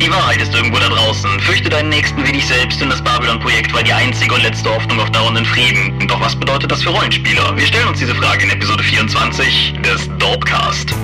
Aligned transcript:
Die 0.00 0.10
Wahrheit 0.12 0.40
ist 0.40 0.54
irgendwo 0.54 0.78
da 0.78 0.88
draußen. 0.88 1.40
Fürchte 1.40 1.68
deinen 1.68 1.88
Nächsten 1.88 2.24
wie 2.24 2.30
dich 2.30 2.46
selbst 2.46 2.80
und 2.80 2.90
das 2.90 3.02
Babylon-Projekt 3.02 3.72
war 3.74 3.82
die 3.82 3.92
einzige 3.92 4.32
und 4.32 4.42
letzte 4.42 4.72
Hoffnung 4.72 5.00
auf 5.00 5.10
dauernden 5.10 5.44
Frieden. 5.44 6.06
Doch 6.06 6.20
was 6.20 6.36
bedeutet 6.36 6.70
das 6.70 6.82
für 6.82 6.90
Rollenspieler? 6.90 7.56
Wir 7.56 7.66
stellen 7.66 7.88
uns 7.88 7.98
diese 7.98 8.14
Frage 8.14 8.44
in 8.44 8.50
Episode 8.50 8.82
24 8.82 9.74
des 9.82 10.08
Dorpcast. 10.18 10.94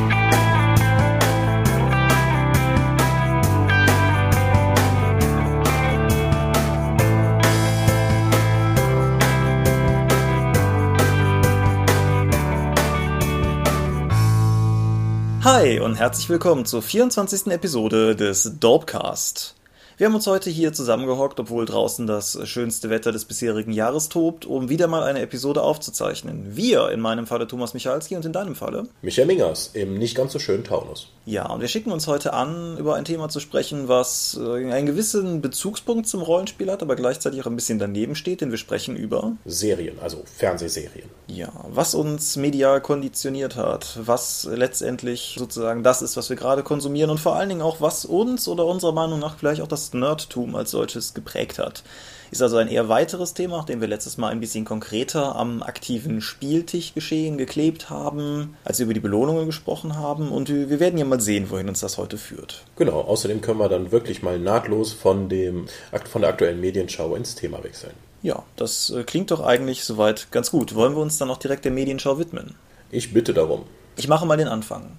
Hi 15.44 15.78
und 15.78 15.96
herzlich 15.96 16.30
willkommen 16.30 16.64
zur 16.64 16.80
24. 16.80 17.48
Episode 17.48 18.16
des 18.16 18.58
Dorpcast. 18.60 19.54
Wir 19.96 20.08
haben 20.08 20.14
uns 20.16 20.26
heute 20.26 20.50
hier 20.50 20.72
zusammengehockt, 20.72 21.38
obwohl 21.38 21.66
draußen 21.66 22.08
das 22.08 22.36
schönste 22.48 22.90
Wetter 22.90 23.12
des 23.12 23.26
bisherigen 23.26 23.72
Jahres 23.72 24.08
tobt, 24.08 24.44
um 24.44 24.68
wieder 24.68 24.88
mal 24.88 25.04
eine 25.04 25.20
Episode 25.20 25.62
aufzuzeichnen. 25.62 26.56
Wir, 26.56 26.90
in 26.90 26.98
meinem 26.98 27.28
Falle 27.28 27.46
Thomas 27.46 27.74
Michalski 27.74 28.16
und 28.16 28.24
in 28.24 28.32
deinem 28.32 28.56
Falle 28.56 28.88
Michael 29.02 29.28
Mingers 29.28 29.70
im 29.72 29.96
nicht 29.96 30.16
ganz 30.16 30.32
so 30.32 30.40
schönen 30.40 30.64
Taunus. 30.64 31.10
Ja, 31.26 31.48
und 31.48 31.60
wir 31.60 31.68
schicken 31.68 31.92
uns 31.92 32.08
heute 32.08 32.32
an, 32.32 32.76
über 32.76 32.96
ein 32.96 33.04
Thema 33.04 33.28
zu 33.28 33.38
sprechen, 33.38 33.86
was 33.86 34.38
äh, 34.38 34.70
einen 34.70 34.84
gewissen 34.84 35.40
Bezugspunkt 35.40 36.08
zum 36.08 36.22
Rollenspiel 36.22 36.70
hat, 36.70 36.82
aber 36.82 36.96
gleichzeitig 36.96 37.40
auch 37.40 37.46
ein 37.46 37.56
bisschen 37.56 37.78
daneben 37.78 38.16
steht, 38.16 38.40
denn 38.40 38.50
wir 38.50 38.58
sprechen 38.58 38.96
über 38.96 39.32
Serien, 39.44 39.98
also 40.02 40.22
Fernsehserien. 40.36 41.08
Ja, 41.28 41.52
was 41.68 41.94
uns 41.94 42.36
medial 42.36 42.80
konditioniert 42.80 43.56
hat, 43.56 43.98
was 44.04 44.46
letztendlich 44.52 45.36
sozusagen 45.38 45.82
das 45.82 46.02
ist, 46.02 46.16
was 46.16 46.28
wir 46.28 46.36
gerade 46.36 46.62
konsumieren 46.62 47.10
und 47.10 47.20
vor 47.20 47.36
allen 47.36 47.48
Dingen 47.48 47.62
auch, 47.62 47.80
was 47.80 48.04
uns 48.04 48.46
oder 48.48 48.66
unserer 48.66 48.92
Meinung 48.92 49.20
nach 49.20 49.38
vielleicht 49.38 49.62
auch 49.62 49.68
das 49.68 49.83
Nerdtum 49.92 50.54
als 50.56 50.70
solches 50.70 51.14
geprägt 51.14 51.58
hat. 51.58 51.82
Ist 52.30 52.42
also 52.42 52.56
ein 52.56 52.68
eher 52.68 52.88
weiteres 52.88 53.34
Thema, 53.34 53.58
nachdem 53.58 53.80
wir 53.80 53.88
letztes 53.88 54.16
Mal 54.16 54.28
ein 54.28 54.40
bisschen 54.40 54.64
konkreter 54.64 55.36
am 55.36 55.62
aktiven 55.62 56.20
Spieltischgeschehen 56.20 57.38
geklebt 57.38 57.90
haben, 57.90 58.56
als 58.64 58.78
wir 58.78 58.84
über 58.84 58.94
die 58.94 59.00
Belohnungen 59.00 59.46
gesprochen 59.46 59.96
haben. 59.96 60.32
Und 60.32 60.48
wir 60.48 60.80
werden 60.80 60.98
ja 60.98 61.04
mal 61.04 61.20
sehen, 61.20 61.50
wohin 61.50 61.68
uns 61.68 61.80
das 61.80 61.98
heute 61.98 62.18
führt. 62.18 62.64
Genau, 62.76 63.02
außerdem 63.02 63.40
können 63.40 63.60
wir 63.60 63.68
dann 63.68 63.92
wirklich 63.92 64.22
mal 64.22 64.38
nahtlos 64.38 64.92
von, 64.92 65.28
dem, 65.28 65.66
von 66.10 66.22
der 66.22 66.30
aktuellen 66.30 66.60
Medienschau 66.60 67.14
ins 67.14 67.34
Thema 67.34 67.62
wechseln. 67.62 67.94
Ja, 68.22 68.42
das 68.56 68.90
äh, 68.90 69.04
klingt 69.04 69.30
doch 69.30 69.44
eigentlich 69.44 69.84
soweit 69.84 70.32
ganz 70.32 70.50
gut. 70.50 70.74
Wollen 70.74 70.94
wir 70.94 71.02
uns 71.02 71.18
dann 71.18 71.30
auch 71.30 71.36
direkt 71.36 71.66
der 71.66 71.72
Medienschau 71.72 72.18
widmen? 72.18 72.54
Ich 72.90 73.12
bitte 73.12 73.34
darum. 73.34 73.64
Ich 73.96 74.08
mache 74.08 74.26
mal 74.26 74.38
den 74.38 74.48
Anfang. 74.48 74.98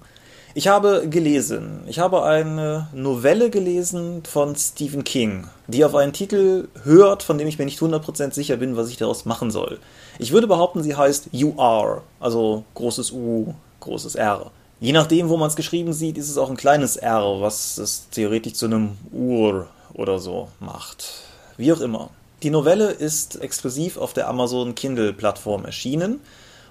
Ich 0.58 0.68
habe 0.68 1.06
gelesen, 1.10 1.80
ich 1.86 1.98
habe 1.98 2.24
eine 2.24 2.88
Novelle 2.94 3.50
gelesen 3.50 4.22
von 4.24 4.56
Stephen 4.56 5.04
King, 5.04 5.48
die 5.66 5.84
auf 5.84 5.94
einen 5.94 6.14
Titel 6.14 6.68
hört, 6.82 7.22
von 7.22 7.36
dem 7.36 7.46
ich 7.46 7.58
mir 7.58 7.66
nicht 7.66 7.78
100% 7.78 8.32
sicher 8.32 8.56
bin, 8.56 8.74
was 8.74 8.88
ich 8.88 8.96
daraus 8.96 9.26
machen 9.26 9.50
soll. 9.50 9.78
Ich 10.18 10.32
würde 10.32 10.46
behaupten, 10.46 10.82
sie 10.82 10.96
heißt 10.96 11.28
You 11.30 11.52
Are, 11.58 12.00
also 12.20 12.64
großes 12.72 13.12
U, 13.12 13.52
großes 13.80 14.14
R. 14.14 14.50
Je 14.80 14.92
nachdem, 14.92 15.28
wo 15.28 15.36
man 15.36 15.48
es 15.48 15.56
geschrieben 15.56 15.92
sieht, 15.92 16.16
ist 16.16 16.30
es 16.30 16.38
auch 16.38 16.48
ein 16.48 16.56
kleines 16.56 16.96
R, 16.96 17.42
was 17.42 17.76
es 17.76 18.08
theoretisch 18.08 18.54
zu 18.54 18.64
einem 18.64 18.96
Ur 19.12 19.66
oder 19.92 20.18
so 20.18 20.48
macht. 20.58 21.24
Wie 21.58 21.70
auch 21.70 21.80
immer. 21.82 22.08
Die 22.42 22.48
Novelle 22.48 22.92
ist 22.92 23.42
exklusiv 23.42 23.98
auf 23.98 24.14
der 24.14 24.26
Amazon 24.26 24.74
Kindle-Plattform 24.74 25.66
erschienen 25.66 26.20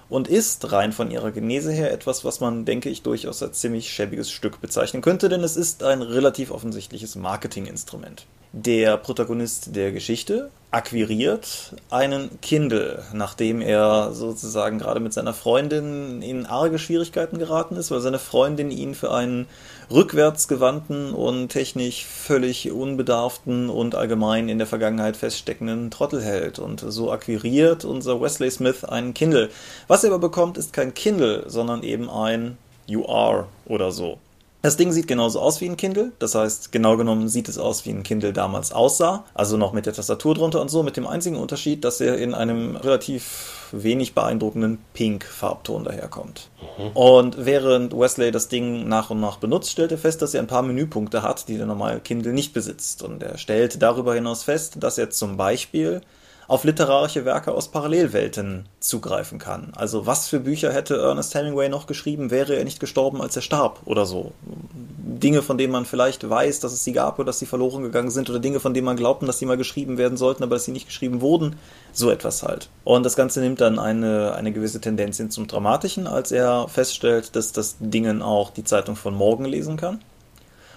und 0.08 0.28
ist 0.28 0.72
rein 0.72 0.92
von 0.92 1.10
ihrer 1.10 1.32
Genese 1.32 1.72
her 1.72 1.92
etwas, 1.92 2.24
was 2.24 2.40
man, 2.40 2.64
denke 2.64 2.88
ich, 2.88 3.02
durchaus 3.02 3.42
als 3.42 3.60
ziemlich 3.60 3.90
schäbiges 3.90 4.30
Stück 4.30 4.60
bezeichnen 4.60 5.02
könnte, 5.02 5.28
denn 5.28 5.42
es 5.42 5.56
ist 5.56 5.82
ein 5.82 6.02
relativ 6.02 6.50
offensichtliches 6.50 7.16
Marketinginstrument. 7.16 8.26
Der 8.52 8.96
Protagonist 8.96 9.76
der 9.76 9.92
Geschichte 9.92 10.50
akquiriert 10.70 11.74
einen 11.90 12.40
Kindle, 12.40 13.04
nachdem 13.12 13.60
er 13.60 14.12
sozusagen 14.12 14.78
gerade 14.78 15.00
mit 15.00 15.12
seiner 15.12 15.34
Freundin 15.34 16.22
in 16.22 16.46
arge 16.46 16.78
Schwierigkeiten 16.78 17.38
geraten 17.38 17.76
ist, 17.76 17.90
weil 17.90 18.00
seine 18.00 18.18
Freundin 18.18 18.70
ihn 18.70 18.94
für 18.94 19.12
einen 19.12 19.46
rückwärtsgewandten 19.90 21.12
und 21.12 21.48
technisch 21.48 22.04
völlig 22.04 22.70
unbedarften 22.70 23.70
und 23.70 23.94
allgemein 23.94 24.48
in 24.48 24.58
der 24.58 24.66
Vergangenheit 24.66 25.16
feststeckenden 25.16 25.90
Trottel 25.90 26.22
hält. 26.22 26.58
Und 26.58 26.80
so 26.80 27.12
akquiriert 27.12 27.84
unser 27.84 28.20
Wesley 28.20 28.50
Smith 28.50 28.84
einen 28.84 29.14
Kindle. 29.14 29.50
Was 29.88 30.04
er 30.04 30.10
aber 30.10 30.18
bekommt, 30.18 30.58
ist 30.58 30.72
kein 30.72 30.94
Kindle, 30.94 31.44
sondern 31.48 31.82
eben 31.82 32.10
ein 32.10 32.58
UR 32.88 33.48
oder 33.66 33.92
so. 33.92 34.18
Das 34.66 34.76
Ding 34.76 34.90
sieht 34.90 35.06
genauso 35.06 35.38
aus 35.38 35.60
wie 35.60 35.68
ein 35.68 35.76
Kindle, 35.76 36.10
das 36.18 36.34
heißt, 36.34 36.72
genau 36.72 36.96
genommen 36.96 37.28
sieht 37.28 37.48
es 37.48 37.56
aus, 37.56 37.86
wie 37.86 37.90
ein 37.90 38.02
Kindle 38.02 38.32
damals 38.32 38.72
aussah, 38.72 39.24
also 39.32 39.56
noch 39.56 39.72
mit 39.72 39.86
der 39.86 39.92
Tastatur 39.92 40.34
drunter 40.34 40.60
und 40.60 40.72
so, 40.72 40.82
mit 40.82 40.96
dem 40.96 41.06
einzigen 41.06 41.36
Unterschied, 41.36 41.84
dass 41.84 42.00
er 42.00 42.18
in 42.18 42.34
einem 42.34 42.74
relativ 42.74 43.68
wenig 43.70 44.16
beeindruckenden 44.16 44.78
Pink-Farbton 44.92 45.84
daherkommt. 45.84 46.50
Mhm. 46.78 46.88
Und 46.96 47.46
während 47.46 47.96
Wesley 47.96 48.32
das 48.32 48.48
Ding 48.48 48.88
nach 48.88 49.10
und 49.10 49.20
nach 49.20 49.36
benutzt, 49.36 49.70
stellt 49.70 49.92
er 49.92 49.98
fest, 49.98 50.20
dass 50.20 50.34
er 50.34 50.42
ein 50.42 50.48
paar 50.48 50.62
Menüpunkte 50.62 51.22
hat, 51.22 51.46
die 51.46 51.58
der 51.58 51.66
normale 51.66 52.00
Kindle 52.00 52.32
nicht 52.32 52.52
besitzt. 52.52 53.04
Und 53.04 53.22
er 53.22 53.38
stellt 53.38 53.80
darüber 53.80 54.16
hinaus 54.16 54.42
fest, 54.42 54.78
dass 54.80 54.98
er 54.98 55.10
zum 55.10 55.36
Beispiel 55.36 56.00
auf 56.48 56.64
literarische 56.64 57.24
Werke 57.24 57.52
aus 57.52 57.68
Parallelwelten 57.68 58.68
zugreifen 58.80 59.38
kann. 59.38 59.72
Also 59.74 60.06
was 60.06 60.28
für 60.28 60.40
Bücher 60.40 60.72
hätte 60.72 60.96
Ernest 60.96 61.34
Hemingway 61.34 61.68
noch 61.68 61.86
geschrieben, 61.86 62.30
wäre 62.30 62.54
er 62.54 62.64
nicht 62.64 62.80
gestorben, 62.80 63.20
als 63.20 63.36
er 63.36 63.42
starb 63.42 63.80
oder 63.84 64.06
so. 64.06 64.32
Dinge, 64.42 65.42
von 65.42 65.58
denen 65.58 65.72
man 65.72 65.86
vielleicht 65.86 66.28
weiß, 66.28 66.60
dass 66.60 66.72
es 66.72 66.84
sie 66.84 66.92
gab 66.92 67.18
oder 67.18 67.26
dass 67.26 67.38
sie 67.38 67.46
verloren 67.46 67.82
gegangen 67.82 68.10
sind 68.10 68.28
oder 68.30 68.38
Dinge, 68.38 68.60
von 68.60 68.74
denen 68.74 68.84
man 68.84 68.96
glaubten, 68.96 69.26
dass 69.26 69.38
sie 69.38 69.46
mal 69.46 69.56
geschrieben 69.56 69.98
werden 69.98 70.18
sollten, 70.18 70.42
aber 70.42 70.56
dass 70.56 70.64
sie 70.64 70.72
nicht 70.72 70.86
geschrieben 70.86 71.20
wurden. 71.20 71.56
So 71.92 72.10
etwas 72.10 72.42
halt. 72.42 72.68
Und 72.84 73.04
das 73.04 73.16
Ganze 73.16 73.40
nimmt 73.40 73.60
dann 73.60 73.78
eine, 73.78 74.34
eine 74.34 74.52
gewisse 74.52 74.80
Tendenz 74.80 75.16
hin 75.16 75.30
zum 75.30 75.46
Dramatischen, 75.46 76.06
als 76.06 76.32
er 76.32 76.68
feststellt, 76.68 77.34
dass 77.34 77.52
das 77.52 77.76
Dingen 77.80 78.22
auch 78.22 78.50
die 78.50 78.64
Zeitung 78.64 78.96
von 78.96 79.14
morgen 79.14 79.46
lesen 79.46 79.76
kann 79.76 80.00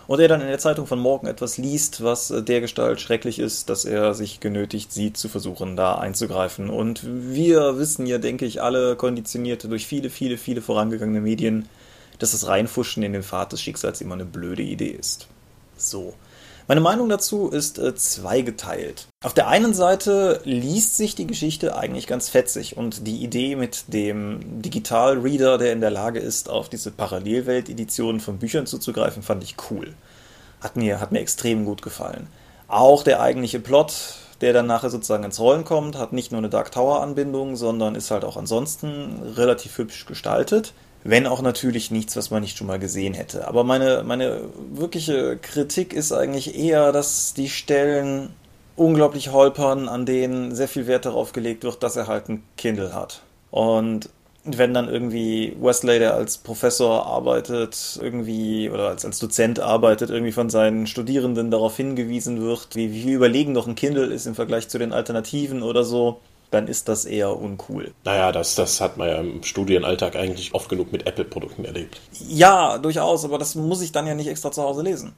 und 0.10 0.20
er 0.20 0.28
dann 0.28 0.42
in 0.42 0.48
der 0.48 0.58
Zeitung 0.58 0.88
von 0.88 0.98
morgen 0.98 1.28
etwas 1.28 1.60
liest, 1.60 2.04
was 2.04 2.32
äh, 2.32 2.42
der 2.42 2.62
Gestalt 2.62 3.00
schrecklich 3.00 3.38
ist, 3.38 3.70
dass 3.70 3.86
er 3.86 4.16
sich 4.16 4.40
genötigt 4.40 4.92
sieht, 4.92 5.18
zu 5.18 5.30
versuchen, 5.30 5.76
da 5.76 6.00
einzugreifen. 6.00 6.72
Und 6.72 7.02
wir 7.06 7.78
wissen 7.78 8.08
ja, 8.08 8.18
denke 8.18 8.48
ich, 8.48 8.60
alle 8.60 8.96
konditionierte 8.96 9.68
durch 9.68 9.86
viele, 9.86 10.10
viele, 10.10 10.40
viele 10.40 10.64
vorangegangene 10.64 11.22
Medien, 11.22 11.70
dass 12.18 12.32
das 12.32 12.48
Reinfuschen 12.48 13.04
in 13.04 13.14
den 13.14 13.22
Pfad 13.22 13.52
des 13.52 13.62
Schicksals 13.62 14.02
immer 14.02 14.16
eine 14.16 14.26
blöde 14.26 14.64
Idee 14.64 14.98
ist. 15.00 15.28
So. 15.78 16.16
Meine 16.70 16.82
Meinung 16.82 17.10
dazu 17.10 17.50
ist 17.50 17.80
äh, 17.80 17.96
zweigeteilt. 17.96 19.08
Auf 19.24 19.34
der 19.34 19.48
einen 19.48 19.74
Seite 19.74 20.40
liest 20.44 20.98
sich 20.98 21.16
die 21.16 21.26
Geschichte 21.26 21.76
eigentlich 21.76 22.06
ganz 22.06 22.30
fetzig 22.30 22.78
und 22.78 23.08
die 23.08 23.24
Idee 23.24 23.56
mit 23.56 23.86
dem 23.92 24.62
Digitalreader, 24.62 25.58
der 25.58 25.74
in 25.74 25.82
der 25.82 25.90
Lage 25.90 26.20
ist, 26.20 26.48
auf 26.48 26.70
diese 26.70 26.92
Parallelwelt-Editionen 26.92 28.22
von 28.22 28.38
Büchern 28.38 28.68
zuzugreifen, 28.68 29.24
fand 29.24 29.44
ich 29.44 29.56
cool. 29.72 29.96
Hat 30.62 30.76
mir, 30.76 31.00
hat 31.02 31.12
mir 31.12 31.22
extrem 31.22 31.66
gut 31.66 31.82
gefallen. 31.82 32.28
Auch 32.68 33.02
der 33.02 33.20
eigentliche 33.20 33.60
Plot, 33.60 34.18
der 34.42 34.54
dann 34.54 34.68
nachher 34.68 34.92
sozusagen 34.92 35.24
ins 35.24 35.40
Rollen 35.40 35.66
kommt, 35.66 35.98
hat 35.98 36.14
nicht 36.14 36.32
nur 36.32 36.38
eine 36.38 36.50
Dark 36.50 36.72
Tower-Anbindung, 36.72 37.56
sondern 37.56 37.96
ist 37.96 38.12
halt 38.12 38.24
auch 38.24 38.38
ansonsten 38.38 39.34
relativ 39.36 39.76
hübsch 39.80 40.06
gestaltet. 40.06 40.74
Wenn 41.04 41.28
auch 41.28 41.42
natürlich 41.42 41.92
nichts, 41.92 42.16
was 42.18 42.30
man 42.30 42.42
nicht 42.42 42.58
schon 42.58 42.68
mal 42.68 42.80
gesehen 42.80 43.14
hätte. 43.14 43.48
Aber 43.48 43.64
meine, 43.64 44.04
meine 44.04 44.42
wirkliche 44.72 45.38
Kritik 45.38 45.94
ist 45.94 46.12
eigentlich 46.12 46.58
eher, 46.58 46.92
dass 46.92 47.34
die 47.34 47.50
Stellen 47.50 48.34
unglaublich 48.76 49.32
holpern, 49.32 49.88
an 49.88 50.06
denen 50.06 50.56
sehr 50.56 50.68
viel 50.68 50.88
Wert 50.88 51.06
darauf 51.06 51.34
gelegt 51.34 51.64
wird, 51.64 51.84
dass 51.84 51.96
er 51.96 52.08
halt 52.08 52.30
ein 52.30 52.44
Kindle 52.58 52.94
hat. 52.94 53.22
Und 53.52 54.10
wenn 54.46 54.74
dann 54.74 54.88
irgendwie 54.88 55.56
Wesley, 55.60 56.00
der 56.00 56.14
als 56.16 56.38
Professor 56.38 57.06
arbeitet, 57.06 58.00
irgendwie 58.02 58.70
oder 58.70 58.88
als, 58.88 59.06
als 59.06 59.20
Dozent 59.20 59.60
arbeitet, 59.60 60.10
irgendwie 60.10 60.32
von 60.32 60.50
seinen 60.50 60.88
Studierenden 60.88 61.52
darauf 61.52 61.76
hingewiesen 61.76 62.42
wird, 62.42 62.76
wie, 62.76 62.92
wie 62.94 63.12
überlegen 63.12 63.54
doch 63.54 63.68
ein 63.68 63.76
Kindle 63.76 64.06
ist 64.06 64.26
im 64.26 64.36
Vergleich 64.36 64.70
zu 64.70 64.78
den 64.78 64.94
Alternativen 64.94 65.62
oder 65.62 65.84
so, 65.84 66.22
dann 66.52 66.68
ist 66.68 66.90
das 66.90 67.06
eher 67.06 67.38
uncool. 67.38 67.94
Naja, 68.04 68.32
das, 68.32 68.56
das 68.56 68.82
hat 68.82 68.98
man 68.98 69.08
ja 69.08 69.18
im 69.18 69.44
Studienalltag 69.44 70.16
eigentlich 70.16 70.54
oft 70.54 70.70
genug 70.70 70.92
mit 70.92 71.06
Apple-Produkten 71.06 71.66
erlebt. 71.66 72.02
Ja, 72.28 72.78
durchaus, 72.78 73.26
aber 73.26 73.38
das 73.38 73.56
muss 73.56 73.82
ich 73.82 73.92
dann 73.92 74.08
ja 74.08 74.16
nicht 74.16 74.28
extra 74.28 74.52
zu 74.52 74.64
Hause 74.64 74.82
lesen. 74.82 75.16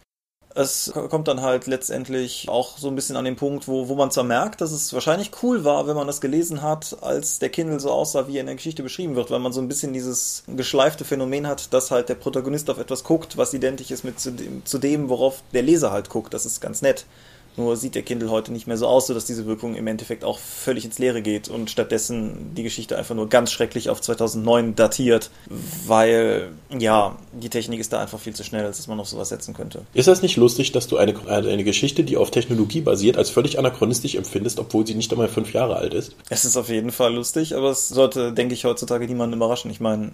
Es 0.54 0.92
kommt 1.10 1.30
dann 1.30 1.40
halt 1.40 1.66
letztendlich 1.66 2.50
auch 2.50 2.78
so 2.78 2.90
ein 2.90 2.96
bisschen 2.96 3.16
an 3.16 3.24
den 3.24 3.38
Punkt, 3.38 3.70
wo, 3.70 3.88
wo 3.88 3.96
man 3.96 4.12
zwar 4.12 4.26
merkt, 4.26 4.60
dass 4.60 4.74
es 4.74 4.94
wahrscheinlich 4.94 5.32
cool 5.42 5.64
war, 5.64 5.88
wenn 5.88 5.96
man 5.96 6.08
das 6.08 6.20
gelesen 6.20 6.62
hat, 6.62 6.98
als 7.02 7.40
der 7.40 7.48
Kindle 7.48 7.80
so 7.80 7.90
aussah, 7.90 8.28
wie 8.28 8.36
er 8.36 8.42
in 8.42 8.48
der 8.48 8.56
Geschichte 8.56 8.84
beschrieben 8.84 9.16
wird, 9.16 9.32
weil 9.32 9.40
man 9.40 9.54
so 9.54 9.62
ein 9.62 9.70
bisschen 9.70 9.94
dieses 9.94 10.44
geschleifte 10.48 11.06
Phänomen 11.06 11.48
hat, 11.48 11.74
dass 11.74 11.90
halt 11.90 12.10
der 12.10 12.16
Protagonist 12.16 12.70
auf 12.70 12.80
etwas 12.80 13.06
guckt, 13.06 13.38
was 13.38 13.54
identisch 13.54 13.92
ist 13.92 14.04
mit 14.04 14.20
zu 14.20 14.32
dem, 14.32 14.66
zu 14.66 14.78
dem 14.78 15.08
worauf 15.08 15.42
der 15.54 15.64
Leser 15.64 15.92
halt 15.92 16.10
guckt. 16.10 16.34
Das 16.34 16.46
ist 16.46 16.60
ganz 16.60 16.82
nett. 16.82 17.06
Nur 17.58 17.76
sieht 17.76 17.96
der 17.96 18.04
Kindle 18.04 18.30
heute 18.30 18.52
nicht 18.52 18.68
mehr 18.68 18.78
so 18.78 18.88
aus, 18.88 19.08
sodass 19.08 19.26
diese 19.26 19.46
Wirkung 19.46 19.76
im 19.76 19.88
Endeffekt 19.88 20.24
auch 20.24 20.40
völlig 20.40 20.86
ins 20.86 21.00
Leere 21.00 21.22
geht 21.22 21.50
und 21.50 21.70
stattdessen 21.70 22.54
die 22.56 22.64
Geschichte 22.64 22.98
einfach 22.98 23.16
nur 23.16 23.30
ganz 23.30 23.52
schrecklich 23.52 23.90
auf 23.90 24.02
2009 24.02 24.76
datiert, 24.76 25.30
weil, 25.86 26.52
ja, 26.78 27.18
die 27.34 27.50
Technik 27.50 27.80
ist 27.80 27.94
da 27.94 28.02
einfach 28.02 28.20
viel 28.20 28.34
zu 28.34 28.44
schnell, 28.44 28.66
als 28.66 28.78
dass 28.78 28.88
man 28.88 29.00
auf 29.00 29.08
sowas 29.08 29.30
setzen 29.30 29.54
könnte. 29.54 29.84
Ist 29.94 30.08
das 30.08 30.22
nicht 30.22 30.38
lustig, 30.38 30.72
dass 30.72 30.88
du 30.88 30.98
eine, 30.98 31.14
eine 31.28 31.64
Geschichte, 31.64 32.04
die 32.04 32.18
auf 32.18 32.32
Technologie 32.32 32.82
basiert, 32.82 33.18
als 33.18 33.30
völlig 33.30 33.60
anachronistisch 33.60 34.16
empfindest, 34.16 34.60
obwohl 34.60 34.88
sie 34.88 34.96
nicht 34.96 35.12
einmal 35.12 35.28
fünf 35.28 35.54
Jahre 35.54 35.76
alt 35.76 35.94
ist? 35.94 36.16
Es 36.30 36.46
ist 36.46 36.58
auf 36.58 36.70
jeden 36.70 36.92
Fall 36.92 37.14
lustig, 37.14 37.56
aber 37.56 37.72
es 37.72 37.90
sollte, 37.90 38.32
denke 38.34 38.54
ich, 38.54 38.66
heutzutage 38.66 39.06
niemanden 39.06 39.36
überraschen. 39.36 39.72
Ich 39.72 39.80
meine, 39.80 40.12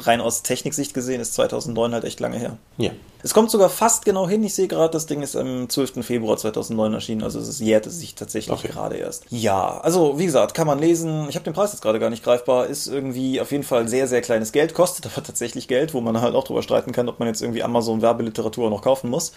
rein 0.00 0.20
aus 0.20 0.42
Techniksicht 0.42 0.94
gesehen 0.94 1.20
ist 1.20 1.34
2009 1.34 1.92
halt 1.92 2.04
echt 2.04 2.20
lange 2.20 2.38
her. 2.38 2.56
Ja. 2.78 2.90
Es 3.22 3.34
kommt 3.34 3.50
sogar 3.50 3.68
fast 3.68 4.04
genau 4.04 4.28
hin. 4.28 4.42
Ich 4.42 4.54
sehe 4.54 4.66
gerade, 4.68 4.90
das 4.92 5.06
Ding 5.06 5.22
ist 5.22 5.36
am 5.36 5.68
12. 5.68 6.04
Februar 6.04 6.36
2009 6.36 6.94
erschienen, 6.94 7.22
also 7.22 7.38
es 7.38 7.60
jährt 7.60 7.84
sich 7.90 8.14
tatsächlich 8.14 8.52
Okay. 8.58 8.68
gerade 8.68 8.96
erst. 8.96 9.26
Ja, 9.30 9.78
also 9.80 10.18
wie 10.18 10.24
gesagt, 10.26 10.54
kann 10.54 10.66
man 10.66 10.78
lesen. 10.78 11.26
Ich 11.28 11.36
habe 11.36 11.44
den 11.44 11.52
Preis 11.54 11.72
jetzt 11.72 11.82
gerade 11.82 12.00
gar 12.00 12.10
nicht 12.10 12.24
greifbar. 12.24 12.66
Ist 12.66 12.86
irgendwie 12.88 13.40
auf 13.40 13.52
jeden 13.52 13.64
Fall 13.64 13.86
sehr, 13.88 14.08
sehr 14.08 14.22
kleines 14.22 14.52
Geld, 14.52 14.74
kostet 14.74 15.06
aber 15.12 15.22
tatsächlich 15.24 15.68
Geld, 15.68 15.94
wo 15.94 16.00
man 16.00 16.20
halt 16.20 16.34
auch 16.34 16.44
drüber 16.44 16.62
streiten 16.62 16.92
kann, 16.92 17.08
ob 17.08 17.18
man 17.18 17.28
jetzt 17.28 17.42
irgendwie 17.42 17.62
Amazon 17.62 18.02
Werbeliteratur 18.02 18.70
noch 18.70 18.82
kaufen 18.82 19.10
muss. 19.10 19.32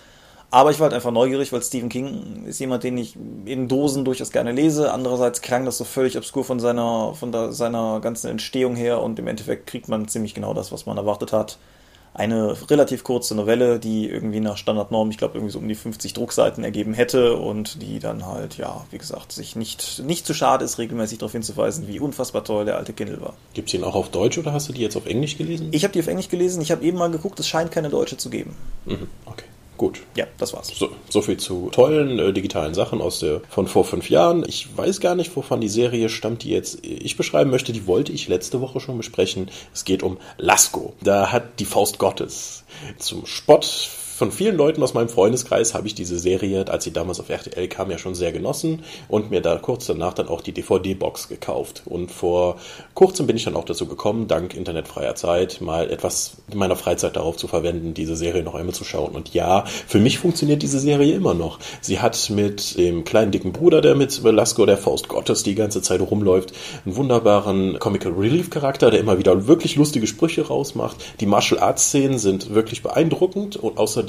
Aber 0.52 0.72
ich 0.72 0.80
war 0.80 0.86
halt 0.86 0.94
einfach 0.94 1.12
neugierig, 1.12 1.52
weil 1.52 1.62
Stephen 1.62 1.90
King 1.90 2.46
ist 2.46 2.60
jemand, 2.60 2.84
den 2.84 2.98
ich 2.98 3.18
in 3.46 3.68
Dosen 3.68 4.06
durchaus 4.06 4.32
gerne 4.32 4.52
lese. 4.52 4.94
Andererseits 4.94 5.42
klang 5.42 5.66
das 5.66 5.78
so 5.78 5.84
völlig 5.84 6.18
obskur 6.18 6.44
von 6.44 6.60
seiner, 6.60 7.14
von 7.14 7.32
der, 7.32 7.52
seiner 7.52 8.00
ganzen 8.00 8.30
Entstehung 8.30 8.76
her 8.76 9.02
und 9.02 9.20
im 9.20 9.28
Endeffekt 9.28 9.68
kriegt 9.68 9.90
man 9.90 10.08
ziemlich 10.08 10.34
genau 10.34 10.54
das, 10.54 10.72
was 10.72 10.86
man 10.86 10.98
erwartet 10.98 11.34
hat. 11.34 11.58
Eine 12.14 12.56
relativ 12.70 13.04
kurze 13.04 13.36
Novelle, 13.36 13.78
die 13.78 14.08
irgendwie 14.08 14.40
nach 14.40 14.56
Standardnorm, 14.56 15.10
ich 15.10 15.18
glaube, 15.18 15.34
irgendwie 15.38 15.52
so 15.52 15.60
um 15.60 15.68
die 15.68 15.76
50 15.76 16.14
Druckseiten 16.14 16.64
ergeben 16.64 16.94
hätte 16.94 17.36
und 17.36 17.82
die 17.82 18.00
dann 18.00 18.26
halt, 18.26 18.58
ja, 18.58 18.86
wie 18.90 18.98
gesagt, 18.98 19.34
sich 19.34 19.58
nicht, 19.58 20.02
nicht 20.06 20.26
zu 20.26 20.34
schade 20.34 20.64
ist, 20.64 20.78
regelmäßig 20.78 21.18
darauf 21.18 21.34
hinzuweisen, 21.34 21.90
wie 21.90 22.00
unfassbar 22.00 22.46
toll 22.46 22.64
der 22.64 22.78
alte 22.78 22.94
Kindle 22.94 23.20
war. 23.20 23.34
Gibt 23.54 23.68
es 23.68 23.74
ihn 23.74 23.84
auch 23.84 23.96
auf 23.96 24.08
Deutsch 24.08 24.38
oder 24.38 24.54
hast 24.54 24.70
du 24.70 24.74
die 24.74 24.82
jetzt 24.82 24.96
auf 24.96 25.08
Englisch 25.08 25.38
gelesen? 25.38 25.68
Ich 25.72 25.84
habe 25.84 25.92
die 25.92 26.00
auf 26.00 26.08
Englisch 26.08 26.30
gelesen, 26.30 26.62
ich 26.62 26.72
habe 26.72 26.86
eben 26.86 26.98
mal 26.98 27.12
geguckt, 27.12 27.38
es 27.42 27.50
scheint 27.50 27.72
keine 27.72 27.90
deutsche 27.90 28.16
zu 28.16 28.30
geben. 28.30 28.56
Mhm. 28.86 29.10
Okay, 29.26 29.44
gut. 29.78 30.02
Ja, 30.16 30.26
das 30.38 30.54
war's. 30.54 30.68
So, 30.68 30.90
so 31.10 31.22
viel 31.22 31.38
zu 31.38 31.70
tollen 31.72 32.20
äh, 32.20 32.34
digitalen 32.34 32.74
Sachen 32.74 33.02
aus 33.02 33.20
der 33.20 33.42
von 33.50 33.68
vor 33.68 33.86
fünf 33.86 34.10
Jahren. 34.10 34.44
Ich 34.48 34.76
weiß 34.76 35.00
gar 35.00 35.16
nicht, 35.16 35.36
wovon 35.36 35.62
die 35.62 35.70
Serie 35.70 36.10
stammt, 36.10 36.44
die 36.44 36.50
jetzt 36.50 36.86
ich 36.86 37.18
beschreiben 37.18 37.52
möchte. 37.52 37.74
Die 37.74 37.88
wollte 37.88 38.12
ich 38.12 38.28
letzte 38.28 38.62
Woche 38.62 38.80
schon 38.80 38.98
besprechen. 38.98 39.50
Es 39.74 39.86
geht 39.86 40.04
um 40.04 40.18
Lasko. 40.38 40.94
Da 41.02 41.32
hat 41.32 41.60
die 41.60 41.66
Faust 41.66 42.00
Gottes 42.00 42.64
zum 42.98 43.26
Spott 43.26 43.90
von 44.16 44.32
vielen 44.32 44.56
Leuten 44.56 44.82
aus 44.82 44.94
meinem 44.94 45.10
Freundeskreis 45.10 45.74
habe 45.74 45.88
ich 45.88 45.94
diese 45.94 46.18
Serie, 46.18 46.66
als 46.70 46.86
sie 46.86 46.94
damals 46.94 47.20
auf 47.20 47.30
RTL 47.30 47.68
kam, 47.68 47.92
ja 47.92 47.98
schon 47.98 48.16
sehr 48.16 48.32
genossen 48.32 48.84
und 49.10 49.30
mir 49.30 49.42
da 49.42 49.58
kurz 49.58 49.88
danach 49.88 50.14
dann 50.14 50.30
auch 50.30 50.40
die 50.40 50.54
DVD-Box 50.54 51.28
gekauft. 51.28 51.82
Und 51.84 52.14
vor 52.14 52.56
kurzem 52.94 53.28
bin 53.28 53.36
ich 53.36 53.44
dann 53.44 53.58
auch 53.58 53.66
dazu 53.66 53.88
gekommen, 53.88 54.30
dank 54.30 54.54
internetfreier 54.54 55.16
Zeit, 55.16 55.60
mal 55.60 55.92
etwas 55.92 56.38
in 56.50 56.58
meiner 56.58 56.78
Freizeit 56.78 57.18
darauf 57.18 57.36
zu 57.36 57.50
verwenden, 57.50 57.94
diese 57.94 58.16
Serie 58.16 58.42
noch 58.42 58.56
einmal 58.56 58.74
zu 58.74 58.86
schauen. 58.86 59.14
Und 59.14 59.34
ja, 59.34 59.66
für 59.66 60.00
mich 60.00 60.18
funktioniert 60.18 60.62
diese 60.62 60.80
Serie 60.80 61.14
immer 61.14 61.34
noch. 61.34 61.60
Sie 61.82 62.00
hat 62.00 62.30
mit 62.30 62.78
dem 62.78 63.04
kleinen 63.04 63.34
dicken 63.34 63.52
Bruder, 63.52 63.82
der 63.82 63.96
mit 63.96 64.24
Velasco, 64.24 64.66
der 64.66 64.78
Faust 64.78 65.10
Gottes, 65.10 65.44
die 65.44 65.56
ganze 65.56 65.82
Zeit 65.82 66.00
rumläuft, 66.00 66.54
einen 66.86 66.96
wunderbaren 66.96 67.80
Comical 67.80 68.14
Relief 68.14 68.50
Charakter, 68.50 68.92
der 68.92 69.02
immer 69.02 69.18
wieder 69.18 69.46
wirklich 69.46 69.76
lustige 69.76 70.08
Sprüche 70.08 70.48
rausmacht. 70.48 70.96
Die 71.20 71.26
Martial 71.26 71.60
Arts 71.60 71.88
Szenen 71.88 72.18
sind 72.18 72.54
wirklich 72.56 72.82
beeindruckend 72.82 73.58
und 73.58 73.78
außerdem 73.78 74.05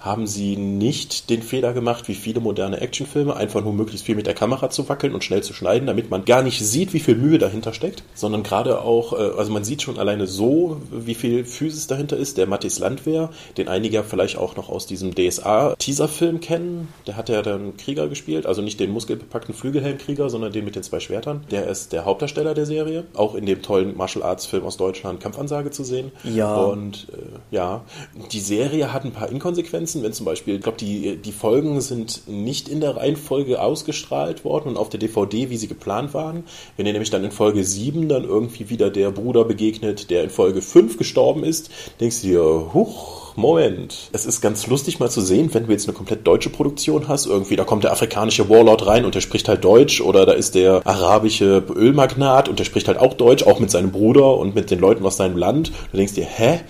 haben 0.00 0.26
sie 0.26 0.56
nicht 0.56 1.30
den 1.30 1.42
Fehler 1.42 1.72
gemacht, 1.72 2.08
wie 2.08 2.14
viele 2.14 2.40
moderne 2.40 2.80
Actionfilme, 2.80 3.36
einfach 3.36 3.62
nur 3.62 3.72
möglichst 3.72 4.06
viel 4.06 4.14
mit 4.14 4.26
der 4.26 4.34
Kamera 4.34 4.70
zu 4.70 4.88
wackeln 4.88 5.14
und 5.14 5.24
schnell 5.24 5.42
zu 5.42 5.52
schneiden, 5.52 5.86
damit 5.86 6.10
man 6.10 6.24
gar 6.24 6.42
nicht 6.42 6.64
sieht, 6.64 6.92
wie 6.92 7.00
viel 7.00 7.16
Mühe 7.16 7.38
dahinter 7.38 7.72
steckt, 7.72 8.02
sondern 8.14 8.42
gerade 8.42 8.82
auch, 8.82 9.12
äh, 9.12 9.36
also 9.36 9.52
man 9.52 9.64
sieht 9.64 9.82
schon 9.82 9.98
alleine 9.98 10.26
so, 10.26 10.80
wie 10.90 11.14
viel 11.14 11.44
Physis 11.44 11.86
dahinter 11.86 12.16
ist. 12.16 12.38
Der 12.38 12.46
Mattis 12.46 12.78
Landwehr, 12.78 13.30
den 13.56 13.68
einige 13.68 14.02
vielleicht 14.04 14.38
auch 14.38 14.56
noch 14.56 14.68
aus 14.68 14.86
diesem 14.86 15.14
DSA-Teaser-Film 15.14 16.40
kennen, 16.40 16.88
der 17.06 17.16
hat 17.16 17.28
ja 17.28 17.42
dann 17.42 17.76
Krieger 17.76 18.08
gespielt, 18.08 18.46
also 18.46 18.62
nicht 18.62 18.80
den 18.80 18.90
muskelbepackten 18.90 19.54
Flügelhelmkrieger, 19.54 20.30
sondern 20.30 20.52
den 20.52 20.64
mit 20.64 20.76
den 20.76 20.82
zwei 20.82 21.00
Schwertern. 21.00 21.44
Der 21.50 21.68
ist 21.68 21.92
der 21.92 22.04
Hauptdarsteller 22.04 22.54
der 22.54 22.66
Serie, 22.66 23.04
auch 23.14 23.34
in 23.34 23.46
dem 23.46 23.62
tollen 23.62 23.96
Martial 23.96 24.24
Arts-Film 24.24 24.64
aus 24.64 24.76
Deutschland 24.76 25.20
Kampfansage 25.20 25.70
zu 25.70 25.84
sehen. 25.84 26.12
Ja. 26.24 26.54
Und 26.54 27.08
äh, 27.12 27.54
ja, 27.54 27.84
die 28.32 28.40
Serie 28.40 28.92
hat 28.92 29.04
ein 29.04 29.12
paar 29.12 29.30
Inkonsequenzen, 29.38 30.02
wenn 30.02 30.12
zum 30.12 30.26
Beispiel, 30.26 30.56
ich 30.56 30.62
glaube, 30.62 30.78
die, 30.78 31.16
die 31.16 31.32
Folgen 31.32 31.80
sind 31.80 32.22
nicht 32.26 32.68
in 32.68 32.80
der 32.80 32.96
Reihenfolge 32.96 33.62
ausgestrahlt 33.62 34.44
worden 34.44 34.70
und 34.70 34.76
auf 34.76 34.88
der 34.88 34.98
DVD, 34.98 35.48
wie 35.48 35.56
sie 35.56 35.68
geplant 35.68 36.12
waren. 36.12 36.44
Wenn 36.76 36.86
ihr 36.86 36.92
nämlich 36.92 37.10
dann 37.10 37.24
in 37.24 37.30
Folge 37.30 37.62
7 37.62 38.08
dann 38.08 38.24
irgendwie 38.24 38.68
wieder 38.68 38.90
der 38.90 39.10
Bruder 39.12 39.44
begegnet, 39.44 40.10
der 40.10 40.24
in 40.24 40.30
Folge 40.30 40.60
5 40.60 40.98
gestorben 40.98 41.44
ist, 41.44 41.70
denkst 42.00 42.22
du 42.22 42.26
dir, 42.26 42.70
huch, 42.74 43.36
Moment. 43.38 44.10
Es 44.12 44.26
ist 44.26 44.40
ganz 44.40 44.66
lustig 44.66 44.98
mal 44.98 45.10
zu 45.10 45.20
sehen, 45.20 45.54
wenn 45.54 45.66
du 45.66 45.72
jetzt 45.72 45.86
eine 45.86 45.96
komplett 45.96 46.26
deutsche 46.26 46.50
Produktion 46.50 47.06
hast, 47.06 47.26
irgendwie, 47.26 47.54
da 47.54 47.62
kommt 47.62 47.84
der 47.84 47.92
afrikanische 47.92 48.48
Warlord 48.48 48.86
rein 48.88 49.04
und 49.04 49.14
der 49.14 49.20
spricht 49.20 49.48
halt 49.48 49.64
Deutsch 49.64 50.00
oder 50.00 50.26
da 50.26 50.32
ist 50.32 50.56
der 50.56 50.84
arabische 50.84 51.62
Ölmagnat 51.72 52.48
und 52.48 52.58
der 52.58 52.64
spricht 52.64 52.88
halt 52.88 52.98
auch 52.98 53.14
Deutsch, 53.14 53.44
auch 53.44 53.60
mit 53.60 53.70
seinem 53.70 53.92
Bruder 53.92 54.36
und 54.36 54.56
mit 54.56 54.72
den 54.72 54.80
Leuten 54.80 55.06
aus 55.06 55.18
seinem 55.18 55.36
Land. 55.36 55.70
Du 55.92 55.96
denkst 55.96 56.14
dir, 56.14 56.24
hä? 56.24 56.60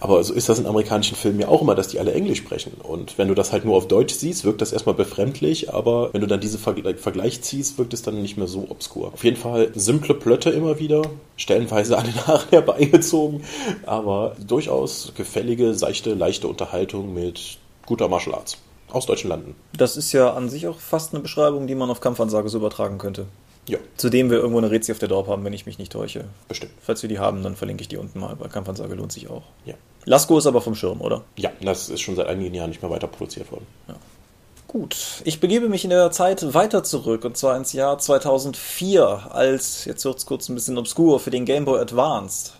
Aber 0.00 0.22
so 0.22 0.34
ist 0.34 0.48
das 0.48 0.58
in 0.58 0.66
amerikanischen 0.66 1.16
Filmen 1.16 1.40
ja 1.40 1.48
auch 1.48 1.62
immer, 1.62 1.74
dass 1.74 1.88
die 1.88 1.98
alle 1.98 2.12
Englisch 2.12 2.38
sprechen. 2.38 2.72
Und 2.82 3.18
wenn 3.18 3.28
du 3.28 3.34
das 3.34 3.52
halt 3.52 3.64
nur 3.64 3.76
auf 3.76 3.88
Deutsch 3.88 4.14
siehst, 4.14 4.44
wirkt 4.44 4.60
das 4.60 4.72
erstmal 4.72 4.94
befremdlich, 4.94 5.72
aber 5.72 6.12
wenn 6.12 6.20
du 6.20 6.26
dann 6.26 6.40
diese 6.40 6.58
Vergleich, 6.58 6.98
Vergleich 6.98 7.42
ziehst, 7.42 7.78
wirkt 7.78 7.94
es 7.94 8.02
dann 8.02 8.20
nicht 8.20 8.36
mehr 8.36 8.46
so 8.46 8.66
obskur. 8.68 9.12
Auf 9.12 9.24
jeden 9.24 9.36
Fall 9.36 9.70
simple 9.74 10.14
Plötte 10.14 10.50
immer 10.50 10.78
wieder, 10.78 11.02
stellenweise 11.36 11.96
an 11.96 12.04
den 12.06 12.26
Haaren 12.26 12.48
herbeigezogen, 12.50 13.42
aber 13.84 14.36
durchaus 14.46 15.12
gefällige, 15.16 15.74
seichte, 15.74 16.14
leichte 16.14 16.48
Unterhaltung 16.48 17.14
mit 17.14 17.58
guter 17.86 18.08
Martial 18.08 18.34
Arts. 18.34 18.58
Aus 18.92 19.04
deutschen 19.04 19.28
Landen. 19.28 19.56
Das 19.76 19.96
ist 19.96 20.12
ja 20.12 20.32
an 20.32 20.48
sich 20.48 20.68
auch 20.68 20.78
fast 20.78 21.12
eine 21.12 21.20
Beschreibung, 21.20 21.66
die 21.66 21.74
man 21.74 21.90
auf 21.90 22.00
Kampfansage 22.00 22.48
so 22.48 22.58
übertragen 22.58 22.98
könnte. 22.98 23.26
Ja, 23.68 23.78
Zudem 23.96 24.30
wir 24.30 24.38
irgendwo 24.38 24.58
eine 24.58 24.70
Rezi 24.70 24.92
auf 24.92 24.98
der 24.98 25.08
Dorp 25.08 25.26
haben, 25.26 25.44
wenn 25.44 25.52
ich 25.52 25.66
mich 25.66 25.78
nicht 25.78 25.92
täusche. 25.92 26.24
bestimmt. 26.48 26.72
Falls 26.80 27.02
wir 27.02 27.08
die 27.08 27.18
haben, 27.18 27.42
dann 27.42 27.56
verlinke 27.56 27.82
ich 27.82 27.88
die 27.88 27.96
unten 27.96 28.20
mal. 28.20 28.36
Bei 28.36 28.48
Kampfansage 28.48 28.94
lohnt 28.94 29.12
sich 29.12 29.28
auch. 29.28 29.42
Ja. 29.64 29.74
Lasko 30.04 30.38
ist 30.38 30.46
aber 30.46 30.60
vom 30.60 30.76
Schirm, 30.76 31.00
oder? 31.00 31.24
Ja, 31.36 31.50
das 31.60 31.88
ist 31.88 32.00
schon 32.00 32.14
seit 32.14 32.28
einigen 32.28 32.54
Jahren 32.54 32.70
nicht 32.70 32.80
mehr 32.80 32.90
weiter 32.90 33.08
produziert 33.08 33.50
worden. 33.50 33.66
Gut, 34.68 35.22
ich 35.24 35.40
begebe 35.40 35.68
mich 35.68 35.84
in 35.84 35.90
der 35.90 36.10
Zeit 36.10 36.54
weiter 36.54 36.84
zurück 36.84 37.24
und 37.24 37.36
zwar 37.36 37.56
ins 37.56 37.72
Jahr 37.72 37.98
2004, 37.98 39.30
als, 39.32 39.84
jetzt 39.84 40.04
wird 40.04 40.18
es 40.18 40.26
kurz 40.26 40.48
ein 40.48 40.54
bisschen 40.54 40.76
obskur, 40.76 41.18
für 41.18 41.30
den 41.30 41.44
Game 41.44 41.64
Boy 41.64 41.80
Advanced 41.80 42.52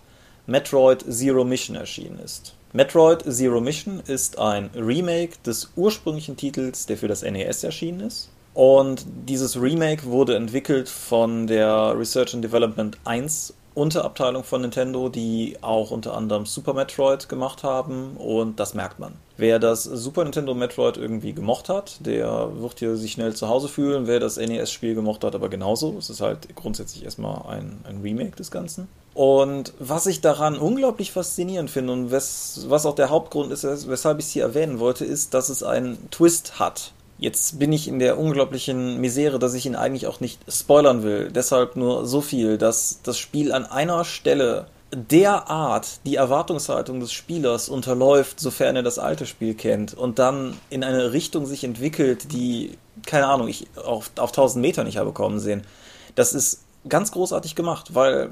Metroid 0.47 1.05
Zero 1.12 1.44
Mission 1.44 1.76
erschienen 1.76 2.20
ist. 2.20 2.55
Metroid 2.73 3.25
Zero 3.29 3.61
Mission 3.61 4.00
ist 4.06 4.38
ein 4.38 4.70
Remake 4.75 5.37
des 5.44 5.70
ursprünglichen 5.77 6.36
Titels, 6.36 6.86
der 6.86 6.96
für 6.96 7.08
das 7.08 7.22
NES 7.22 7.65
erschienen 7.65 8.01
ist. 8.01 8.31
Und 8.56 9.05
dieses 9.29 9.60
Remake 9.60 10.06
wurde 10.06 10.34
entwickelt 10.34 10.89
von 10.89 11.46
der 11.46 11.94
Research 11.94 12.32
and 12.32 12.43
Development 12.43 12.96
1 13.05 13.53
Unterabteilung 13.75 14.44
von 14.44 14.63
Nintendo, 14.63 15.10
die 15.10 15.58
auch 15.60 15.91
unter 15.91 16.17
anderem 16.17 16.46
Super 16.46 16.72
Metroid 16.72 17.29
gemacht 17.29 17.63
haben 17.65 18.17
und 18.17 18.58
das 18.58 18.72
merkt 18.72 18.98
man. 18.98 19.13
Wer 19.36 19.58
das 19.58 19.84
Super 19.84 20.25
Nintendo 20.25 20.55
Metroid 20.55 20.96
irgendwie 20.96 21.34
gemocht 21.34 21.69
hat, 21.69 21.98
der 22.06 22.58
wird 22.58 22.79
hier 22.79 22.96
sich 22.96 23.13
schnell 23.13 23.36
zu 23.36 23.51
Hause 23.51 23.69
fühlen. 23.69 24.06
Wer 24.06 24.20
das 24.20 24.39
NES-Spiel 24.39 24.94
gemocht 24.94 25.22
hat, 25.22 25.34
aber 25.34 25.51
genauso. 25.51 25.94
Es 25.98 26.08
ist 26.08 26.22
halt 26.22 26.56
grundsätzlich 26.56 27.05
erstmal 27.05 27.55
ein, 27.55 27.81
ein 27.86 28.01
Remake 28.01 28.36
des 28.36 28.51
Ganzen. 28.51 28.89
Und 29.13 29.75
was 29.79 30.06
ich 30.06 30.22
daran 30.22 30.56
unglaublich 30.56 31.13
faszinierend 31.13 31.70
finde 31.70 31.93
und 31.93 32.10
wes, 32.10 32.65
was 32.69 32.86
auch 32.86 32.94
der 32.94 33.10
Hauptgrund 33.10 33.53
ist, 33.53 33.65
weshalb 33.86 34.19
ich 34.19 34.25
es 34.25 34.31
hier 34.31 34.44
erwähnen 34.44 34.79
wollte, 34.79 35.05
ist, 35.05 35.34
dass 35.34 35.51
es 35.51 35.63
einen 35.63 36.10
Twist 36.10 36.58
hat. 36.58 36.94
Jetzt 37.19 37.58
bin 37.58 37.73
ich 37.73 37.89
in 37.89 37.99
der 37.99 38.19
unglaublichen 38.19 39.01
Misere, 39.01 39.39
dass 39.39 39.55
ich 39.55 39.65
ihn 39.65 39.75
eigentlich 39.75 40.06
auch 40.06 40.20
nicht 40.20 40.41
spoilern 40.49 41.03
will. 41.03 41.31
Deshalb 41.32 41.77
nur 41.77 42.06
so 42.06 42.20
viel, 42.20 42.58
dass 42.58 43.01
das 43.03 43.19
Spiel 43.19 43.53
an 43.53 43.65
einer 43.65 44.05
Stelle 44.05 44.67
derart 44.93 46.01
die 46.06 46.17
Erwartungshaltung 46.17 47.01
des 47.01 47.13
Spielers 47.13 47.69
unterläuft, 47.69 48.39
sofern 48.39 48.77
er 48.77 48.82
das 48.82 48.99
alte 48.99 49.27
Spiel 49.27 49.55
kennt 49.55 49.94
und 49.94 50.19
dann 50.19 50.56
in 50.70 50.85
eine 50.85 51.13
Richtung 51.13 51.46
sich 51.46 51.65
entwickelt, 51.65 52.32
die, 52.32 52.79
keine 53.05 53.27
Ahnung, 53.27 53.49
ich 53.49 53.67
auf, 53.77 54.11
auf 54.17 54.31
1000 54.31 54.63
Meter 54.63 54.85
nicht 54.85 54.99
habe 54.99 55.13
kommen 55.13 55.41
sehen. 55.41 55.63
Das 56.15 56.35
ist 56.35 56.63
ganz 56.89 57.11
großartig 57.11 57.55
gemacht, 57.55 57.94
weil 57.94 58.31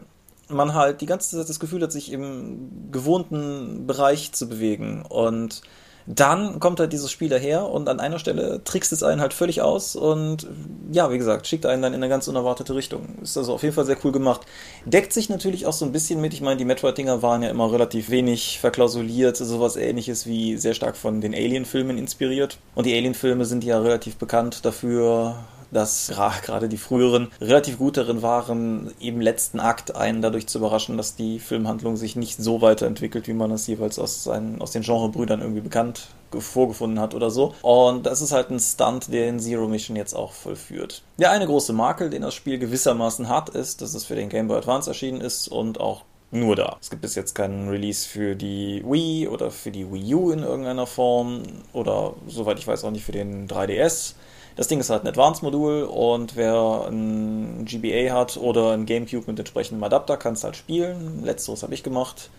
man 0.48 0.74
halt 0.74 1.00
die 1.00 1.06
ganze 1.06 1.36
Zeit 1.36 1.48
das 1.48 1.58
Gefühl 1.58 1.82
hat, 1.82 1.92
sich 1.92 2.12
im 2.12 2.90
gewohnten 2.92 3.86
Bereich 3.86 4.32
zu 4.32 4.48
bewegen 4.48 5.02
und 5.08 5.62
dann 6.06 6.60
kommt 6.60 6.80
halt 6.80 6.92
dieses 6.92 7.10
Spiel 7.10 7.28
daher 7.28 7.68
und 7.68 7.88
an 7.88 7.98
einer 7.98 8.18
Stelle 8.18 8.62
trickst 8.62 8.92
es 8.92 9.02
einen 9.02 9.20
halt 9.20 9.32
völlig 9.32 9.62
aus 9.62 9.96
und 9.96 10.46
ja, 10.92 11.10
wie 11.10 11.18
gesagt, 11.18 11.46
schickt 11.46 11.64
einen 11.64 11.82
dann 11.82 11.94
in 11.94 12.02
eine 12.02 12.10
ganz 12.10 12.28
unerwartete 12.28 12.74
Richtung. 12.74 13.18
Ist 13.22 13.38
also 13.38 13.54
auf 13.54 13.62
jeden 13.62 13.74
Fall 13.74 13.86
sehr 13.86 13.96
cool 14.04 14.12
gemacht. 14.12 14.42
Deckt 14.84 15.12
sich 15.12 15.28
natürlich 15.28 15.66
auch 15.66 15.72
so 15.72 15.84
ein 15.84 15.92
bisschen 15.92 16.20
mit, 16.20 16.34
ich 16.34 16.42
meine, 16.42 16.56
die 16.56 16.66
Metroid-Dinger 16.66 17.22
waren 17.22 17.42
ja 17.42 17.48
immer 17.48 17.72
relativ 17.72 18.10
wenig 18.10 18.58
verklausuliert, 18.60 19.36
sowas 19.36 19.76
ähnliches 19.76 20.26
wie 20.26 20.56
sehr 20.56 20.74
stark 20.74 20.96
von 20.96 21.20
den 21.20 21.34
Alien-Filmen 21.34 21.96
inspiriert. 21.96 22.58
Und 22.74 22.84
die 22.86 22.94
Alien-Filme 22.94 23.46
sind 23.46 23.64
ja 23.64 23.80
relativ 23.80 24.16
bekannt 24.16 24.64
dafür, 24.64 25.36
dass 25.74 26.12
gerade 26.44 26.68
die 26.68 26.76
früheren 26.76 27.30
relativ 27.40 27.78
gut 27.78 27.96
darin 27.96 28.22
waren, 28.22 28.92
im 29.00 29.20
letzten 29.20 29.60
Akt 29.60 29.94
einen 29.96 30.22
dadurch 30.22 30.46
zu 30.46 30.58
überraschen, 30.58 30.96
dass 30.96 31.16
die 31.16 31.38
Filmhandlung 31.38 31.96
sich 31.96 32.16
nicht 32.16 32.38
so 32.38 32.62
weiterentwickelt, 32.62 33.28
wie 33.28 33.34
man 33.34 33.50
das 33.50 33.66
jeweils 33.66 33.98
aus, 33.98 34.24
seinen, 34.24 34.60
aus 34.60 34.70
den 34.70 34.82
Genrebrüdern 34.82 35.40
irgendwie 35.40 35.60
bekannt 35.60 36.08
vorgefunden 36.36 36.98
hat 36.98 37.14
oder 37.14 37.30
so. 37.30 37.54
Und 37.62 38.06
das 38.06 38.20
ist 38.20 38.32
halt 38.32 38.50
ein 38.50 38.58
Stunt, 38.58 39.12
den 39.12 39.38
Zero 39.38 39.68
Mission 39.68 39.96
jetzt 39.96 40.14
auch 40.14 40.32
vollführt. 40.32 41.02
Der 41.18 41.30
eine 41.30 41.46
große 41.46 41.72
Makel, 41.72 42.10
den 42.10 42.22
das 42.22 42.34
Spiel 42.34 42.58
gewissermaßen 42.58 43.28
hat, 43.28 43.50
ist, 43.50 43.82
dass 43.82 43.94
es 43.94 44.04
für 44.04 44.16
den 44.16 44.28
Game 44.28 44.48
Boy 44.48 44.58
Advance 44.58 44.90
erschienen 44.90 45.20
ist 45.20 45.48
und 45.48 45.80
auch 45.80 46.02
nur 46.30 46.56
da. 46.56 46.76
Es 46.80 46.90
gibt 46.90 47.02
bis 47.02 47.14
jetzt 47.14 47.34
keinen 47.34 47.68
Release 47.68 48.08
für 48.08 48.34
die 48.34 48.82
Wii 48.84 49.28
oder 49.28 49.50
für 49.52 49.70
die 49.70 49.90
Wii 49.92 50.14
U 50.14 50.30
in 50.32 50.40
irgendeiner 50.40 50.86
Form 50.86 51.42
oder 51.72 52.14
soweit 52.26 52.58
ich 52.58 52.66
weiß 52.66 52.82
auch 52.84 52.90
nicht 52.90 53.04
für 53.04 53.12
den 53.12 53.46
3DS. 53.46 54.14
Das 54.56 54.68
Ding 54.68 54.78
ist 54.78 54.88
halt 54.90 55.02
ein 55.02 55.08
Advanced-Modul 55.08 55.82
und 55.82 56.36
wer 56.36 56.86
ein 56.88 57.64
GBA 57.64 58.14
hat 58.14 58.36
oder 58.36 58.70
ein 58.72 58.86
GameCube 58.86 59.24
mit 59.26 59.38
entsprechendem 59.38 59.82
Adapter, 59.82 60.16
kann 60.16 60.34
es 60.34 60.44
halt 60.44 60.56
spielen. 60.56 61.24
Letzteres 61.24 61.64
habe 61.64 61.74
ich 61.74 61.82
gemacht. 61.82 62.30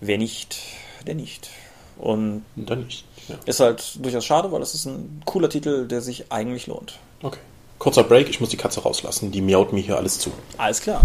Wer 0.00 0.16
nicht, 0.16 0.58
der 1.06 1.14
nicht. 1.14 1.50
Und 1.98 2.44
dann 2.56 2.84
nicht. 2.84 3.04
Ja. 3.28 3.36
Ist 3.44 3.60
halt 3.60 4.02
durchaus 4.02 4.24
schade, 4.24 4.50
weil 4.52 4.62
es 4.62 4.74
ist 4.74 4.86
ein 4.86 5.20
cooler 5.26 5.50
Titel, 5.50 5.86
der 5.86 6.00
sich 6.00 6.32
eigentlich 6.32 6.66
lohnt. 6.66 6.98
Okay. 7.22 7.40
Kurzer 7.78 8.04
Break, 8.04 8.30
ich 8.30 8.40
muss 8.40 8.48
die 8.48 8.56
Katze 8.56 8.82
rauslassen. 8.82 9.30
Die 9.30 9.42
miaut 9.42 9.74
mir 9.74 9.80
hier 9.80 9.96
alles 9.96 10.18
zu. 10.18 10.30
Alles 10.56 10.80
klar. 10.80 11.02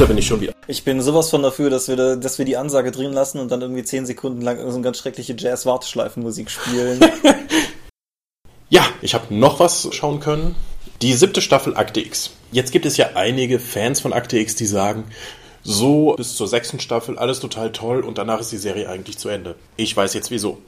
Da 0.00 0.06
bin 0.06 0.16
ich 0.16 0.26
schon 0.26 0.40
wieder. 0.40 0.54
Ich 0.66 0.82
bin 0.84 1.02
sowas 1.02 1.28
von 1.28 1.42
dafür, 1.42 1.68
dass 1.68 1.88
wir, 1.88 2.16
dass 2.16 2.38
wir 2.38 2.46
die 2.46 2.56
Ansage 2.56 2.90
drin 2.90 3.12
lassen 3.12 3.38
und 3.38 3.50
dann 3.50 3.60
irgendwie 3.60 3.84
10 3.84 4.06
Sekunden 4.06 4.40
lang 4.40 4.58
so 4.58 4.74
eine 4.74 4.80
ganz 4.80 4.96
schreckliche 4.98 5.34
Jazz-Warteschleifenmusik 5.36 6.50
spielen. 6.50 7.00
ja, 8.70 8.82
ich 9.02 9.12
habe 9.12 9.34
noch 9.34 9.60
was 9.60 9.88
schauen 9.92 10.20
können. 10.20 10.56
Die 11.02 11.12
siebte 11.12 11.42
Staffel 11.42 11.76
Akte 11.76 12.00
X. 12.00 12.30
Jetzt 12.50 12.72
gibt 12.72 12.86
es 12.86 12.96
ja 12.96 13.10
einige 13.14 13.58
Fans 13.58 14.00
von 14.00 14.14
Akte 14.14 14.38
X, 14.38 14.54
die 14.54 14.66
sagen, 14.66 15.04
so 15.62 16.14
bis 16.16 16.34
zur 16.34 16.48
sechsten 16.48 16.80
Staffel 16.80 17.18
alles 17.18 17.40
total 17.40 17.70
toll 17.70 18.00
und 18.00 18.16
danach 18.16 18.40
ist 18.40 18.52
die 18.52 18.56
Serie 18.56 18.88
eigentlich 18.88 19.18
zu 19.18 19.28
Ende. 19.28 19.56
Ich 19.76 19.94
weiß 19.94 20.14
jetzt 20.14 20.30
wieso. 20.30 20.62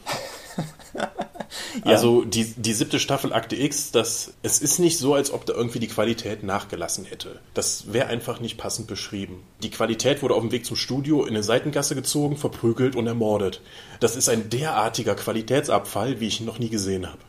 Ja. 1.85 1.93
Also 1.93 2.25
die, 2.25 2.45
die 2.57 2.73
siebte 2.73 2.99
Staffel 2.99 3.33
Akte 3.33 3.57
X, 3.57 3.91
das, 3.93 4.33
es 4.43 4.61
ist 4.61 4.79
nicht 4.79 4.99
so, 4.99 5.15
als 5.15 5.33
ob 5.33 5.47
da 5.47 5.53
irgendwie 5.53 5.79
die 5.79 5.89
Qualität 5.89 6.43
nachgelassen 6.43 7.05
hätte. 7.05 7.41
Das 7.55 7.93
wäre 7.93 8.07
einfach 8.07 8.41
nicht 8.41 8.59
passend 8.59 8.87
beschrieben. 8.87 9.43
Die 9.63 9.71
Qualität 9.71 10.23
wurde 10.23 10.35
auf 10.35 10.43
dem 10.43 10.53
Weg 10.53 10.65
zum 10.65 10.77
Studio 10.77 11.23
in 11.23 11.31
eine 11.31 11.43
Seitengasse 11.43 11.95
gezogen, 11.95 12.37
verprügelt 12.37 12.97
und 12.97 13.07
ermordet. 13.07 13.61
Das 14.01 14.17
ist 14.17 14.29
ein 14.29 14.51
derartiger 14.51 15.15
Qualitätsabfall, 15.15 16.21
wie 16.21 16.29
ich 16.29 16.41
ihn 16.41 16.47
noch 16.47 16.59
nie 16.59 16.71
gesehen 16.71 17.07
habe. 17.07 17.21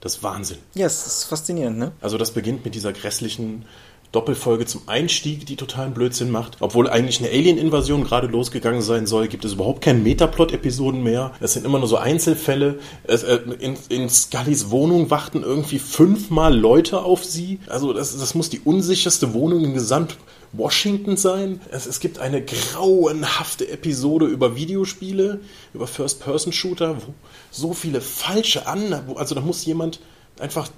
Das 0.00 0.16
ist 0.16 0.22
Wahnsinn. 0.22 0.58
Ja, 0.74 0.86
es 0.86 1.06
ist 1.06 1.24
faszinierend, 1.24 1.78
ne? 1.78 1.92
Also 2.00 2.18
das 2.18 2.30
beginnt 2.30 2.64
mit 2.64 2.74
dieser 2.74 2.92
grässlichen 2.92 3.64
Doppelfolge 4.12 4.66
zum 4.66 4.82
Einstieg, 4.86 5.46
die 5.46 5.56
totalen 5.56 5.94
Blödsinn 5.94 6.30
macht. 6.30 6.56
Obwohl 6.60 6.88
eigentlich 6.88 7.20
eine 7.20 7.28
Alien-Invasion 7.28 8.04
gerade 8.04 8.26
losgegangen 8.26 8.82
sein 8.82 9.06
soll, 9.06 9.28
gibt 9.28 9.44
es 9.44 9.54
überhaupt 9.54 9.82
keinen 9.82 10.02
Metaplot-Episoden 10.02 11.02
mehr. 11.02 11.32
Es 11.40 11.52
sind 11.52 11.66
immer 11.66 11.78
nur 11.78 11.88
so 11.88 11.96
Einzelfälle. 11.96 12.78
Es, 13.04 13.22
äh, 13.22 13.38
in, 13.58 13.76
in 13.88 14.08
Scullys 14.08 14.70
Wohnung 14.70 15.10
warten 15.10 15.42
irgendwie 15.42 15.78
fünfmal 15.78 16.56
Leute 16.56 17.02
auf 17.02 17.24
sie. 17.24 17.60
Also 17.66 17.92
das, 17.92 18.16
das 18.18 18.34
muss 18.34 18.50
die 18.50 18.60
unsicherste 18.60 19.34
Wohnung 19.34 19.64
im 19.64 19.74
Gesamt 19.74 20.16
Washington 20.52 21.16
sein. 21.16 21.60
Es, 21.70 21.86
es 21.86 22.00
gibt 22.00 22.18
eine 22.18 22.42
grauenhafte 22.42 23.68
Episode 23.68 24.26
über 24.26 24.56
Videospiele, 24.56 25.40
über 25.74 25.86
First-Person-Shooter, 25.86 26.96
wo 27.06 27.14
so 27.50 27.72
viele 27.72 28.00
falsche 28.00 28.66
Annahmen, 28.66 29.16
also 29.16 29.34
da 29.34 29.40
muss 29.40 29.64
jemand 29.64 30.00
einfach 30.38 30.68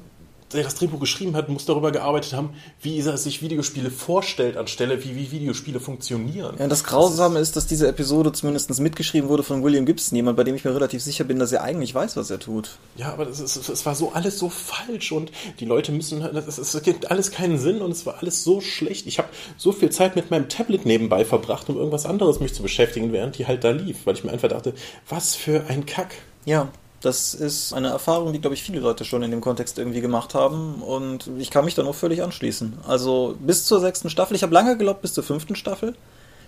der 0.52 0.64
das 0.64 0.74
Drehbuch 0.74 1.00
geschrieben 1.00 1.36
hat, 1.36 1.48
muss 1.48 1.66
darüber 1.66 1.92
gearbeitet 1.92 2.32
haben, 2.32 2.54
wie 2.80 2.98
er 2.98 3.16
sich 3.18 3.42
Videospiele 3.42 3.90
vorstellt, 3.90 4.56
anstelle 4.56 5.04
wie, 5.04 5.16
wie 5.16 5.30
Videospiele 5.30 5.80
funktionieren. 5.80 6.56
Ja, 6.58 6.66
das 6.66 6.84
Grausame 6.84 7.38
ist, 7.38 7.56
dass 7.56 7.66
diese 7.66 7.88
Episode 7.88 8.32
zumindest 8.32 8.78
mitgeschrieben 8.80 9.28
wurde 9.28 9.42
von 9.42 9.62
William 9.62 9.86
Gibson, 9.86 10.16
jemand, 10.16 10.36
bei 10.36 10.44
dem 10.44 10.54
ich 10.54 10.64
mir 10.64 10.74
relativ 10.74 11.02
sicher 11.02 11.24
bin, 11.24 11.38
dass 11.38 11.52
er 11.52 11.62
eigentlich 11.62 11.94
weiß, 11.94 12.16
was 12.16 12.30
er 12.30 12.38
tut. 12.38 12.78
Ja, 12.96 13.12
aber 13.12 13.28
es 13.28 13.86
war 13.86 13.94
so 13.94 14.12
alles 14.12 14.38
so 14.38 14.48
falsch 14.48 15.12
und 15.12 15.30
die 15.60 15.64
Leute 15.64 15.92
müssen, 15.92 16.22
es 16.22 16.82
gibt 16.82 17.10
alles 17.10 17.30
keinen 17.30 17.58
Sinn 17.58 17.80
und 17.80 17.90
es 17.90 18.06
war 18.06 18.18
alles 18.20 18.44
so 18.44 18.60
schlecht. 18.60 19.06
Ich 19.06 19.18
habe 19.18 19.28
so 19.56 19.72
viel 19.72 19.90
Zeit 19.90 20.16
mit 20.16 20.30
meinem 20.30 20.48
Tablet 20.48 20.86
nebenbei 20.86 21.24
verbracht, 21.24 21.68
um 21.68 21.76
irgendwas 21.76 22.06
anderes 22.06 22.40
mich 22.40 22.54
zu 22.54 22.62
beschäftigen, 22.62 23.12
während 23.12 23.38
die 23.38 23.46
halt 23.46 23.64
da 23.64 23.70
lief, 23.70 24.06
weil 24.06 24.14
ich 24.14 24.24
mir 24.24 24.32
einfach 24.32 24.48
dachte, 24.48 24.74
was 25.08 25.34
für 25.34 25.66
ein 25.68 25.86
Kack. 25.86 26.14
Ja, 26.44 26.70
das 27.00 27.34
ist 27.34 27.72
eine 27.72 27.88
Erfahrung, 27.88 28.32
die, 28.32 28.40
glaube 28.40 28.54
ich, 28.54 28.62
viele 28.62 28.80
Leute 28.80 29.04
schon 29.04 29.22
in 29.22 29.30
dem 29.30 29.40
Kontext 29.40 29.78
irgendwie 29.78 30.00
gemacht 30.00 30.34
haben. 30.34 30.82
Und 30.82 31.30
ich 31.38 31.50
kann 31.50 31.64
mich 31.64 31.74
da 31.74 31.82
noch 31.82 31.94
völlig 31.94 32.22
anschließen. 32.22 32.78
Also 32.86 33.36
bis 33.38 33.64
zur 33.64 33.80
sechsten 33.80 34.10
Staffel. 34.10 34.34
Ich 34.34 34.42
habe 34.42 34.52
lange 34.52 34.76
geglaubt, 34.76 35.02
bis 35.02 35.14
zur 35.14 35.24
fünften 35.24 35.54
Staffel. 35.54 35.94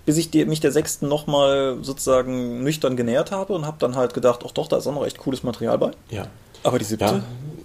Bis 0.07 0.16
ich 0.16 0.30
die, 0.30 0.45
mich 0.47 0.61
der 0.61 0.73
sechsten 0.73 1.09
nochmal 1.09 1.78
sozusagen 1.83 2.64
nüchtern 2.64 2.97
genähert 2.97 3.30
habe 3.30 3.52
und 3.52 3.66
habe 3.66 3.76
dann 3.78 3.97
halt 3.97 4.14
gedacht, 4.14 4.40
ach 4.47 4.50
doch, 4.50 4.66
da 4.66 4.78
ist 4.78 4.87
auch 4.87 4.95
noch 4.95 5.07
echt 5.07 5.19
cooles 5.19 5.42
Material 5.42 5.78
bei. 5.78 5.90
Ja. 6.09 6.26
Aber 6.62 6.78
die 6.78 6.85
siebte? 6.85 7.04
Ja, 7.04 7.23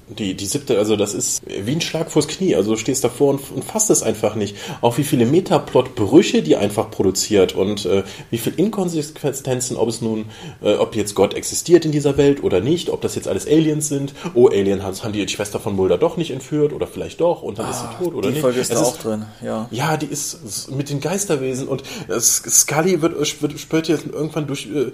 die, 0.07 0.35
die 0.35 0.45
siebte, 0.45 0.77
also 0.77 0.95
das 0.95 1.13
ist 1.13 1.41
wie 1.47 1.71
ein 1.71 1.81
Schlag 1.81 2.11
vors 2.11 2.27
Knie. 2.27 2.55
Also 2.55 2.71
du 2.71 2.77
stehst 2.77 3.03
davor 3.03 3.31
und, 3.31 3.51
und 3.51 3.63
fasst 3.63 3.89
es 3.89 4.03
einfach 4.03 4.35
nicht. 4.35 4.55
Auch 4.81 4.97
wie 4.97 5.03
viele 5.03 5.25
Metaplot-Brüche 5.25 6.43
die 6.43 6.55
einfach 6.55 6.91
produziert 6.91 7.55
und 7.55 7.85
äh, 7.85 8.03
wie 8.29 8.37
viel 8.37 8.53
Inkonsistenzen, 8.55 9.77
ob 9.77 9.89
es 9.89 10.01
nun, 10.01 10.25
äh, 10.61 10.75
ob 10.75 10.95
jetzt 10.95 11.15
Gott 11.15 11.33
existiert 11.33 11.85
in 11.85 11.91
dieser 11.91 12.17
Welt 12.17 12.43
oder 12.43 12.61
nicht, 12.61 12.89
ob 12.89 13.01
das 13.01 13.15
jetzt 13.15 13.27
alles 13.27 13.47
Aliens 13.47 13.89
sind. 13.89 14.13
Oh, 14.35 14.47
Alien 14.47 14.83
haben, 14.83 14.95
haben 15.01 15.13
die 15.13 15.27
Schwester 15.27 15.59
von 15.59 15.75
Mulder 15.75 15.97
doch 15.97 16.17
nicht 16.17 16.31
entführt 16.31 16.71
oder 16.71 16.85
vielleicht 16.85 17.19
doch 17.21 17.41
und 17.41 17.57
dann 17.57 17.65
ah, 17.65 17.71
ist 17.71 17.79
sie 17.79 17.85
ah, 17.85 17.95
tot 17.97 18.13
oder 18.13 18.27
die 18.27 18.33
nicht. 18.35 18.41
Folge 18.41 18.59
ist 18.59 18.71
da 18.71 18.81
auch 18.81 18.97
drin, 18.97 19.25
ja. 19.43 19.67
Ja, 19.71 19.97
die 19.97 20.07
ist 20.07 20.69
mit 20.71 20.89
den 20.89 20.99
Geisterwesen 20.99 21.67
und 21.67 21.83
äh, 22.07 22.19
Scully 22.19 23.01
wird, 23.01 23.41
wird 23.41 23.59
spürt 23.59 23.87
jetzt 23.87 24.05
irgendwann 24.05 24.45
durch 24.45 24.67
äh, 24.67 24.91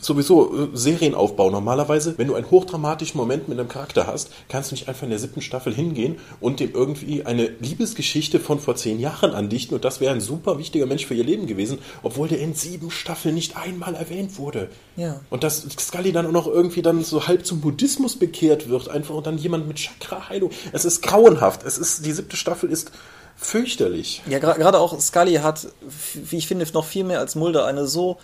sowieso 0.00 0.54
äh, 0.54 0.68
Serienaufbau 0.72 1.50
normalerweise, 1.50 2.14
wenn 2.16 2.28
du 2.28 2.34
einen 2.34 2.50
hochdramatischen 2.50 3.18
Moment 3.18 3.48
mit 3.48 3.58
einem 3.58 3.68
Charakter 3.68 4.06
hast, 4.06 4.30
kannst 4.48 4.70
du 4.70 4.74
nicht 4.74 4.88
einfach 4.88 5.02
in 5.02 5.10
der 5.10 5.18
siebten 5.18 5.42
Staffel 5.42 5.74
hingehen 5.74 6.18
und 6.40 6.60
dem 6.60 6.72
irgendwie 6.72 7.26
eine 7.26 7.50
Liebesgeschichte 7.60 8.40
von 8.40 8.60
vor 8.60 8.76
zehn 8.76 9.00
Jahren 9.00 9.32
andichten 9.32 9.74
und 9.74 9.84
das 9.84 10.00
wäre 10.00 10.14
ein 10.14 10.20
super 10.20 10.58
wichtiger 10.58 10.86
Mensch 10.86 11.06
für 11.06 11.14
ihr 11.14 11.24
Leben 11.24 11.46
gewesen, 11.46 11.78
obwohl 12.02 12.28
der 12.28 12.40
in 12.40 12.54
sieben 12.54 12.90
Staffeln 12.90 13.34
nicht 13.34 13.56
einmal 13.56 13.94
erwähnt 13.94 14.38
wurde. 14.38 14.68
Ja. 14.96 15.20
Und 15.30 15.44
dass 15.44 15.66
Scully 15.78 16.12
dann 16.12 16.26
auch 16.26 16.32
noch 16.32 16.46
irgendwie 16.46 16.82
dann 16.82 17.04
so 17.04 17.26
halb 17.26 17.46
zum 17.46 17.60
Buddhismus 17.60 18.16
bekehrt 18.16 18.68
wird, 18.68 18.88
einfach 18.88 19.14
und 19.14 19.26
dann 19.26 19.38
jemand 19.38 19.68
mit 19.68 19.76
Chakra-Heilung. 19.76 20.50
Es 20.72 20.84
ist 20.84 21.02
grauenhaft. 21.02 21.64
Es 21.64 21.78
ist, 21.78 22.04
die 22.04 22.12
siebte 22.12 22.36
Staffel 22.36 22.70
ist 22.70 22.92
fürchterlich. 23.36 24.22
Ja, 24.28 24.38
gerade 24.38 24.78
auch 24.78 24.98
Scully 25.00 25.34
hat, 25.34 25.68
wie 26.14 26.36
ich 26.36 26.46
finde, 26.46 26.66
noch 26.74 26.84
viel 26.84 27.04
mehr 27.04 27.20
als 27.20 27.34
Mulder 27.34 27.66
eine 27.66 27.86
so 27.86 28.18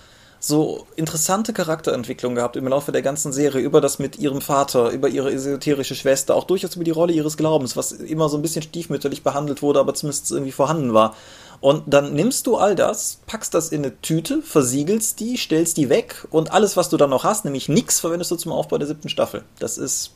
so 0.47 0.87
interessante 0.97 1.53
Charakterentwicklung 1.53 2.35
gehabt 2.35 2.57
im 2.57 2.69
Laufe 2.69 2.93
der 2.93 3.03
ganzen 3.03 3.33
Serie 3.33 3.63
über 3.63 3.81
das 3.81 3.99
mit 3.99 4.19
ihrem 4.19 4.41
Vater, 4.41 4.91
über 4.91 5.09
ihre 5.09 5.33
esoterische 5.33 5.95
Schwester, 5.95 6.35
auch 6.35 6.45
durchaus 6.45 6.77
über 6.77 6.85
die 6.85 6.91
Rolle 6.91 7.13
ihres 7.13 7.37
Glaubens, 7.37 7.77
was 7.77 7.93
immer 7.93 8.29
so 8.29 8.37
ein 8.37 8.43
bisschen 8.43 8.63
stiefmütterlich 8.63 9.23
behandelt 9.23 9.63
wurde, 9.63 9.81
aber 9.81 9.95
zumindest 9.95 10.31
irgendwie 10.31 10.53
vorhanden 10.53 10.93
war. 10.93 11.15
Und 11.61 11.85
dann 11.87 12.13
nimmst 12.13 12.47
du 12.47 12.57
all 12.57 12.75
das, 12.75 13.21
packst 13.27 13.55
das 13.55 13.71
in 13.71 13.83
eine 13.83 14.01
Tüte, 14.03 14.43
versiegelst 14.43 15.19
die, 15.19 15.39
stellst 15.39 15.79
die 15.79 15.89
weg 15.89 16.27
und 16.31 16.53
alles, 16.53 16.77
was 16.77 16.91
du 16.91 16.99
dann 16.99 17.11
noch 17.11 17.25
hast, 17.25 17.47
nämlich 17.47 17.71
nichts, 17.71 18.01
verwendest 18.01 18.31
du 18.31 18.37
zum 18.37 18.53
Aufbau 18.53 18.77
der 18.77 18.87
siebten 18.87 19.09
Staffel. 19.09 19.45
Das 19.59 19.79
ist 19.79 20.11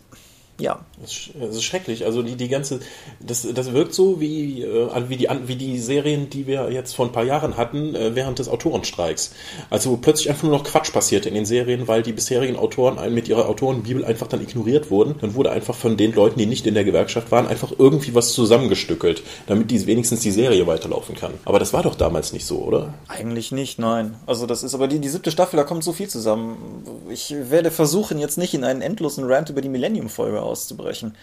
ja. 0.60 0.80
Das 1.00 1.56
ist 1.56 1.64
schrecklich. 1.64 2.04
Also 2.04 2.22
die, 2.22 2.36
die 2.36 2.48
ganze, 2.48 2.80
das, 3.20 3.46
das 3.54 3.72
wirkt 3.72 3.94
so 3.94 4.20
wie, 4.20 4.62
äh, 4.62 5.08
wie, 5.08 5.16
die, 5.16 5.28
wie 5.46 5.56
die 5.56 5.78
Serien, 5.78 6.30
die 6.30 6.46
wir 6.46 6.70
jetzt 6.72 6.94
vor 6.94 7.06
ein 7.06 7.12
paar 7.12 7.24
Jahren 7.24 7.56
hatten, 7.56 7.94
äh, 7.94 8.14
während 8.14 8.38
des 8.38 8.48
Autorenstreiks. 8.48 9.32
Also 9.70 9.96
plötzlich 9.96 10.30
einfach 10.30 10.44
nur 10.44 10.52
noch 10.52 10.64
Quatsch 10.64 10.92
passierte 10.92 11.28
in 11.28 11.34
den 11.34 11.46
Serien, 11.46 11.86
weil 11.86 12.02
die 12.02 12.12
bisherigen 12.12 12.56
Autoren 12.56 12.98
mit 13.14 13.28
ihrer 13.28 13.48
Autorenbibel 13.48 14.04
einfach 14.04 14.26
dann 14.26 14.42
ignoriert 14.42 14.90
wurden. 14.90 15.14
Dann 15.20 15.34
wurde 15.34 15.50
einfach 15.52 15.74
von 15.74 15.96
den 15.96 16.12
Leuten, 16.12 16.38
die 16.38 16.46
nicht 16.46 16.66
in 16.66 16.74
der 16.74 16.84
Gewerkschaft 16.84 17.30
waren, 17.30 17.46
einfach 17.46 17.72
irgendwie 17.78 18.14
was 18.14 18.32
zusammengestückelt, 18.32 19.22
damit 19.46 19.70
die 19.70 19.86
wenigstens 19.86 20.20
die 20.20 20.32
Serie 20.32 20.66
weiterlaufen 20.66 21.14
kann. 21.14 21.34
Aber 21.44 21.58
das 21.60 21.72
war 21.72 21.84
doch 21.84 21.94
damals 21.94 22.32
nicht 22.32 22.46
so, 22.46 22.58
oder? 22.58 22.94
Eigentlich 23.06 23.52
nicht, 23.52 23.78
nein. 23.78 24.16
Also 24.26 24.46
das 24.46 24.62
ist 24.64 24.74
aber 24.74 24.88
die, 24.88 24.98
die 24.98 25.08
siebte 25.08 25.30
Staffel, 25.30 25.56
da 25.56 25.64
kommt 25.64 25.84
so 25.84 25.92
viel 25.92 26.08
zusammen. 26.08 26.56
Ich 27.10 27.34
werde 27.50 27.70
versuchen, 27.70 28.18
jetzt 28.18 28.38
nicht 28.38 28.54
in 28.54 28.64
einen 28.64 28.82
endlosen 28.82 29.24
Rant 29.24 29.50
über 29.50 29.60
die 29.60 29.68
Millennium-Folge 29.68 30.47
herauszubrechen. 30.48 31.14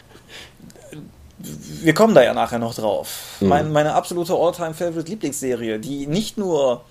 Wir 1.38 1.94
kommen 1.94 2.15
da 2.15 2.24
ja 2.24 2.34
nachher 2.34 2.60
noch 2.60 2.74
drauf. 2.74 3.38
Mhm. 3.39 3.48
Mein, 3.48 3.72
meine 3.72 3.94
absolute 3.94 4.34
All-Time-Favorite-Lieblingsserie, 4.34 5.79
die 5.79 6.08
nicht 6.08 6.38
nur 6.38 6.82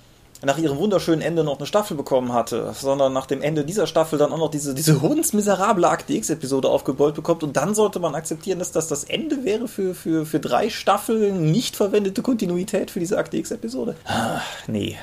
nach 0.42 0.58
ihrem 0.58 0.76
wunderschönen 0.76 1.22
Ende 1.22 1.42
noch 1.42 1.56
eine 1.56 1.66
Staffel 1.66 1.96
bekommen 1.96 2.34
hatte, 2.34 2.74
sondern 2.78 3.14
nach 3.14 3.24
dem 3.24 3.40
Ende 3.40 3.64
dieser 3.64 3.86
Staffel 3.86 4.18
dann 4.18 4.30
auch 4.30 4.38
noch 4.38 4.50
diese, 4.50 4.74
diese 4.74 5.00
hundsmiserable 5.00 5.88
Akte 5.88 6.12
X-Episode 6.12 6.68
aufgebeult 6.68 7.14
bekommt 7.14 7.42
und 7.42 7.56
dann 7.56 7.74
sollte 7.74 7.98
man 7.98 8.14
akzeptieren, 8.14 8.58
dass 8.58 8.70
das 8.70 8.88
das 8.88 9.04
Ende 9.04 9.44
wäre 9.44 9.68
für, 9.68 9.94
für, 9.94 10.26
für 10.26 10.40
drei 10.40 10.68
Staffeln 10.68 11.50
nicht 11.50 11.76
verwendete 11.76 12.20
Kontinuität 12.20 12.90
für 12.90 13.00
diese 13.00 13.16
Akte 13.16 13.38
X-Episode. 13.38 13.96
Ah, 14.04 14.40
nee. 14.66 14.98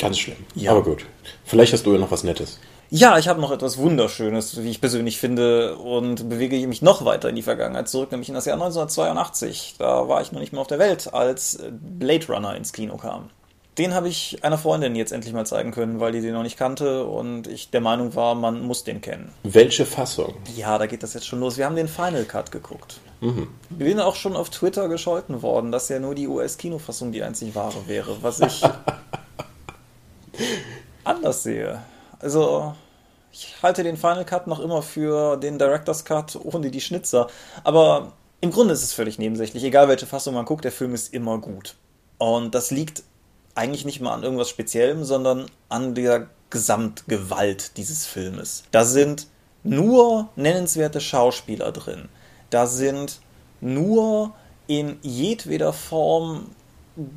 Ganz 0.00 0.18
schlimm. 0.18 0.38
Ja. 0.56 0.72
Aber 0.72 0.82
gut. 0.82 1.06
Vielleicht 1.44 1.72
hast 1.72 1.86
du 1.86 1.92
ja 1.92 1.98
noch 1.98 2.10
was 2.10 2.24
Nettes. 2.24 2.58
Ja, 2.94 3.16
ich 3.16 3.26
habe 3.26 3.40
noch 3.40 3.50
etwas 3.50 3.78
Wunderschönes, 3.78 4.62
wie 4.62 4.68
ich 4.68 4.82
persönlich 4.82 5.18
finde, 5.18 5.78
und 5.78 6.28
bewege 6.28 6.68
mich 6.68 6.82
noch 6.82 7.06
weiter 7.06 7.30
in 7.30 7.36
die 7.36 7.42
Vergangenheit 7.42 7.88
zurück, 7.88 8.10
nämlich 8.10 8.28
in 8.28 8.34
das 8.34 8.44
Jahr 8.44 8.56
1982. 8.56 9.76
Da 9.78 10.08
war 10.08 10.20
ich 10.20 10.30
noch 10.30 10.40
nicht 10.40 10.52
mehr 10.52 10.60
auf 10.60 10.66
der 10.66 10.78
Welt, 10.78 11.14
als 11.14 11.58
Blade 11.70 12.26
Runner 12.28 12.54
ins 12.54 12.74
Kino 12.74 12.98
kam. 12.98 13.30
Den 13.78 13.94
habe 13.94 14.10
ich 14.10 14.44
einer 14.44 14.58
Freundin 14.58 14.94
jetzt 14.94 15.10
endlich 15.10 15.32
mal 15.32 15.46
zeigen 15.46 15.70
können, 15.70 16.00
weil 16.00 16.12
die 16.12 16.20
den 16.20 16.34
noch 16.34 16.42
nicht 16.42 16.58
kannte 16.58 17.06
und 17.06 17.46
ich 17.46 17.70
der 17.70 17.80
Meinung 17.80 18.14
war, 18.14 18.34
man 18.34 18.60
muss 18.60 18.84
den 18.84 19.00
kennen. 19.00 19.32
Welche 19.42 19.86
Fassung? 19.86 20.34
Ja, 20.54 20.76
da 20.76 20.84
geht 20.84 21.02
das 21.02 21.14
jetzt 21.14 21.26
schon 21.26 21.40
los. 21.40 21.56
Wir 21.56 21.64
haben 21.64 21.76
den 21.76 21.88
Final 21.88 22.24
Cut 22.24 22.52
geguckt. 22.52 23.00
Mhm. 23.22 23.48
Wir 23.70 23.86
sind 23.86 24.00
auch 24.00 24.16
schon 24.16 24.36
auf 24.36 24.50
Twitter 24.50 24.88
gescholten 24.88 25.40
worden, 25.40 25.72
dass 25.72 25.88
ja 25.88 25.98
nur 25.98 26.14
die 26.14 26.28
US-Kinofassung 26.28 27.10
die 27.10 27.22
einzig 27.22 27.54
wahre 27.54 27.88
wäre, 27.88 28.18
was 28.20 28.40
ich 28.40 28.62
anders 31.04 31.42
sehe. 31.42 31.80
Also, 32.18 32.74
ich 33.32 33.54
halte 33.62 33.82
den 33.82 33.96
Final 33.96 34.24
Cut 34.24 34.46
noch 34.46 34.60
immer 34.60 34.82
für 34.82 35.36
den 35.36 35.58
Director's 35.58 36.04
Cut 36.04 36.38
ohne 36.42 36.70
die 36.70 36.80
Schnitzer. 36.80 37.28
Aber 37.64 38.12
im 38.40 38.50
Grunde 38.50 38.74
ist 38.74 38.82
es 38.82 38.92
völlig 38.92 39.18
nebensächlich. 39.18 39.64
Egal 39.64 39.88
welche 39.88 40.06
Fassung 40.06 40.34
man 40.34 40.44
guckt, 40.44 40.64
der 40.64 40.72
Film 40.72 40.94
ist 40.94 41.14
immer 41.14 41.38
gut. 41.38 41.76
Und 42.18 42.54
das 42.54 42.70
liegt 42.70 43.02
eigentlich 43.54 43.84
nicht 43.84 44.00
mal 44.00 44.12
an 44.12 44.22
irgendwas 44.22 44.50
Speziellem, 44.50 45.04
sondern 45.04 45.46
an 45.68 45.94
der 45.94 46.28
Gesamtgewalt 46.50 47.76
dieses 47.78 48.06
Filmes. 48.06 48.64
Da 48.70 48.84
sind 48.84 49.26
nur 49.64 50.28
nennenswerte 50.36 51.00
Schauspieler 51.00 51.72
drin. 51.72 52.08
Da 52.50 52.66
sind 52.66 53.20
nur 53.60 54.32
in 54.66 54.98
jedweder 55.02 55.72
Form 55.72 56.50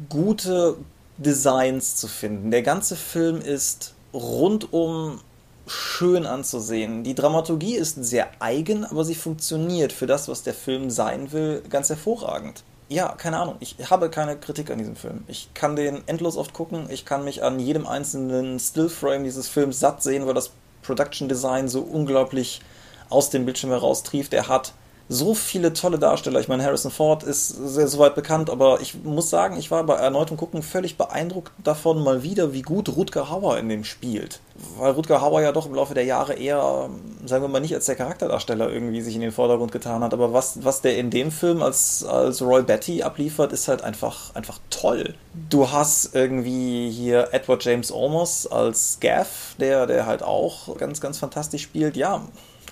gute 0.09 0.77
Designs 1.17 1.97
zu 1.97 2.07
finden. 2.07 2.51
Der 2.51 2.61
ganze 2.61 2.95
Film 2.95 3.41
ist 3.41 3.93
rundum 4.13 5.19
schön 5.67 6.25
anzusehen. 6.25 7.03
Die 7.03 7.15
Dramaturgie 7.15 7.75
ist 7.75 8.03
sehr 8.03 8.29
eigen, 8.39 8.85
aber 8.85 9.03
sie 9.03 9.15
funktioniert 9.15 9.93
für 9.93 10.07
das, 10.07 10.27
was 10.27 10.43
der 10.43 10.53
Film 10.53 10.89
sein 10.89 11.31
will, 11.31 11.63
ganz 11.69 11.89
hervorragend 11.89 12.63
ja, 12.87 13.09
keine 13.17 13.39
Ahnung. 13.39 13.55
Ich 13.59 13.77
habe 13.89 14.09
keine 14.09 14.37
Kritik 14.37 14.69
an 14.69 14.77
diesem 14.77 14.95
Film. 14.95 15.23
Ich 15.27 15.49
kann 15.53 15.75
den 15.75 16.07
endlos 16.07 16.37
oft 16.37 16.53
gucken. 16.53 16.87
Ich 16.89 17.05
kann 17.05 17.23
mich 17.23 17.43
an 17.43 17.59
jedem 17.59 17.87
einzelnen 17.87 18.59
Stillframe 18.59 19.23
dieses 19.23 19.47
Films 19.47 19.79
satt 19.79 20.03
sehen, 20.03 20.27
weil 20.27 20.33
das 20.33 20.51
Production 20.83 21.27
Design 21.27 21.67
so 21.67 21.81
unglaublich 21.81 22.61
aus 23.09 23.31
dem 23.31 23.45
Bildschirm 23.45 23.71
heraustrieft. 23.71 24.33
Er 24.33 24.47
hat 24.47 24.73
so 25.07 25.35
viele 25.35 25.73
tolle 25.73 25.99
Darsteller. 25.99 26.39
Ich 26.39 26.47
meine, 26.47 26.63
Harrison 26.63 26.91
Ford 26.91 27.23
ist 27.23 27.49
sehr 27.49 27.87
soweit 27.87 28.15
bekannt, 28.15 28.49
aber 28.49 28.81
ich 28.81 29.03
muss 29.03 29.29
sagen, 29.29 29.57
ich 29.57 29.69
war 29.69 29.83
bei 29.83 29.95
erneutem 29.95 30.35
Gucken 30.35 30.63
völlig 30.63 30.97
beeindruckt 30.97 31.51
davon 31.63 32.03
mal 32.03 32.23
wieder, 32.23 32.53
wie 32.53 32.63
gut 32.63 32.95
Rutger 32.95 33.29
Hauer 33.29 33.57
in 33.59 33.69
dem 33.69 33.83
spielt. 33.83 34.39
Weil 34.77 34.93
Rutger 34.93 35.21
Hauer 35.21 35.41
ja 35.41 35.51
doch 35.51 35.67
im 35.67 35.75
Laufe 35.75 35.93
der 35.93 36.05
Jahre 36.05 36.33
eher, 36.33 36.89
sagen 37.25 37.43
wir 37.43 37.49
mal, 37.49 37.59
nicht 37.59 37.75
als 37.75 37.85
der 37.85 37.95
Charakterdarsteller 37.95 38.71
irgendwie 38.71 39.01
sich 39.01 39.13
in 39.13 39.21
den 39.21 39.31
Vordergrund 39.31 39.71
getan 39.71 40.03
hat, 40.03 40.13
aber 40.13 40.33
was, 40.33 40.63
was 40.63 40.81
der 40.81 40.97
in 40.97 41.11
dem 41.11 41.31
Film 41.31 41.61
als, 41.61 42.03
als 42.03 42.41
Roy 42.41 42.63
Betty 42.63 43.03
abliefert, 43.03 43.51
ist 43.51 43.67
halt 43.67 43.83
einfach, 43.83 44.33
einfach 44.33 44.59
toll. 44.69 45.13
Du 45.49 45.71
hast 45.71 46.15
irgendwie 46.15 46.89
hier 46.89 47.29
Edward 47.31 47.63
James 47.63 47.91
Olmos 47.91 48.47
als 48.47 48.97
Gaff, 49.01 49.55
der, 49.59 49.85
der 49.85 50.05
halt 50.07 50.23
auch 50.23 50.75
ganz, 50.77 50.99
ganz 50.99 51.19
fantastisch 51.19 51.63
spielt. 51.63 51.95
Ja, 51.95 52.23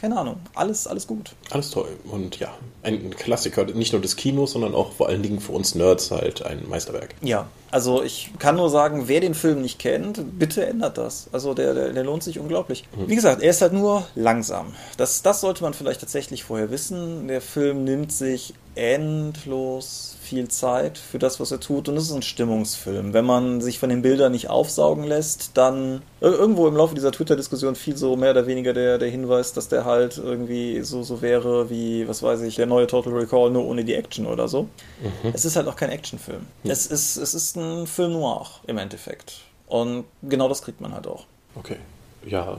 keine 0.03 0.19
Ahnung, 0.19 0.35
alles, 0.53 0.85
alles 0.85 1.07
gut. 1.07 1.31
Alles 1.49 1.71
toll. 1.71 1.87
Und 2.11 2.37
ja, 2.37 2.49
ein 2.81 3.11
Klassiker, 3.11 3.63
nicht 3.63 3.93
nur 3.93 4.01
des 4.01 4.17
Kinos, 4.17 4.51
sondern 4.51 4.75
auch 4.75 4.91
vor 4.91 5.07
allen 5.07 5.23
Dingen 5.23 5.39
für 5.39 5.53
uns 5.53 5.75
Nerds 5.75 6.11
halt 6.11 6.45
ein 6.45 6.67
Meisterwerk. 6.67 7.15
Ja, 7.21 7.47
also 7.71 8.03
ich 8.03 8.31
kann 8.37 8.57
nur 8.57 8.69
sagen, 8.69 9.07
wer 9.07 9.21
den 9.21 9.33
Film 9.33 9.61
nicht 9.61 9.79
kennt, 9.79 10.37
bitte 10.37 10.65
ändert 10.65 10.97
das. 10.97 11.29
Also 11.31 11.53
der, 11.53 11.73
der, 11.73 11.93
der 11.93 12.03
lohnt 12.03 12.21
sich 12.21 12.37
unglaublich. 12.37 12.83
Mhm. 12.97 13.07
Wie 13.07 13.15
gesagt, 13.15 13.41
er 13.41 13.51
ist 13.51 13.61
halt 13.61 13.71
nur 13.71 14.05
langsam. 14.13 14.73
Das, 14.97 15.21
das 15.21 15.39
sollte 15.39 15.63
man 15.63 15.73
vielleicht 15.73 16.01
tatsächlich 16.01 16.43
vorher 16.43 16.69
wissen. 16.69 17.29
Der 17.29 17.39
Film 17.39 17.85
nimmt 17.85 18.11
sich 18.11 18.55
endlos 18.75 20.17
viel 20.33 20.47
Zeit 20.47 20.97
für 20.97 21.19
das, 21.19 21.39
was 21.39 21.51
er 21.51 21.59
tut. 21.59 21.87
Und 21.87 21.95
es 21.95 22.05
ist 22.05 22.11
ein 22.11 22.23
Stimmungsfilm. 22.23 23.13
Wenn 23.13 23.25
man 23.25 23.61
sich 23.61 23.77
von 23.77 23.89
den 23.89 24.01
Bildern 24.01 24.31
nicht 24.31 24.49
aufsaugen 24.49 25.03
lässt, 25.03 25.51
dann 25.53 26.01
irgendwo 26.21 26.67
im 26.67 26.75
Laufe 26.75 26.95
dieser 26.95 27.11
Twitter-Diskussion 27.11 27.75
fiel 27.75 27.95
so 27.95 28.15
mehr 28.15 28.31
oder 28.31 28.47
weniger 28.47 28.73
der, 28.73 28.97
der 28.97 29.09
Hinweis, 29.09 29.53
dass 29.53 29.67
der 29.67 29.85
halt 29.85 30.17
irgendwie 30.17 30.81
so, 30.81 31.03
so 31.03 31.21
wäre 31.21 31.69
wie, 31.69 32.07
was 32.07 32.23
weiß 32.23 32.41
ich, 32.41 32.55
der 32.55 32.65
neue 32.65 32.87
Total 32.87 33.13
Recall, 33.13 33.51
nur 33.51 33.65
ohne 33.65 33.85
die 33.85 33.93
Action 33.93 34.25
oder 34.25 34.47
so. 34.47 34.63
Mhm. 34.63 35.31
Es 35.33 35.45
ist 35.45 35.55
halt 35.55 35.67
auch 35.67 35.75
kein 35.75 35.91
Actionfilm. 35.91 36.47
Mhm. 36.63 36.71
Es, 36.71 36.87
ist, 36.87 37.17
es 37.17 37.35
ist 37.35 37.55
ein 37.55 37.85
Film 37.85 38.13
noir 38.13 38.47
im 38.65 38.79
Endeffekt. 38.79 39.35
Und 39.67 40.05
genau 40.23 40.49
das 40.49 40.63
kriegt 40.63 40.81
man 40.81 40.93
halt 40.93 41.05
auch. 41.05 41.25
Okay. 41.55 41.77
Ja, 42.25 42.57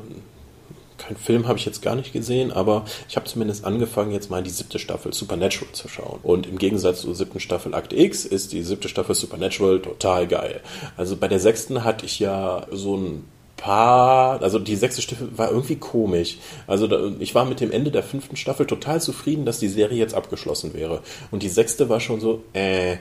kein 1.06 1.16
Film 1.16 1.46
habe 1.46 1.58
ich 1.58 1.66
jetzt 1.66 1.82
gar 1.82 1.94
nicht 1.96 2.12
gesehen, 2.12 2.50
aber 2.50 2.84
ich 3.08 3.16
habe 3.16 3.26
zumindest 3.26 3.64
angefangen, 3.64 4.12
jetzt 4.12 4.30
mal 4.30 4.42
die 4.42 4.50
siebte 4.50 4.78
Staffel 4.78 5.12
Supernatural 5.12 5.72
zu 5.72 5.88
schauen. 5.88 6.20
Und 6.22 6.46
im 6.46 6.58
Gegensatz 6.58 7.02
zur 7.02 7.14
siebten 7.14 7.40
Staffel 7.40 7.74
Act 7.74 7.92
X 7.92 8.24
ist 8.24 8.52
die 8.52 8.62
siebte 8.62 8.88
Staffel 8.88 9.14
Supernatural 9.14 9.80
total 9.80 10.26
geil. 10.26 10.60
Also 10.96 11.16
bei 11.16 11.28
der 11.28 11.40
sechsten 11.40 11.84
hatte 11.84 12.06
ich 12.06 12.18
ja 12.18 12.66
so 12.70 12.96
ein 12.96 13.24
paar, 13.56 14.42
also 14.42 14.58
die 14.58 14.76
sechste 14.76 15.02
Staffel 15.02 15.28
war 15.36 15.50
irgendwie 15.50 15.76
komisch. 15.76 16.38
Also 16.66 16.86
da, 16.86 17.10
ich 17.18 17.34
war 17.34 17.44
mit 17.44 17.60
dem 17.60 17.70
Ende 17.70 17.90
der 17.90 18.02
fünften 18.02 18.36
Staffel 18.36 18.66
total 18.66 19.00
zufrieden, 19.00 19.44
dass 19.44 19.58
die 19.58 19.68
Serie 19.68 19.98
jetzt 19.98 20.14
abgeschlossen 20.14 20.74
wäre. 20.74 21.02
Und 21.30 21.42
die 21.42 21.48
sechste 21.48 21.88
war 21.88 22.00
schon 22.00 22.20
so, 22.20 22.42
äh, 22.52 22.96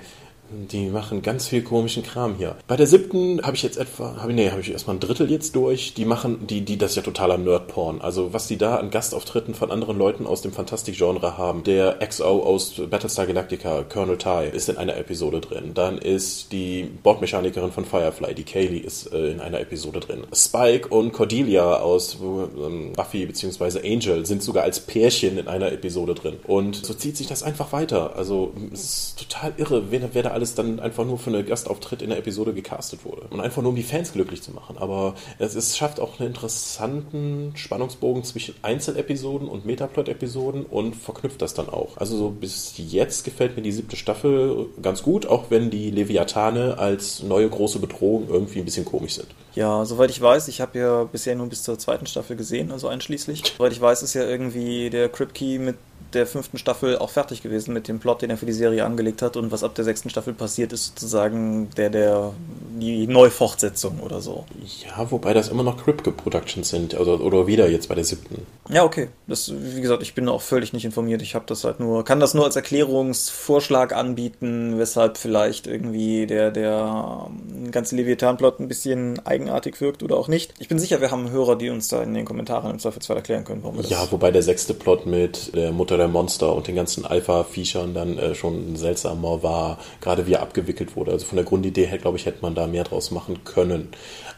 die 0.71 0.87
machen 0.87 1.21
ganz 1.21 1.47
viel 1.47 1.63
komischen 1.63 2.03
Kram 2.03 2.35
hier. 2.35 2.55
Bei 2.67 2.75
der 2.75 2.87
siebten 2.87 3.41
habe 3.43 3.55
ich 3.55 3.63
jetzt 3.63 3.77
etwa, 3.77 4.17
habe 4.17 4.33
nee, 4.33 4.49
habe 4.49 4.61
ich 4.61 4.71
erstmal 4.71 4.95
ein 4.95 4.99
Drittel 4.99 5.29
jetzt 5.31 5.55
durch. 5.55 5.93
Die 5.93 6.05
machen, 6.05 6.45
die, 6.47 6.61
die, 6.61 6.77
das 6.77 6.91
ist 6.91 6.95
ja 6.97 7.01
totaler 7.01 7.37
Nerdporn. 7.37 8.01
Also 8.01 8.33
was 8.33 8.47
die 8.47 8.57
da 8.57 8.75
an 8.75 8.89
Gastauftritten 8.89 9.53
von 9.53 9.71
anderen 9.71 9.97
Leuten 9.97 10.25
aus 10.25 10.41
dem 10.41 10.51
Fantastik-Genre 10.51 11.37
haben. 11.37 11.63
Der 11.63 11.99
XO 12.05 12.43
aus 12.43 12.81
Battlestar 12.89 13.25
Galactica, 13.25 13.83
Colonel 13.83 14.17
Ty, 14.17 14.49
ist 14.53 14.69
in 14.69 14.77
einer 14.77 14.97
Episode 14.97 15.41
drin. 15.41 15.71
Dann 15.73 15.97
ist 15.97 16.51
die 16.51 16.89
Bordmechanikerin 17.03 17.71
von 17.71 17.85
Firefly, 17.85 18.33
die 18.35 18.43
Kaylee, 18.43 18.79
ist 18.79 19.11
äh, 19.13 19.31
in 19.31 19.39
einer 19.39 19.59
Episode 19.59 19.99
drin. 19.99 20.23
Spike 20.33 20.89
und 20.89 21.13
Cordelia 21.13 21.77
aus 21.77 22.17
ähm, 22.21 22.93
Buffy 22.93 23.25
bzw. 23.25 23.79
Angel 23.79 24.25
sind 24.25 24.43
sogar 24.43 24.63
als 24.63 24.81
Pärchen 24.81 25.37
in 25.37 25.47
einer 25.47 25.71
Episode 25.71 26.13
drin. 26.15 26.35
Und 26.45 26.85
so 26.85 26.93
zieht 26.93 27.17
sich 27.17 27.27
das 27.27 27.43
einfach 27.43 27.71
weiter. 27.71 28.15
Also 28.15 28.53
es 28.71 28.83
ist 28.83 29.19
total 29.19 29.53
irre, 29.57 29.91
wer, 29.91 30.13
wer 30.13 30.23
da 30.23 30.31
alles 30.31 30.42
alles 30.43 30.55
dann 30.55 30.81
einfach 30.81 31.05
nur 31.05 31.17
für 31.17 31.29
einen 31.29 31.45
Gastauftritt 31.45 32.01
in 32.01 32.09
der 32.09 32.19
Episode 32.19 32.53
gecastet 32.53 33.05
wurde. 33.05 33.27
Und 33.29 33.39
einfach 33.39 33.61
nur 33.61 33.69
um 33.69 33.75
die 33.77 33.83
Fans 33.83 34.11
glücklich 34.11 34.41
zu 34.41 34.51
machen. 34.51 34.77
Aber 34.77 35.15
es, 35.39 35.55
es 35.55 35.77
schafft 35.77 36.01
auch 36.01 36.19
einen 36.19 36.27
interessanten 36.27 37.53
Spannungsbogen 37.55 38.25
zwischen 38.25 38.55
Einzelepisoden 38.61 39.47
und 39.47 39.65
Metaplot-Episoden 39.65 40.65
und 40.65 40.95
verknüpft 40.95 41.41
das 41.41 41.53
dann 41.53 41.69
auch. 41.69 41.95
Also 41.97 42.17
so 42.17 42.29
bis 42.29 42.73
jetzt 42.77 43.23
gefällt 43.23 43.55
mir 43.55 43.63
die 43.63 43.71
siebte 43.71 43.95
Staffel 43.95 44.67
ganz 44.81 45.01
gut, 45.01 45.25
auch 45.25 45.45
wenn 45.49 45.69
die 45.69 45.91
Leviathane 45.91 46.77
als 46.77 47.23
neue 47.23 47.49
große 47.49 47.79
Bedrohung 47.79 48.27
irgendwie 48.29 48.59
ein 48.59 48.65
bisschen 48.65 48.85
komisch 48.85 49.15
sind. 49.15 49.27
Ja, 49.55 49.85
soweit 49.85 50.09
ich 50.09 50.19
weiß, 50.19 50.47
ich 50.47 50.61
habe 50.61 50.79
ja 50.79 51.03
bisher 51.03 51.35
nur 51.35 51.47
bis 51.47 51.63
zur 51.63 51.77
zweiten 51.77 52.07
Staffel 52.07 52.35
gesehen, 52.35 52.71
also 52.71 52.87
einschließlich. 52.87 53.43
Soweit 53.57 53.71
ich 53.71 53.79
weiß, 53.79 54.01
ist 54.01 54.15
ja 54.15 54.23
irgendwie 54.23 54.89
der 54.89 55.09
Kripke 55.09 55.59
mit 55.59 55.75
der 56.15 56.27
fünften 56.27 56.57
Staffel 56.57 56.97
auch 56.97 57.09
fertig 57.09 57.41
gewesen 57.41 57.73
mit 57.73 57.87
dem 57.87 57.99
Plot, 57.99 58.21
den 58.21 58.29
er 58.29 58.37
für 58.37 58.45
die 58.45 58.53
Serie 58.53 58.85
angelegt 58.85 59.21
hat. 59.21 59.37
Und 59.37 59.51
was 59.51 59.63
ab 59.63 59.75
der 59.75 59.85
sechsten 59.85 60.09
Staffel 60.09 60.33
passiert, 60.33 60.73
ist 60.73 60.85
sozusagen 60.87 61.69
der, 61.77 61.89
der, 61.89 62.33
die 62.79 63.07
Neufortsetzung 63.07 63.99
oder 63.99 64.21
so. 64.21 64.45
Ja, 64.83 65.09
wobei 65.11 65.33
das 65.33 65.49
immer 65.49 65.63
noch 65.63 65.83
Kripke 65.83 66.11
Productions 66.11 66.69
sind, 66.69 66.99
oder, 66.99 67.21
oder 67.21 67.47
wieder 67.47 67.69
jetzt 67.69 67.89
bei 67.89 67.95
der 67.95 68.03
siebten. 68.03 68.45
Ja, 68.69 68.83
okay. 68.83 69.09
Das, 69.27 69.51
wie 69.55 69.81
gesagt, 69.81 70.03
ich 70.03 70.13
bin 70.13 70.27
auch 70.29 70.41
völlig 70.41 70.73
nicht 70.73 70.85
informiert. 70.85 71.21
Ich 71.21 71.35
habe 71.35 71.45
das 71.47 71.63
halt 71.63 71.79
nur, 71.79 72.05
kann 72.05 72.19
das 72.19 72.33
nur 72.33 72.45
als 72.45 72.55
Erklärungsvorschlag 72.55 73.93
anbieten, 73.93 74.77
weshalb 74.77 75.17
vielleicht 75.17 75.67
irgendwie 75.67 76.27
der, 76.27 76.51
der 76.51 77.27
ganze 77.71 77.95
Leviathan-Plot 77.95 78.59
ein 78.59 78.67
bisschen 78.67 79.25
eigenartig 79.25 79.79
wirkt 79.81 80.03
oder 80.03 80.17
auch 80.17 80.27
nicht. 80.27 80.53
Ich 80.59 80.67
bin 80.67 80.79
sicher, 80.79 81.01
wir 81.01 81.11
haben 81.11 81.31
Hörer, 81.31 81.55
die 81.55 81.69
uns 81.69 81.87
da 81.87 82.01
in 82.03 82.13
den 82.13 82.25
Kommentaren 82.25 82.71
im 82.71 82.79
Zweifelsfall 82.79 83.17
erklären 83.17 83.43
können, 83.43 83.63
warum 83.63 83.77
wir 83.77 83.83
das. 83.83 83.91
Ja, 83.91 84.07
wobei 84.11 84.31
der 84.31 84.43
sechste 84.43 84.73
Plot 84.73 85.05
mit 85.05 85.55
der 85.55 85.71
Mutter 85.71 85.97
der 85.97 86.02
Monster 86.07 86.55
und 86.55 86.67
den 86.67 86.75
ganzen 86.75 87.05
Alpha-Viechern 87.05 87.93
dann 87.93 88.17
äh, 88.17 88.35
schon 88.35 88.75
seltsamer 88.75 89.43
war, 89.43 89.77
gerade 90.01 90.27
wie 90.27 90.33
er 90.33 90.41
abgewickelt 90.41 90.95
wurde. 90.95 91.11
Also 91.11 91.25
von 91.25 91.35
der 91.35 91.45
Grundidee 91.45 91.85
her, 91.85 91.97
glaube 91.97 92.17
ich, 92.17 92.25
hätte 92.25 92.41
man 92.41 92.55
da 92.55 92.67
mehr 92.67 92.83
draus 92.83 93.11
machen 93.11 93.43
können. 93.43 93.89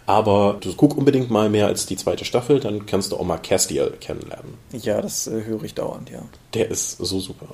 Aber 0.06 0.58
du 0.60 0.73
guck 0.75 0.97
unbedingt 0.97 1.32
mal 1.32 1.49
mehr 1.49 1.67
als 1.67 1.86
die 1.86 1.97
zweite 1.97 2.25
Staffel, 2.25 2.60
dann 2.60 2.86
kannst 2.86 3.12
du 3.12 3.17
auch 3.17 3.23
mal 3.23 3.38
Castiel 3.38 3.93
kennenlernen. 3.99 4.54
Ja, 4.71 5.01
das 5.01 5.28
äh, 5.28 5.43
höre 5.45 5.63
ich 5.63 5.73
dauernd, 5.73 6.10
ja. 6.10 6.21
Der 6.54 6.69
ist 6.69 6.97
so 6.97 7.19
super. 7.19 7.47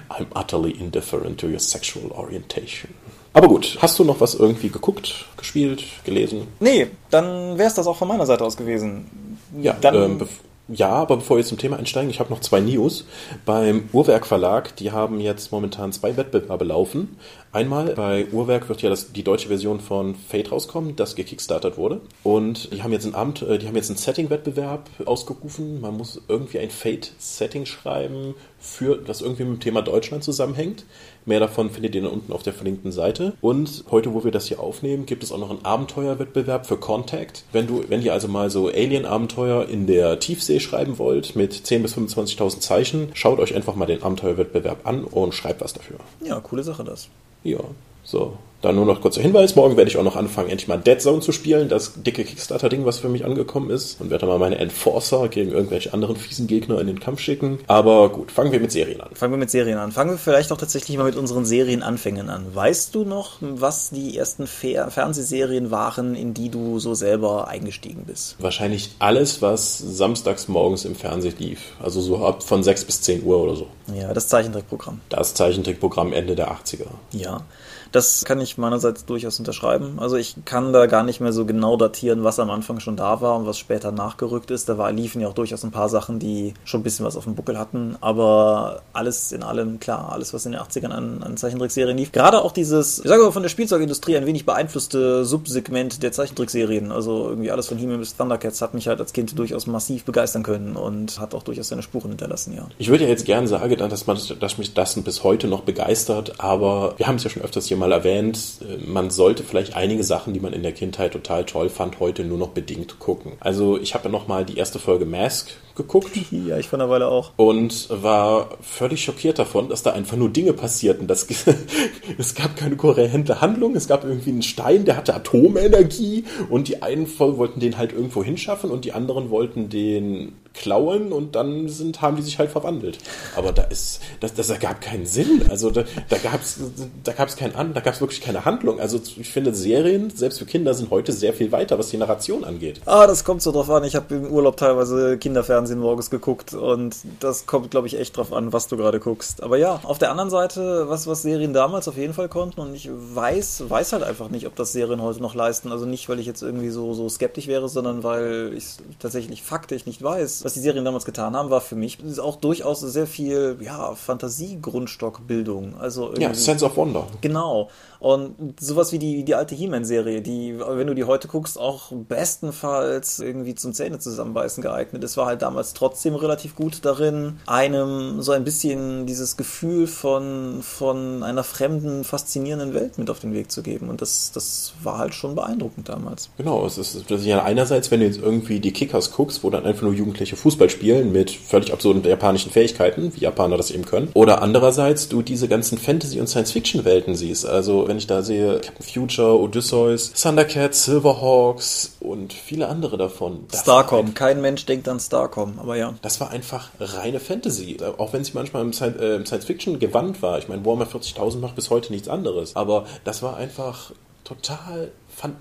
I'm 0.09 0.27
utterly 0.35 0.71
indifferent 0.71 1.39
to 1.39 1.47
your 1.47 1.59
sexual 1.59 2.11
orientation. 2.11 2.93
Aber 3.33 3.47
gut, 3.47 3.77
hast 3.81 3.99
du 3.99 4.03
noch 4.03 4.19
was 4.19 4.33
irgendwie 4.35 4.69
geguckt, 4.69 5.25
gespielt, 5.37 5.83
gelesen? 6.03 6.47
Nee, 6.59 6.87
dann 7.11 7.57
wäre 7.57 7.67
es 7.67 7.75
das 7.75 7.87
auch 7.87 7.95
von 7.95 8.07
meiner 8.07 8.25
Seite 8.25 8.43
aus 8.43 8.57
gewesen. 8.57 9.37
Ja, 9.61 9.73
dann, 9.79 9.95
ähm, 9.95 10.27
ja, 10.69 10.89
aber 10.89 11.17
bevor 11.17 11.37
wir 11.37 11.45
zum 11.45 11.57
Thema 11.57 11.77
einsteigen, 11.77 12.09
ich 12.09 12.19
habe 12.19 12.29
noch 12.29 12.41
zwei 12.41 12.59
News. 12.59 13.05
Beim 13.45 13.89
Uhrwerk 13.93 14.25
Verlag, 14.25 14.75
die 14.75 14.91
haben 14.91 15.19
jetzt 15.19 15.51
momentan 15.51 15.91
zwei 15.93 16.17
Wettbewerbe 16.17 16.65
laufen. 16.65 17.17
Einmal 17.57 17.95
bei 17.95 18.27
Uhrwerk 18.31 18.69
wird 18.69 18.83
ja 18.83 18.89
das, 18.91 19.13
die 19.13 19.23
deutsche 19.23 19.47
Version 19.47 19.79
von 19.79 20.13
Fate 20.13 20.51
rauskommen, 20.51 20.95
das 20.95 21.15
gekickstartet 21.15 21.75
wurde. 21.75 22.01
Und 22.21 22.71
die 22.71 22.83
haben 22.83 22.91
jetzt 22.91 23.07
ein 23.07 23.15
Amt, 23.15 23.41
äh, 23.41 23.57
die 23.57 23.65
haben 23.65 23.75
jetzt 23.75 23.89
einen 23.89 23.97
Setting-Wettbewerb 23.97 24.87
ausgerufen. 25.05 25.81
Man 25.81 25.97
muss 25.97 26.21
irgendwie 26.27 26.59
ein 26.59 26.69
Fate-Setting 26.69 27.65
schreiben, 27.65 28.35
für, 28.59 28.97
das 28.97 29.21
irgendwie 29.21 29.45
mit 29.45 29.53
dem 29.55 29.59
Thema 29.59 29.81
Deutschland 29.81 30.23
zusammenhängt. 30.23 30.85
Mehr 31.25 31.39
davon 31.39 31.71
findet 31.71 31.95
ihr 31.95 32.03
dann 32.03 32.11
unten 32.11 32.31
auf 32.31 32.43
der 32.43 32.53
verlinkten 32.53 32.91
Seite. 32.91 33.33
Und 33.41 33.85
heute, 33.89 34.13
wo 34.13 34.23
wir 34.23 34.29
das 34.31 34.45
hier 34.45 34.59
aufnehmen, 34.59 35.07
gibt 35.07 35.23
es 35.23 35.31
auch 35.31 35.39
noch 35.39 35.49
einen 35.49 35.65
Abenteuerwettbewerb 35.65 36.67
für 36.67 36.77
Contact. 36.77 37.43
Wenn 37.53 37.65
du, 37.65 37.83
wenn 37.87 38.03
ihr 38.03 38.13
also 38.13 38.27
mal 38.27 38.51
so 38.51 38.67
Alien-Abenteuer 38.67 39.67
in 39.67 39.87
der 39.87 40.19
Tiefsee 40.19 40.59
schreiben 40.59 40.99
wollt, 40.99 41.35
mit 41.35 41.55
10.000 41.55 41.79
bis 41.79 41.97
25.000 41.97 42.59
Zeichen, 42.59 43.09
schaut 43.15 43.39
euch 43.39 43.55
einfach 43.55 43.73
mal 43.73 43.87
den 43.87 44.03
Abenteuerwettbewerb 44.03 44.85
an 44.85 45.05
und 45.05 45.33
schreibt 45.33 45.61
was 45.61 45.73
dafür. 45.73 45.97
ja, 46.23 46.39
coole 46.39 46.61
Sache 46.61 46.83
das. 46.83 47.09
Ja, 47.43 47.59
so. 48.07 48.37
Dann 48.61 48.75
nur 48.75 48.85
noch 48.85 49.01
kurzer 49.01 49.21
Hinweis. 49.21 49.55
Morgen 49.55 49.77
werde 49.77 49.91
ich 49.91 49.97
auch 49.97 50.03
noch 50.03 50.15
anfangen, 50.15 50.49
endlich 50.49 50.67
mal 50.67 50.77
Dead 50.77 50.99
Zone 50.99 51.21
zu 51.21 51.31
spielen. 51.31 51.69
Das 51.69 51.93
dicke 52.01 52.23
Kickstarter-Ding, 52.23 52.85
was 52.85 52.97
für 52.97 53.07
mich 53.07 53.23
angekommen 53.23 53.69
ist. 53.69 54.01
Und 54.01 54.09
werde 54.09 54.21
dann 54.21 54.29
mal 54.29 54.39
meine 54.39 54.57
Enforcer 54.57 55.27
gegen 55.29 55.51
irgendwelche 55.51 55.93
anderen 55.93 56.15
fiesen 56.15 56.47
Gegner 56.47 56.81
in 56.81 56.87
den 56.87 56.99
Kampf 56.99 57.19
schicken. 57.19 57.59
Aber 57.67 58.09
gut, 58.09 58.31
fangen 58.31 58.51
wir 58.51 58.59
mit 58.59 58.71
Serien 58.71 58.99
an. 58.99 59.09
Fangen 59.13 59.33
wir 59.33 59.37
mit 59.37 59.51
Serien 59.51 59.77
an. 59.77 59.91
Fangen 59.91 60.09
wir 60.09 60.17
vielleicht 60.17 60.51
auch 60.51 60.57
tatsächlich 60.57 60.97
mal 60.97 61.03
mit 61.03 61.15
unseren 61.15 61.45
Serienanfängen 61.45 62.29
an. 62.29 62.47
Weißt 62.55 62.95
du 62.95 63.03
noch, 63.03 63.33
was 63.41 63.91
die 63.91 64.17
ersten 64.17 64.47
Fer 64.47 64.89
Fernsehserien 64.89 65.69
waren, 65.69 66.15
in 66.15 66.33
die 66.33 66.49
du 66.49 66.79
so 66.79 66.95
selber 66.95 67.47
eingestiegen 67.47 68.05
bist? 68.07 68.37
Wahrscheinlich 68.39 68.89
alles, 68.97 69.39
was 69.43 69.77
samstags 69.77 70.47
morgens 70.47 70.83
im 70.83 70.95
Fernsehen 70.95 71.35
lief. 71.37 71.59
Also 71.79 72.01
so 72.01 72.25
ab 72.25 72.41
von 72.41 72.63
6 72.63 72.85
bis 72.85 73.01
10 73.01 73.23
Uhr 73.23 73.37
oder 73.37 73.55
so. 73.55 73.67
Ja, 73.93 74.15
das 74.15 74.27
Zeichentrickprogramm. 74.29 74.99
Das 75.09 75.35
Zeichentrickprogramm 75.35 76.11
Ende 76.11 76.35
der 76.35 76.51
80er. 76.51 76.87
Ja, 77.11 77.43
das 77.91 78.25
kann 78.25 78.41
ich 78.41 78.57
meinerseits 78.57 79.05
durchaus 79.05 79.39
unterschreiben. 79.39 79.99
Also 79.99 80.15
ich 80.15 80.35
kann 80.45 80.73
da 80.73 80.85
gar 80.85 81.03
nicht 81.03 81.21
mehr 81.21 81.33
so 81.33 81.45
genau 81.45 81.77
datieren, 81.77 82.23
was 82.23 82.39
am 82.39 82.49
Anfang 82.49 82.79
schon 82.79 82.95
da 82.95 83.21
war 83.21 83.37
und 83.37 83.45
was 83.45 83.57
später 83.57 83.91
nachgerückt 83.91 84.51
ist. 84.51 84.69
Da 84.69 84.77
war, 84.77 84.91
liefen 84.91 85.21
ja 85.21 85.27
auch 85.27 85.33
durchaus 85.33 85.63
ein 85.63 85.71
paar 85.71 85.89
Sachen, 85.89 86.19
die 86.19 86.53
schon 86.65 86.81
ein 86.81 86.83
bisschen 86.83 87.05
was 87.05 87.15
auf 87.15 87.23
dem 87.23 87.35
Buckel 87.35 87.57
hatten. 87.57 87.97
Aber 88.01 88.81
alles 88.93 89.31
in 89.31 89.43
allem, 89.43 89.79
klar, 89.79 90.11
alles, 90.11 90.33
was 90.33 90.45
in 90.45 90.53
den 90.53 90.61
80ern 90.61 90.89
an, 90.89 91.23
an 91.23 91.37
Zeichentrickserien 91.37 91.97
lief. 91.97 92.11
Gerade 92.11 92.41
auch 92.41 92.51
dieses, 92.51 92.99
ich 92.99 93.07
sage 93.07 93.23
mal, 93.23 93.31
von 93.31 93.43
der 93.43 93.49
Spielzeugindustrie 93.49 94.17
ein 94.17 94.25
wenig 94.25 94.45
beeinflusste 94.45 95.25
Subsegment 95.25 96.03
der 96.03 96.11
Zeichentrickserien. 96.11 96.91
Also 96.91 97.29
irgendwie 97.29 97.51
alles 97.51 97.67
von 97.67 97.77
He-Man 97.77 97.99
bis 97.99 98.15
Thundercats 98.15 98.61
hat 98.61 98.73
mich 98.73 98.87
halt 98.87 98.99
als 98.99 99.13
Kind 99.13 99.37
durchaus 99.37 99.67
massiv 99.67 100.03
begeistern 100.03 100.43
können 100.43 100.75
und 100.75 101.19
hat 101.19 101.33
auch 101.33 101.43
durchaus 101.43 101.67
seine 101.69 101.83
Spuren 101.83 102.09
hinterlassen, 102.09 102.53
ja. 102.55 102.67
Ich 102.77 102.89
würde 102.89 103.05
ja 103.05 103.09
jetzt 103.09 103.25
gerne 103.25 103.47
sagen, 103.47 103.77
dass, 103.77 104.07
man, 104.07 104.17
dass 104.39 104.57
mich 104.57 104.73
das 104.73 104.95
bis 105.01 105.23
heute 105.23 105.47
noch 105.47 105.61
begeistert, 105.61 106.39
aber 106.39 106.95
wir 106.97 107.07
haben 107.07 107.15
es 107.15 107.23
ja 107.23 107.29
schon 107.29 107.43
öfters 107.43 107.65
hier 107.67 107.76
mal 107.77 107.91
erwähnt, 107.91 108.59
man 108.85 109.09
sollte 109.09 109.43
vielleicht 109.43 109.75
einige 109.75 110.03
Sachen, 110.03 110.33
die 110.33 110.39
man 110.39 110.53
in 110.53 110.63
der 110.63 110.73
Kindheit 110.73 111.13
total 111.13 111.45
toll 111.45 111.69
fand, 111.69 111.99
heute 111.99 112.23
nur 112.23 112.37
noch 112.37 112.49
bedingt 112.49 112.99
gucken. 112.99 113.33
Also 113.39 113.77
ich 113.77 113.93
habe 113.93 114.05
ja 114.05 114.11
noch 114.11 114.27
mal 114.27 114.45
die 114.45 114.57
erste 114.57 114.79
Folge 114.79 115.05
Mask 115.05 115.49
geguckt 115.75 116.09
Ja, 116.31 116.57
ich 116.57 116.67
von 116.67 116.79
der 116.79 116.89
Weile 116.89 117.07
auch. 117.07 117.31
und 117.37 117.87
war 117.89 118.49
völlig 118.61 119.03
schockiert 119.03 119.39
davon, 119.39 119.69
dass 119.69 119.83
da 119.83 119.91
einfach 119.91 120.17
nur 120.17 120.29
Dinge 120.29 120.53
passierten. 120.53 121.07
Das, 121.07 121.27
es 122.17 122.35
gab 122.35 122.57
keine 122.57 122.75
kohärente 122.75 123.41
Handlung, 123.41 123.75
es 123.75 123.87
gab 123.87 124.03
irgendwie 124.03 124.31
einen 124.31 124.41
Stein, 124.41 124.85
der 124.85 124.97
hatte 124.97 125.13
Atomenergie 125.13 126.25
und 126.49 126.67
die 126.67 126.81
einen 126.81 127.07
wollten 127.17 127.59
den 127.59 127.77
halt 127.77 127.93
irgendwo 127.93 128.23
hinschaffen 128.23 128.71
und 128.71 128.85
die 128.85 128.93
anderen 128.93 129.29
wollten 129.29 129.69
den 129.69 130.33
klauen 130.57 131.11
und 131.11 131.35
dann 131.35 131.69
sind, 131.69 132.01
haben 132.01 132.15
die 132.17 132.21
sich 132.21 132.39
halt 132.39 132.51
verwandelt. 132.51 132.97
Aber 133.35 133.51
da 133.51 133.63
ist, 133.63 134.01
das, 134.19 134.33
das 134.33 134.49
ergab 134.49 134.81
keinen 134.81 135.05
Sinn. 135.05 135.45
Also 135.49 135.71
da, 135.71 135.83
da 136.09 136.17
gab's, 136.17 136.59
da 137.03 137.13
gab's 137.13 137.35
kein 137.35 137.55
An, 137.55 137.73
da 137.73 137.79
gab's 137.79 138.01
wirklich 138.01 138.21
keine 138.21 138.45
Handlung. 138.45 138.79
Also 138.79 138.99
ich 139.17 139.29
finde 139.29 139.53
Serien, 139.53 140.09
selbst 140.09 140.39
für 140.39 140.45
Kinder, 140.45 140.73
sind 140.73 140.89
heute 140.91 141.13
sehr 141.13 141.33
viel 141.33 141.51
weiter, 141.51 141.77
was 141.79 141.89
die 141.89 141.97
Narration 141.97 142.43
angeht. 142.43 142.81
Ah, 142.85 143.07
das 143.07 143.23
kommt 143.23 143.41
so 143.41 143.51
drauf 143.51 143.69
an. 143.69 143.83
Ich 143.83 143.95
habe 143.95 144.13
im 144.15 144.27
Urlaub 144.31 144.57
teilweise 144.57 145.17
Kinderfernsehen 145.17 145.79
morgens 145.79 146.09
geguckt 146.09 146.53
und 146.53 146.95
das 147.19 147.45
kommt, 147.45 147.71
glaube 147.71 147.87
ich, 147.87 147.99
echt 147.99 148.17
drauf 148.17 148.33
an, 148.33 148.53
was 148.53 148.67
du 148.67 148.77
gerade 148.77 148.99
guckst. 148.99 149.43
Aber 149.43 149.57
ja, 149.57 149.79
auf 149.83 149.97
der 149.97 150.11
anderen 150.11 150.29
Seite, 150.29 150.89
was, 150.89 151.07
was 151.07 151.21
Serien 151.21 151.53
damals 151.53 151.87
auf 151.87 151.97
jeden 151.97 152.13
Fall 152.13 152.29
konnten 152.29 152.59
und 152.61 152.73
ich 152.73 152.89
weiß, 152.91 153.69
weiß 153.69 153.93
halt 153.93 154.03
einfach 154.03 154.29
nicht, 154.29 154.47
ob 154.47 154.55
das 154.55 154.71
Serien 154.71 155.01
heute 155.01 155.21
noch 155.21 155.35
leisten. 155.35 155.71
Also 155.71 155.85
nicht, 155.85 156.09
weil 156.09 156.19
ich 156.19 156.25
jetzt 156.25 156.41
irgendwie 156.41 156.69
so, 156.69 156.93
so 156.93 157.07
skeptisch 157.09 157.47
wäre, 157.47 157.69
sondern 157.69 158.03
weil 158.03 158.53
ich 158.55 158.65
tatsächlich 158.99 159.43
faktisch 159.43 159.85
nicht 159.85 160.01
weiß. 160.01 160.43
Was 160.47 160.53
die 160.53 160.61
Serien 160.61 160.85
damals 160.85 161.03
getan 161.03 161.35
haben, 161.35 161.49
war 161.49 161.59
für 161.59 161.75
mich 161.75 161.97
auch 162.21 162.37
durchaus 162.37 162.79
sehr 162.79 163.05
viel, 163.05 163.57
ja, 163.59 163.93
Fantasie-Grundstockbildung. 163.95 165.75
Also 165.77 166.13
Ja, 166.17 166.33
Sense 166.33 166.63
of 166.63 166.77
Wonder. 166.77 167.05
Genau. 167.19 167.69
Und 167.99 168.55
sowas 168.57 168.93
wie 168.93 168.99
die, 168.99 169.25
die 169.25 169.35
alte 169.35 169.55
He-Man-Serie, 169.55 170.21
die, 170.21 170.57
wenn 170.57 170.87
du 170.87 170.93
die 170.93 171.03
heute 171.03 171.27
guckst, 171.27 171.59
auch 171.59 171.91
bestenfalls 171.91 173.19
irgendwie 173.19 173.55
zum 173.55 173.73
Zähne 173.73 173.99
zusammenbeißen 173.99 174.63
geeignet. 174.63 175.03
Es 175.03 175.17
war 175.17 175.25
halt 175.25 175.41
damals 175.41 175.73
trotzdem 175.73 176.15
relativ 176.15 176.55
gut 176.55 176.85
darin, 176.85 177.39
einem 177.45 178.21
so 178.21 178.31
ein 178.31 178.45
bisschen 178.45 179.05
dieses 179.05 179.35
Gefühl 179.35 179.85
von, 179.87 180.59
von 180.61 181.23
einer 181.23 181.43
fremden, 181.43 182.05
faszinierenden 182.05 182.73
Welt 182.73 182.97
mit 182.97 183.09
auf 183.09 183.19
den 183.19 183.33
Weg 183.33 183.51
zu 183.51 183.63
geben. 183.63 183.89
Und 183.89 184.01
das, 184.01 184.31
das 184.31 184.71
war 184.81 184.97
halt 184.97 185.13
schon 185.13 185.35
beeindruckend 185.35 185.89
damals. 185.89 186.29
Genau, 186.37 186.65
es 186.65 186.77
ist, 186.77 187.11
das 187.11 187.19
ist 187.19 187.27
ja 187.27 187.43
einerseits, 187.43 187.91
wenn 187.91 187.99
du 187.99 188.05
jetzt 188.05 188.19
irgendwie 188.21 188.61
die 188.61 188.71
Kickers 188.71 189.11
guckst, 189.11 189.43
wo 189.43 189.49
dann 189.49 189.65
einfach 189.65 189.81
nur 189.81 189.93
Jugendliche 189.93 190.36
Fußball 190.37 190.69
spielen 190.69 191.11
mit 191.11 191.31
völlig 191.31 191.73
absurden 191.73 192.03
japanischen 192.03 192.51
Fähigkeiten, 192.51 193.13
wie 193.15 193.21
Japaner 193.21 193.57
das 193.57 193.71
eben 193.71 193.85
können. 193.85 194.09
Oder 194.13 194.41
andererseits 194.41 195.09
du 195.09 195.21
diese 195.21 195.47
ganzen 195.47 195.77
Fantasy- 195.77 196.19
und 196.19 196.27
Science-Fiction-Welten 196.27 197.15
siehst. 197.15 197.45
Also 197.45 197.87
wenn 197.87 197.97
ich 197.97 198.07
da 198.07 198.21
sehe 198.21 198.59
Captain 198.59 198.85
Future, 198.85 199.39
Odysseus, 199.39 200.13
Thundercats, 200.13 200.85
Silverhawks 200.85 201.97
und 201.99 202.33
viele 202.33 202.67
andere 202.67 202.97
davon. 202.97 203.45
Das 203.51 203.61
Starcom. 203.61 204.13
Kein 204.13 204.41
Mensch 204.41 204.65
denkt 204.65 204.87
an 204.87 204.99
Starcom, 204.99 205.59
aber 205.59 205.75
ja. 205.75 205.93
Das 206.01 206.19
war 206.19 206.29
einfach 206.29 206.69
reine 206.79 207.19
Fantasy. 207.19 207.77
Auch 207.97 208.13
wenn 208.13 208.23
sie 208.23 208.31
manchmal 208.33 208.61
im 208.63 208.69
äh, 208.69 209.25
Science-Fiction 209.25 209.79
gewandt 209.79 210.21
war. 210.21 210.37
Ich 210.37 210.47
meine, 210.47 210.65
Warhammer 210.65 210.85
40.000 210.85 211.39
macht 211.39 211.55
bis 211.55 211.69
heute 211.69 211.91
nichts 211.91 212.07
anderes. 212.07 212.55
Aber 212.55 212.85
das 213.03 213.21
war 213.23 213.37
einfach 213.37 213.91
total. 214.23 214.91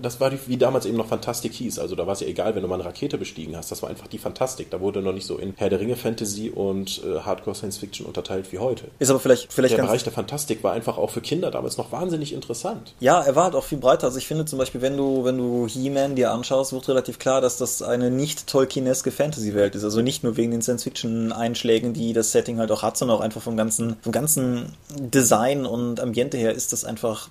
Das 0.01 0.19
war 0.19 0.29
die, 0.29 0.39
wie 0.47 0.57
damals 0.57 0.85
eben 0.85 0.97
noch 0.97 1.07
Fantastik 1.07 1.53
hieß. 1.53 1.79
Also 1.79 1.95
da 1.95 2.07
war 2.07 2.13
es 2.13 2.19
ja 2.19 2.27
egal, 2.27 2.55
wenn 2.55 2.61
du 2.63 2.67
mal 2.67 2.75
eine 2.75 2.85
Rakete 2.85 3.17
bestiegen 3.17 3.55
hast. 3.55 3.71
Das 3.71 3.81
war 3.81 3.89
einfach 3.89 4.07
die 4.07 4.17
Fantastik. 4.17 4.71
Da 4.71 4.81
wurde 4.81 5.01
noch 5.01 5.13
nicht 5.13 5.25
so 5.25 5.37
in 5.37 5.53
Herr 5.57 5.69
der 5.69 5.79
Ringe 5.79 5.95
Fantasy 5.95 6.49
und 6.49 7.01
äh, 7.03 7.19
Hardcore 7.19 7.55
Science 7.55 7.77
Fiction 7.77 8.05
unterteilt 8.05 8.51
wie 8.51 8.59
heute. 8.59 8.85
Ist 8.99 9.09
aber 9.09 9.19
vielleicht, 9.19 9.53
vielleicht 9.53 9.77
Der 9.77 9.83
Bereich 9.83 10.03
der 10.03 10.13
Fantastik 10.13 10.63
war 10.63 10.73
einfach 10.73 10.97
auch 10.97 11.11
für 11.11 11.21
Kinder 11.21 11.51
damals 11.51 11.77
noch 11.77 11.91
wahnsinnig 11.91 12.33
interessant. 12.33 12.93
Ja, 12.99 13.21
er 13.21 13.35
war 13.35 13.45
halt 13.45 13.55
auch 13.55 13.63
viel 13.63 13.77
breiter. 13.77 14.07
Also 14.07 14.17
ich 14.17 14.27
finde 14.27 14.45
zum 14.45 14.57
Beispiel, 14.59 14.81
wenn 14.81 14.97
du, 14.97 15.23
wenn 15.23 15.37
du 15.37 15.67
He-Man 15.67 16.15
dir 16.15 16.31
anschaust, 16.31 16.73
wird 16.73 16.87
relativ 16.87 17.19
klar, 17.19 17.41
dass 17.41 17.57
das 17.57 17.81
eine 17.81 18.09
nicht 18.09 18.47
Tolkieneske 18.47 19.11
Fantasy-Welt 19.11 19.75
ist. 19.75 19.83
Also 19.83 20.01
nicht 20.01 20.23
nur 20.23 20.37
wegen 20.37 20.51
den 20.51 20.61
Science-Fiction-Einschlägen, 20.61 21.93
die 21.93 22.13
das 22.13 22.31
Setting 22.31 22.57
halt 22.57 22.71
auch 22.71 22.81
hat, 22.81 22.97
sondern 22.97 23.17
auch 23.17 23.21
einfach 23.21 23.41
vom 23.41 23.57
ganzen, 23.57 23.97
vom 24.01 24.11
ganzen 24.11 24.73
Design 24.89 25.65
und 25.65 25.99
Ambiente 25.99 26.37
her 26.37 26.53
ist 26.53 26.73
das 26.73 26.83
einfach 26.83 27.29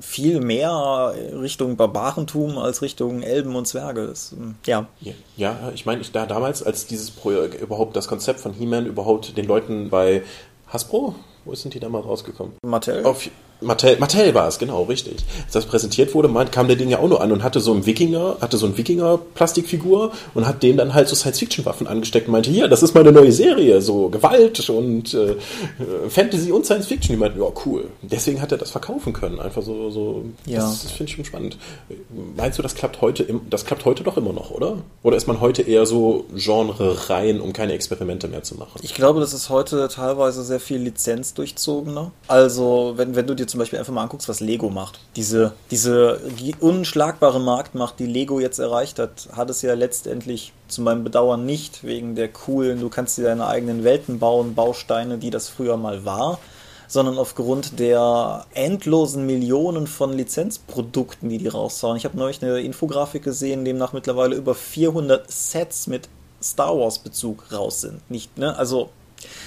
viel 0.00 0.40
mehr 0.40 1.14
Richtung 1.32 1.76
Barbarentum 1.76 2.58
als 2.58 2.82
Richtung 2.82 3.22
Elben 3.22 3.54
und 3.56 3.66
Zwerge. 3.66 4.06
Das, 4.06 4.32
ähm, 4.32 4.56
ja. 4.66 4.86
Ja, 5.00 5.12
ja 5.36 5.72
ich 5.74 5.86
meine, 5.86 6.00
ich 6.00 6.12
da 6.12 6.26
damals, 6.26 6.62
als 6.62 6.86
dieses 6.86 7.10
Projekt 7.10 7.60
überhaupt 7.60 7.96
das 7.96 8.08
Konzept 8.08 8.40
von 8.40 8.52
He-Man 8.52 8.86
überhaupt 8.86 9.36
den 9.36 9.46
Leuten 9.46 9.90
bei 9.90 10.22
Hasbro, 10.68 11.14
wo 11.44 11.54
sind 11.54 11.74
die 11.74 11.80
damals 11.80 12.06
rausgekommen? 12.06 12.54
Mattel? 12.64 13.04
Auf, 13.04 13.28
Mattel, 13.60 13.98
Mattel 13.98 14.34
war 14.34 14.48
es, 14.48 14.58
genau, 14.58 14.82
richtig. 14.84 15.24
Als 15.44 15.52
das 15.52 15.66
präsentiert 15.66 16.14
wurde, 16.14 16.28
meint, 16.28 16.52
kam 16.52 16.66
der 16.66 16.76
Ding 16.76 16.88
ja 16.90 16.98
auch 16.98 17.08
nur 17.08 17.20
an 17.20 17.32
und 17.32 17.42
hatte 17.42 17.60
so 17.60 17.72
einen 17.72 17.86
Wikinger, 17.86 18.36
hatte 18.40 18.56
so 18.56 18.66
einen 18.66 18.76
Wikinger-Plastikfigur 18.76 20.12
und 20.34 20.46
hat 20.46 20.62
den 20.62 20.76
dann 20.76 20.94
halt 20.94 21.08
so 21.08 21.14
Science-Fiction-Waffen 21.16 21.86
angesteckt 21.86 22.26
und 22.28 22.32
meinte, 22.32 22.50
hier, 22.50 22.68
das 22.68 22.82
ist 22.82 22.94
meine 22.94 23.12
neue 23.12 23.32
Serie, 23.32 23.80
so 23.80 24.08
Gewalt 24.08 24.68
und 24.70 25.14
äh, 25.14 25.36
Fantasy 26.08 26.52
und 26.52 26.64
Science-Fiction. 26.66 27.14
Die 27.14 27.20
meinten, 27.20 27.40
ja, 27.40 27.48
cool. 27.64 27.86
Deswegen 28.02 28.40
hat 28.40 28.52
er 28.52 28.58
das 28.58 28.70
verkaufen 28.70 29.12
können. 29.12 29.40
Einfach 29.40 29.62
so, 29.62 29.90
so 29.90 30.24
Ja. 30.46 30.60
das, 30.60 30.82
das 30.82 30.92
finde 30.92 31.10
ich 31.10 31.16
schon 31.16 31.24
spannend. 31.24 31.56
Meinst 32.36 32.58
du, 32.58 32.62
das 32.62 32.74
klappt 32.74 33.00
heute, 33.00 33.22
im, 33.22 33.42
das 33.50 33.64
klappt 33.64 33.84
heute 33.84 34.02
doch 34.04 34.16
immer 34.16 34.32
noch, 34.32 34.50
oder? 34.50 34.78
Oder 35.02 35.16
ist 35.16 35.26
man 35.26 35.40
heute 35.40 35.62
eher 35.62 35.86
so 35.86 36.26
Genre 36.34 37.08
rein, 37.10 37.40
um 37.40 37.52
keine 37.52 37.72
Experimente 37.72 38.28
mehr 38.28 38.42
zu 38.42 38.56
machen? 38.56 38.80
Ich 38.82 38.94
glaube, 38.94 39.20
das 39.20 39.32
ist 39.32 39.48
heute 39.48 39.88
teilweise 39.88 40.42
sehr 40.44 40.60
viel 40.60 40.78
lizenzdurchzogener. 40.78 42.12
Also, 42.28 42.94
wenn, 42.96 43.14
wenn 43.16 43.26
du 43.26 43.34
dir 43.34 43.46
zum 43.54 43.60
Beispiel 43.60 43.78
einfach 43.78 43.92
mal 43.92 44.02
anguckst, 44.02 44.28
was 44.28 44.40
Lego 44.40 44.68
macht. 44.68 44.98
Diese, 45.14 45.52
diese 45.70 46.18
unschlagbare 46.58 47.38
Marktmacht, 47.38 48.00
die 48.00 48.06
Lego 48.06 48.40
jetzt 48.40 48.58
erreicht 48.58 48.98
hat, 48.98 49.28
hat 49.30 49.48
es 49.48 49.62
ja 49.62 49.74
letztendlich 49.74 50.52
zu 50.66 50.82
meinem 50.82 51.04
Bedauern 51.04 51.46
nicht 51.46 51.84
wegen 51.84 52.16
der 52.16 52.32
coolen, 52.32 52.80
du 52.80 52.88
kannst 52.88 53.16
dir 53.16 53.22
deine 53.22 53.46
eigenen 53.46 53.84
Welten 53.84 54.18
bauen, 54.18 54.56
Bausteine, 54.56 55.18
die 55.18 55.30
das 55.30 55.48
früher 55.48 55.76
mal 55.76 56.04
war, 56.04 56.40
sondern 56.88 57.16
aufgrund 57.16 57.78
der 57.78 58.44
endlosen 58.54 59.24
Millionen 59.24 59.86
von 59.86 60.12
Lizenzprodukten, 60.12 61.28
die 61.28 61.38
die 61.38 61.46
raushauen. 61.46 61.96
Ich 61.96 62.04
habe 62.04 62.18
neulich 62.18 62.42
eine 62.42 62.58
Infografik 62.58 63.22
gesehen, 63.22 63.64
demnach 63.64 63.92
mittlerweile 63.92 64.34
über 64.34 64.56
400 64.56 65.30
Sets 65.30 65.86
mit 65.86 66.08
Star 66.42 66.76
Wars 66.76 66.98
Bezug 66.98 67.52
raus 67.52 67.82
sind. 67.82 68.10
Nicht, 68.10 68.36
ne? 68.36 68.58
Also 68.58 68.90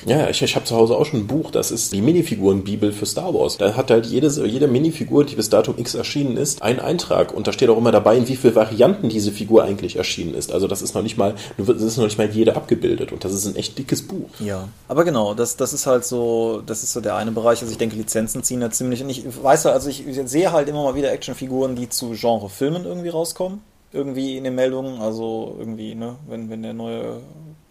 Ja, 0.05 0.29
ich, 0.29 0.41
ich 0.41 0.55
habe 0.55 0.65
zu 0.65 0.75
Hause 0.75 0.95
auch 0.95 1.05
schon 1.05 1.21
ein 1.21 1.27
Buch, 1.27 1.51
das 1.51 1.71
ist 1.71 1.91
die 1.93 2.01
Minifiguren-Bibel 2.01 2.91
für 2.91 3.05
Star 3.05 3.33
Wars. 3.33 3.57
Da 3.57 3.75
hat 3.75 3.91
halt 3.91 4.05
jede, 4.05 4.27
jede 4.45 4.67
Minifigur, 4.67 5.25
die 5.25 5.35
bis 5.35 5.49
Datum 5.49 5.75
X 5.77 5.95
erschienen 5.95 6.37
ist, 6.37 6.61
einen 6.61 6.79
Eintrag. 6.79 7.33
Und 7.33 7.47
da 7.47 7.51
steht 7.51 7.69
auch 7.69 7.77
immer 7.77 7.91
dabei, 7.91 8.17
in 8.17 8.27
wie 8.27 8.35
viele 8.35 8.55
Varianten 8.55 9.09
diese 9.09 9.31
Figur 9.31 9.63
eigentlich 9.63 9.97
erschienen 9.97 10.33
ist. 10.33 10.51
Also 10.51 10.67
das 10.67 10.81
ist 10.81 10.95
noch 10.95 11.01
nicht 11.01 11.17
mal, 11.17 11.35
das 11.57 11.81
ist 11.81 11.97
noch 11.97 12.05
nicht 12.05 12.17
mal 12.17 12.29
jede 12.29 12.55
abgebildet. 12.55 13.11
Und 13.11 13.23
das 13.23 13.33
ist 13.33 13.45
ein 13.45 13.55
echt 13.55 13.77
dickes 13.77 14.07
Buch. 14.07 14.29
Ja, 14.39 14.69
aber 14.87 15.03
genau, 15.03 15.33
das, 15.33 15.57
das 15.57 15.73
ist 15.73 15.87
halt 15.87 16.05
so, 16.05 16.61
das 16.65 16.83
ist 16.83 16.93
so 16.93 17.01
der 17.01 17.15
eine 17.15 17.31
Bereich. 17.31 17.61
Also 17.61 17.71
ich 17.71 17.77
denke, 17.77 17.95
Lizenzen 17.95 18.43
ziehen 18.43 18.61
da 18.61 18.71
ziemlich. 18.71 19.03
Und 19.03 19.09
ich 19.09 19.23
weiß 19.25 19.65
halt, 19.65 19.75
also 19.75 19.89
ich 19.89 20.03
sehe 20.25 20.51
halt 20.51 20.69
immer 20.69 20.83
mal 20.83 20.95
wieder 20.95 21.11
Actionfiguren, 21.11 21.75
die 21.75 21.89
zu 21.89 22.11
Genrefilmen 22.11 22.85
irgendwie 22.85 23.09
rauskommen. 23.09 23.61
Irgendwie 23.93 24.35
in 24.35 24.43
den 24.43 24.55
Meldungen, 24.55 24.99
also 24.99 25.55
irgendwie, 25.57 25.95
ne, 25.95 26.17
wenn, 26.27 26.49
wenn 26.49 26.61
der 26.61 26.73
neue 26.73 27.21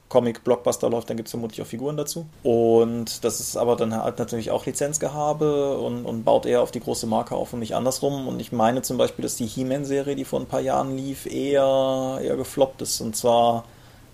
Comic-Blockbuster 0.09 0.89
läuft, 0.89 1.11
dann 1.11 1.17
gibt 1.17 1.29
es 1.29 1.31
vermutlich 1.33 1.63
auch 1.63 1.67
Figuren 1.67 1.97
dazu. 1.97 2.27
Und 2.43 3.25
das 3.25 3.41
ist 3.41 3.57
aber 3.57 3.77
dann 3.77 3.95
halt 3.95 4.19
natürlich 4.19 4.51
auch 4.51 4.65
Lizenzgehabe 4.67 5.79
und, 5.79 6.05
und 6.05 6.25
baut 6.25 6.47
eher 6.47 6.63
auf 6.63 6.71
die 6.71 6.81
große 6.81 7.07
Marke 7.07 7.35
auf 7.35 7.53
und 7.53 7.59
nicht 7.61 7.75
andersrum. 7.75 8.29
Und 8.29 8.41
ich 8.41 8.53
meine 8.53 8.83
zum 8.83 8.99
Beispiel, 8.99 9.23
dass 9.23 9.37
die 9.37 9.47
He-Man-Serie, 9.47 10.17
die 10.17 10.25
vor 10.25 10.41
ein 10.41 10.47
paar 10.47 10.61
Jahren 10.61 10.97
lief, 10.97 11.27
eher, 11.27 12.21
eher 12.23 12.37
gefloppt 12.37 12.83
ist. 12.83 13.01
Und 13.01 13.17
zwar 13.17 13.65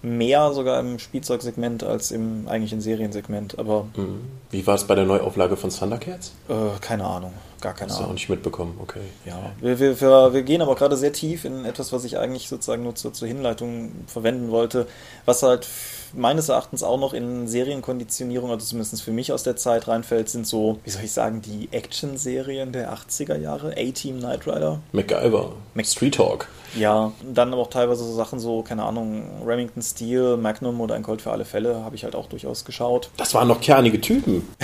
mehr 0.02 0.52
sogar 0.52 0.80
im 0.80 0.98
Spielzeugsegment 0.98 1.84
als 1.84 2.10
im 2.10 2.48
eigentlichen 2.48 2.80
Seriensegment. 2.80 3.58
Aber 3.58 3.86
Mhm. 3.96 4.20
Wie 4.50 4.66
war 4.66 4.74
es 4.74 4.84
bei 4.84 4.94
der 4.94 5.04
Neuauflage 5.04 5.56
von 5.56 5.70
Thundercats? 5.70 6.32
äh, 6.48 6.54
keine 6.80 7.04
Ahnung, 7.04 7.32
gar 7.60 7.72
keine 7.72 7.90
Hast 7.90 7.96
du 7.98 8.00
auch 8.00 8.04
Ahnung. 8.06 8.14
nicht 8.16 8.28
mitbekommen, 8.28 8.78
okay. 8.82 9.00
Ja, 9.24 9.52
wir, 9.60 9.78
wir, 9.78 10.00
wir, 10.00 10.34
wir 10.34 10.42
gehen 10.42 10.60
aber 10.60 10.74
gerade 10.74 10.96
sehr 10.96 11.12
tief 11.12 11.44
in 11.44 11.64
etwas, 11.64 11.92
was 11.92 12.04
ich 12.04 12.18
eigentlich 12.18 12.48
sozusagen 12.48 12.82
nur 12.82 12.94
zur, 12.94 13.12
zur 13.12 13.28
Hinleitung 13.28 13.92
verwenden 14.06 14.50
wollte, 14.50 14.86
was 15.24 15.42
halt 15.42 15.66
meines 16.14 16.50
Erachtens 16.50 16.82
auch 16.82 16.98
noch 17.00 17.14
in 17.14 17.48
Serienkonditionierung, 17.48 18.50
also 18.50 18.66
zumindest 18.66 19.02
für 19.02 19.12
mich 19.12 19.32
aus 19.32 19.42
der 19.44 19.56
Zeit 19.56 19.88
reinfällt, 19.88 20.28
sind 20.28 20.46
so, 20.46 20.78
wie 20.84 20.90
soll 20.90 21.04
ich 21.04 21.12
sagen, 21.12 21.40
die 21.40 21.68
Action-Serien 21.72 22.72
der 22.72 22.92
80er 22.92 23.36
Jahre, 23.38 23.70
A-Team 23.78 24.18
Knight 24.18 24.46
Rider. 24.46 24.80
MacGyver, 24.92 25.52
Mac- 25.74 25.86
Street 25.86 26.14
Talk. 26.16 26.48
Ja, 26.76 27.12
dann 27.22 27.52
aber 27.52 27.62
auch 27.62 27.70
teilweise 27.70 28.04
so 28.04 28.14
Sachen 28.14 28.38
so, 28.38 28.62
keine 28.62 28.84
Ahnung, 28.84 29.44
Remington 29.46 29.82
Steel, 29.82 30.36
Magnum 30.36 30.80
oder 30.80 30.94
ein 30.94 31.02
Colt 31.02 31.22
für 31.22 31.30
alle 31.30 31.44
Fälle, 31.44 31.84
habe 31.84 31.96
ich 31.96 32.04
halt 32.04 32.14
auch 32.14 32.26
durchaus 32.26 32.64
geschaut. 32.64 33.10
Das 33.16 33.34
waren 33.34 33.48
noch 33.48 33.60
kernige 33.60 34.00
Typen. 34.00 34.48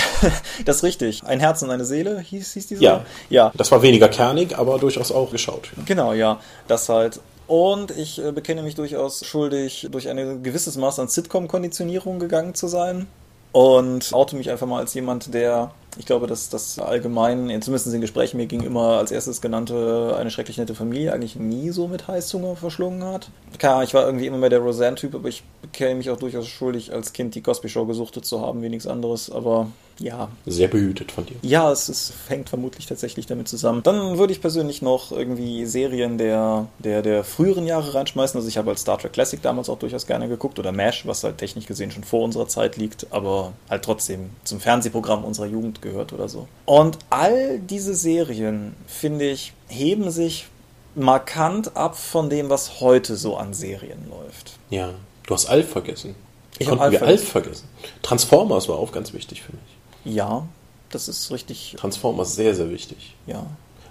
Das 0.64 0.78
ist 0.78 0.82
richtig. 0.82 1.22
Ein 1.24 1.38
Herz 1.38 1.62
und 1.62 1.70
eine 1.70 1.84
Seele 1.84 2.18
hieß, 2.18 2.54
hieß 2.54 2.66
diese? 2.66 2.82
Ja. 2.82 3.04
Ja, 3.30 3.52
Das 3.54 3.70
war 3.70 3.82
weniger 3.82 4.08
kernig, 4.08 4.58
aber 4.58 4.78
durchaus 4.78 5.12
auch 5.12 5.30
geschaut. 5.30 5.70
genau, 5.86 6.12
ja. 6.12 6.40
Das 6.66 6.88
halt. 6.88 7.20
Und 7.46 7.92
ich 7.96 8.22
äh, 8.22 8.32
bekenne 8.32 8.62
mich 8.64 8.74
durchaus 8.74 9.24
schuldig, 9.24 9.86
durch 9.92 10.08
ein 10.08 10.42
gewisses 10.42 10.76
Maß 10.76 10.98
an 10.98 11.06
Sitcom-Konditionierung 11.08 12.18
gegangen 12.18 12.54
zu 12.56 12.66
sein. 12.66 13.06
Und 13.52 14.12
oute 14.12 14.34
mich 14.36 14.50
einfach 14.50 14.66
mal 14.66 14.80
als 14.80 14.92
jemand, 14.94 15.32
der, 15.32 15.70
ich 15.96 16.06
glaube, 16.06 16.26
dass 16.26 16.48
das 16.48 16.78
allgemein, 16.78 17.48
zumindest 17.62 17.92
in 17.92 18.00
Gesprächen 18.00 18.36
mir 18.36 18.46
ging 18.46 18.62
immer 18.62 18.98
als 18.98 19.10
erstes 19.10 19.40
genannte 19.40 20.14
eine 20.18 20.30
schrecklich 20.30 20.58
nette 20.58 20.74
Familie 20.74 21.12
eigentlich 21.12 21.36
nie 21.36 21.70
so 21.70 21.88
mit 21.88 22.06
Heißhunger 22.06 22.56
verschlungen 22.56 23.02
hat. 23.04 23.30
Klar, 23.58 23.82
ich 23.82 23.94
war 23.94 24.04
irgendwie 24.04 24.26
immer 24.26 24.38
mehr 24.38 24.50
der 24.50 24.60
Roseanne-Typ, 24.60 25.14
aber 25.14 25.28
ich 25.28 25.42
bekenne 25.62 25.96
mich 25.96 26.10
auch 26.10 26.18
durchaus 26.18 26.46
schuldig, 26.46 26.92
als 26.92 27.12
Kind 27.12 27.34
die 27.34 27.42
Cosby 27.42 27.68
Show 27.68 27.86
gesuchtet 27.86 28.26
zu 28.26 28.40
haben, 28.40 28.62
wie 28.62 28.68
nichts 28.68 28.86
anderes. 28.86 29.30
Aber 29.30 29.68
ja, 30.00 30.28
Sehr 30.46 30.68
behütet 30.68 31.12
von 31.12 31.26
dir. 31.26 31.36
ja, 31.42 31.70
es, 31.72 31.88
ist, 31.88 32.12
hängt 32.28 32.48
vermutlich 32.48 32.86
tatsächlich 32.86 33.26
damit 33.26 33.48
zusammen. 33.48 33.82
Dann 33.82 34.18
würde 34.18 34.32
ich 34.32 34.40
persönlich 34.40 34.80
noch 34.80 35.10
irgendwie 35.10 35.66
Serien 35.66 36.18
der, 36.18 36.68
der, 36.78 37.02
der 37.02 37.24
früheren 37.24 37.66
Jahre 37.66 37.94
reinschmeißen. 37.94 38.38
Also 38.38 38.48
ich 38.48 38.58
habe 38.58 38.70
als 38.70 38.82
Star 38.82 38.98
Trek 38.98 39.12
Classic 39.12 39.42
damals 39.42 39.68
auch 39.68 39.78
durchaus 39.78 40.06
gerne 40.06 40.28
geguckt 40.28 40.58
oder 40.58 40.72
MASH, 40.72 41.06
was 41.06 41.24
halt 41.24 41.38
technisch 41.38 41.66
gesehen 41.66 41.90
schon 41.90 42.04
vor 42.04 42.22
unserer 42.22 42.48
Zeit 42.48 42.76
liegt, 42.76 43.12
aber 43.12 43.52
halt 43.68 43.84
trotzdem 43.84 44.30
zum 44.44 44.60
Fernsehprogramm 44.60 45.24
unserer 45.24 45.46
Jugend 45.46 45.82
gehört 45.82 46.12
oder 46.12 46.28
so. 46.28 46.46
Und 46.64 46.98
all 47.10 47.58
diese 47.58 47.94
Serien, 47.94 48.74
finde 48.86 49.28
ich, 49.28 49.52
heben 49.68 50.10
sich 50.10 50.46
markant 50.94 51.76
ab 51.76 51.96
von 51.96 52.30
dem, 52.30 52.50
was 52.50 52.80
heute 52.80 53.16
so 53.16 53.36
an 53.36 53.54
Serien 53.54 54.08
läuft. 54.10 54.58
Ja. 54.70 54.90
Du 55.26 55.34
hast 55.34 55.46
Alf 55.46 55.68
vergessen. 55.68 56.14
Ich 56.58 56.66
Konnten 56.66 56.82
Alf 56.82 56.92
wir 56.92 56.98
vergessen. 57.00 57.20
Alf 57.20 57.28
vergessen. 57.28 57.68
Transformers 58.02 58.68
war 58.68 58.76
auch 58.76 58.92
ganz 58.92 59.12
wichtig 59.12 59.42
für 59.42 59.52
mich. 59.52 59.77
Ja, 60.08 60.46
das 60.90 61.08
ist 61.08 61.30
richtig, 61.30 61.76
Transformers 61.78 62.34
sehr, 62.34 62.54
sehr 62.54 62.70
wichtig. 62.70 63.14
ja. 63.26 63.46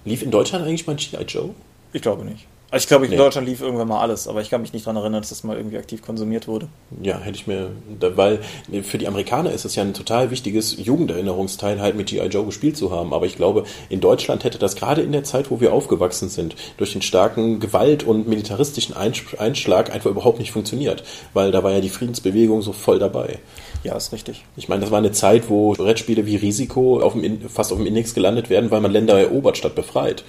Lief 0.06 0.22
in 0.22 0.32
Deutschland 0.32 0.66
eigentlich 0.66 0.88
mal 0.88 0.96
G.I. 0.96 1.24
Joe? 1.24 1.54
Ich 1.92 2.02
glaube 2.02 2.24
nicht. 2.24 2.48
Also 2.70 2.84
ich 2.84 2.88
glaube, 2.90 3.06
in 3.06 3.12
Nee. 3.12 3.18
Deutschland 3.18 3.48
lief 3.48 3.62
irgendwann 3.62 3.88
mal 3.88 4.02
alles, 4.02 4.28
aber 4.28 4.42
ich 4.42 4.50
kann 4.50 4.62
mich 4.62 4.74
nicht 4.74 4.86
daran 4.86 4.98
erinnern, 4.98 5.22
dass 5.22 5.30
das 5.30 5.46
mal 5.46 5.56
irgendwie 5.56 5.78
aktiv 5.78 6.02
konsumiert 6.02 6.50
wurde. 6.50 6.68
Ja, 7.02 7.18
hätte 7.20 7.38
ich 7.38 7.48
mir, 7.48 7.70
weil 8.02 8.40
für 8.84 8.98
die 8.98 9.08
Amerikaner 9.08 9.52
ist 9.54 9.64
es 9.64 9.76
ja 9.76 9.84
ein 9.84 9.94
total 9.94 10.32
wichtiges 10.32 10.76
Jugenderinnerungsteil, 10.78 11.80
halt 11.80 11.96
mit 11.96 12.08
G.I. 12.08 12.26
Joe 12.28 12.46
gespielt 12.46 12.76
zu 12.76 12.92
haben. 12.92 13.14
Aber 13.14 13.26
ich 13.26 13.38
glaube, 13.38 13.64
in 13.88 14.02
Deutschland 14.02 14.44
hätte 14.44 14.58
das 14.60 14.76
gerade 14.76 15.02
in 15.02 15.14
der 15.14 15.24
Zeit, 15.24 15.50
wo 15.50 15.62
wir 15.62 15.72
aufgewachsen 15.72 16.28
sind, 16.28 16.56
durch 16.76 16.92
den 16.92 17.02
starken 17.02 17.62
Gewalt- 17.62 18.04
und 18.04 18.28
militaristischen 18.28 18.96
Einsch- 18.96 19.38
Einschlag 19.38 19.94
einfach 19.94 20.10
überhaupt 20.12 20.40
nicht 20.40 20.52
funktioniert. 20.52 21.04
Weil 21.34 21.52
da 21.52 21.64
war 21.64 21.72
ja 21.72 21.80
die 21.80 21.88
Friedensbewegung 21.90 22.62
so 22.62 22.74
voll 22.74 23.00
dabei. 23.00 23.40
Ja, 23.84 23.96
ist 23.96 24.12
richtig. 24.12 24.44
Ich 24.58 24.68
meine, 24.68 24.82
das 24.82 24.92
war 24.92 24.98
eine 24.98 25.14
Zeit, 25.14 25.50
wo 25.50 25.72
Brettspiele 25.72 26.26
wie 26.26 26.36
Risiko 26.36 27.00
auf 27.00 27.14
dem, 27.14 27.48
fast 27.48 27.72
auf 27.72 27.78
dem 27.78 27.88
Index 27.88 28.14
gelandet 28.14 28.50
werden, 28.50 28.72
weil 28.72 28.82
man 28.82 28.92
Länder 28.92 29.18
erobert 29.18 29.58
statt 29.58 29.74
befreit. 29.76 30.26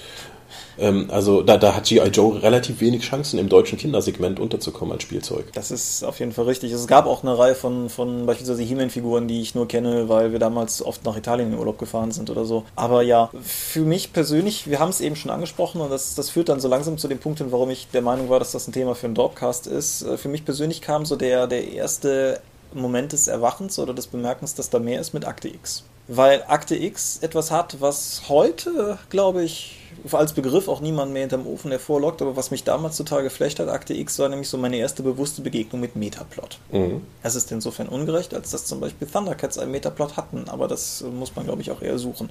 Ähm, 0.79 1.09
also 1.11 1.43
da, 1.43 1.57
da 1.57 1.75
hat 1.75 1.85
G.I. 1.85 2.09
Joe 2.09 2.43
relativ 2.43 2.81
wenig 2.81 3.03
Chancen, 3.03 3.39
im 3.39 3.49
deutschen 3.49 3.79
Kindersegment 3.79 4.41
unterzukommen 4.41 4.93
als 4.93 5.03
Spielzeug. 5.03 5.47
Das 5.55 5.71
ist 5.71 6.05
auf 6.05 6.21
jeden 6.21 6.33
Fall 6.33 6.47
richtig. 6.47 6.73
Es 6.73 6.87
gab 6.87 7.07
auch 7.07 7.23
eine 7.23 7.39
Reihe 7.39 7.55
von, 7.55 7.89
von 7.89 8.27
beispielsweise 8.27 8.63
He-Man-Figuren, 8.63 9.29
die 9.29 9.41
ich 9.41 9.55
nur 9.55 9.69
kenne, 9.69 10.09
weil 10.09 10.33
wir 10.33 10.39
damals 10.39 10.85
oft 10.85 11.05
nach 11.05 11.17
Italien 11.17 11.53
in 11.53 11.59
Urlaub 11.59 11.79
gefahren 11.79 12.13
sind 12.13 12.31
oder 12.31 12.45
so. 12.45 12.65
Aber 12.77 13.03
ja, 13.03 13.31
für 13.43 13.83
mich 13.83 14.13
persönlich, 14.13 14.69
wir 14.69 14.79
haben 14.79 14.91
es 14.91 15.01
eben 15.01 15.17
schon 15.17 15.31
angesprochen 15.31 15.81
und 15.81 15.91
das, 15.91 16.15
das 16.15 16.31
führt 16.31 16.49
dann 16.49 16.61
so 16.61 16.69
langsam 16.69 16.99
zu 16.99 17.09
dem 17.09 17.19
Punkt 17.19 17.39
hin, 17.39 17.49
warum 17.51 17.71
ich 17.71 17.89
der 17.93 18.03
Meinung 18.03 18.29
war, 18.29 18.39
dass 18.39 18.53
das 18.53 18.69
ein 18.69 18.73
Thema 18.73 18.95
für 18.95 19.07
einen 19.07 19.15
Dorpcast 19.15 19.67
ist. 19.67 20.03
Äh, 20.03 20.17
Für 20.17 20.29
mich 20.29 20.45
persönlich 20.45 20.81
kam 20.81 21.05
so 21.05 21.17
der, 21.17 21.47
der 21.47 21.73
erste 21.73 22.41
Moment 22.73 23.13
des 23.13 23.29
Erwachens 23.29 23.79
oder 23.79 23.95
des 23.95 24.07
Bemerkens, 24.07 24.55
dass 24.55 24.71
da 24.71 24.79
mehr 24.79 25.01
ist 25.01 25.15
mit 25.15 25.27
Akte 25.27 25.49
X. 25.49 25.85
Weil 26.07 26.43
Akte 26.49 26.77
X 26.77 27.19
etwas 27.19 27.51
hat, 27.51 27.81
was 27.81 28.23
heute, 28.29 28.99
glaube 29.11 29.45
ich, 29.45 29.78
als 30.13 30.33
Begriff 30.33 30.69
auch 30.69 30.81
niemand 30.81 31.13
mehr 31.13 31.23
hinterm 31.23 31.47
Ofen 31.47 31.71
hervorlockt, 31.71 32.23
aber 32.23 32.37
was 32.37 32.51
mich 32.51 32.65
damals 32.65 32.97
total 32.97 33.23
geflecht 33.23 33.59
hat, 33.59 33.69
Akte 33.69 33.95
X 33.95 34.19
war 34.19 34.29
nämlich 34.29 34.49
so 34.49 34.59
meine 34.59 34.77
erste 34.77 35.03
bewusste 35.03 35.43
Begegnung 35.43 35.81
mit 35.81 35.97
Metaplot. 35.97 36.59
Mhm. 36.73 37.03
Es 37.23 37.35
ist 37.35 37.51
insofern 37.53 37.89
ungerecht, 37.89 38.35
als 38.35 38.51
dass 38.51 38.67
zum 38.67 38.81
Beispiel 38.81 39.09
Thundercats 39.09 39.59
einen 39.59 39.73
Metaplot 39.73 40.17
hatten, 40.17 40.49
aber 40.49 40.69
das 40.69 41.03
muss 41.03 41.35
man, 41.37 41.45
glaube 41.45 41.63
ich, 41.63 41.71
auch 41.71 41.83
eher 41.83 41.99
suchen. 41.99 42.31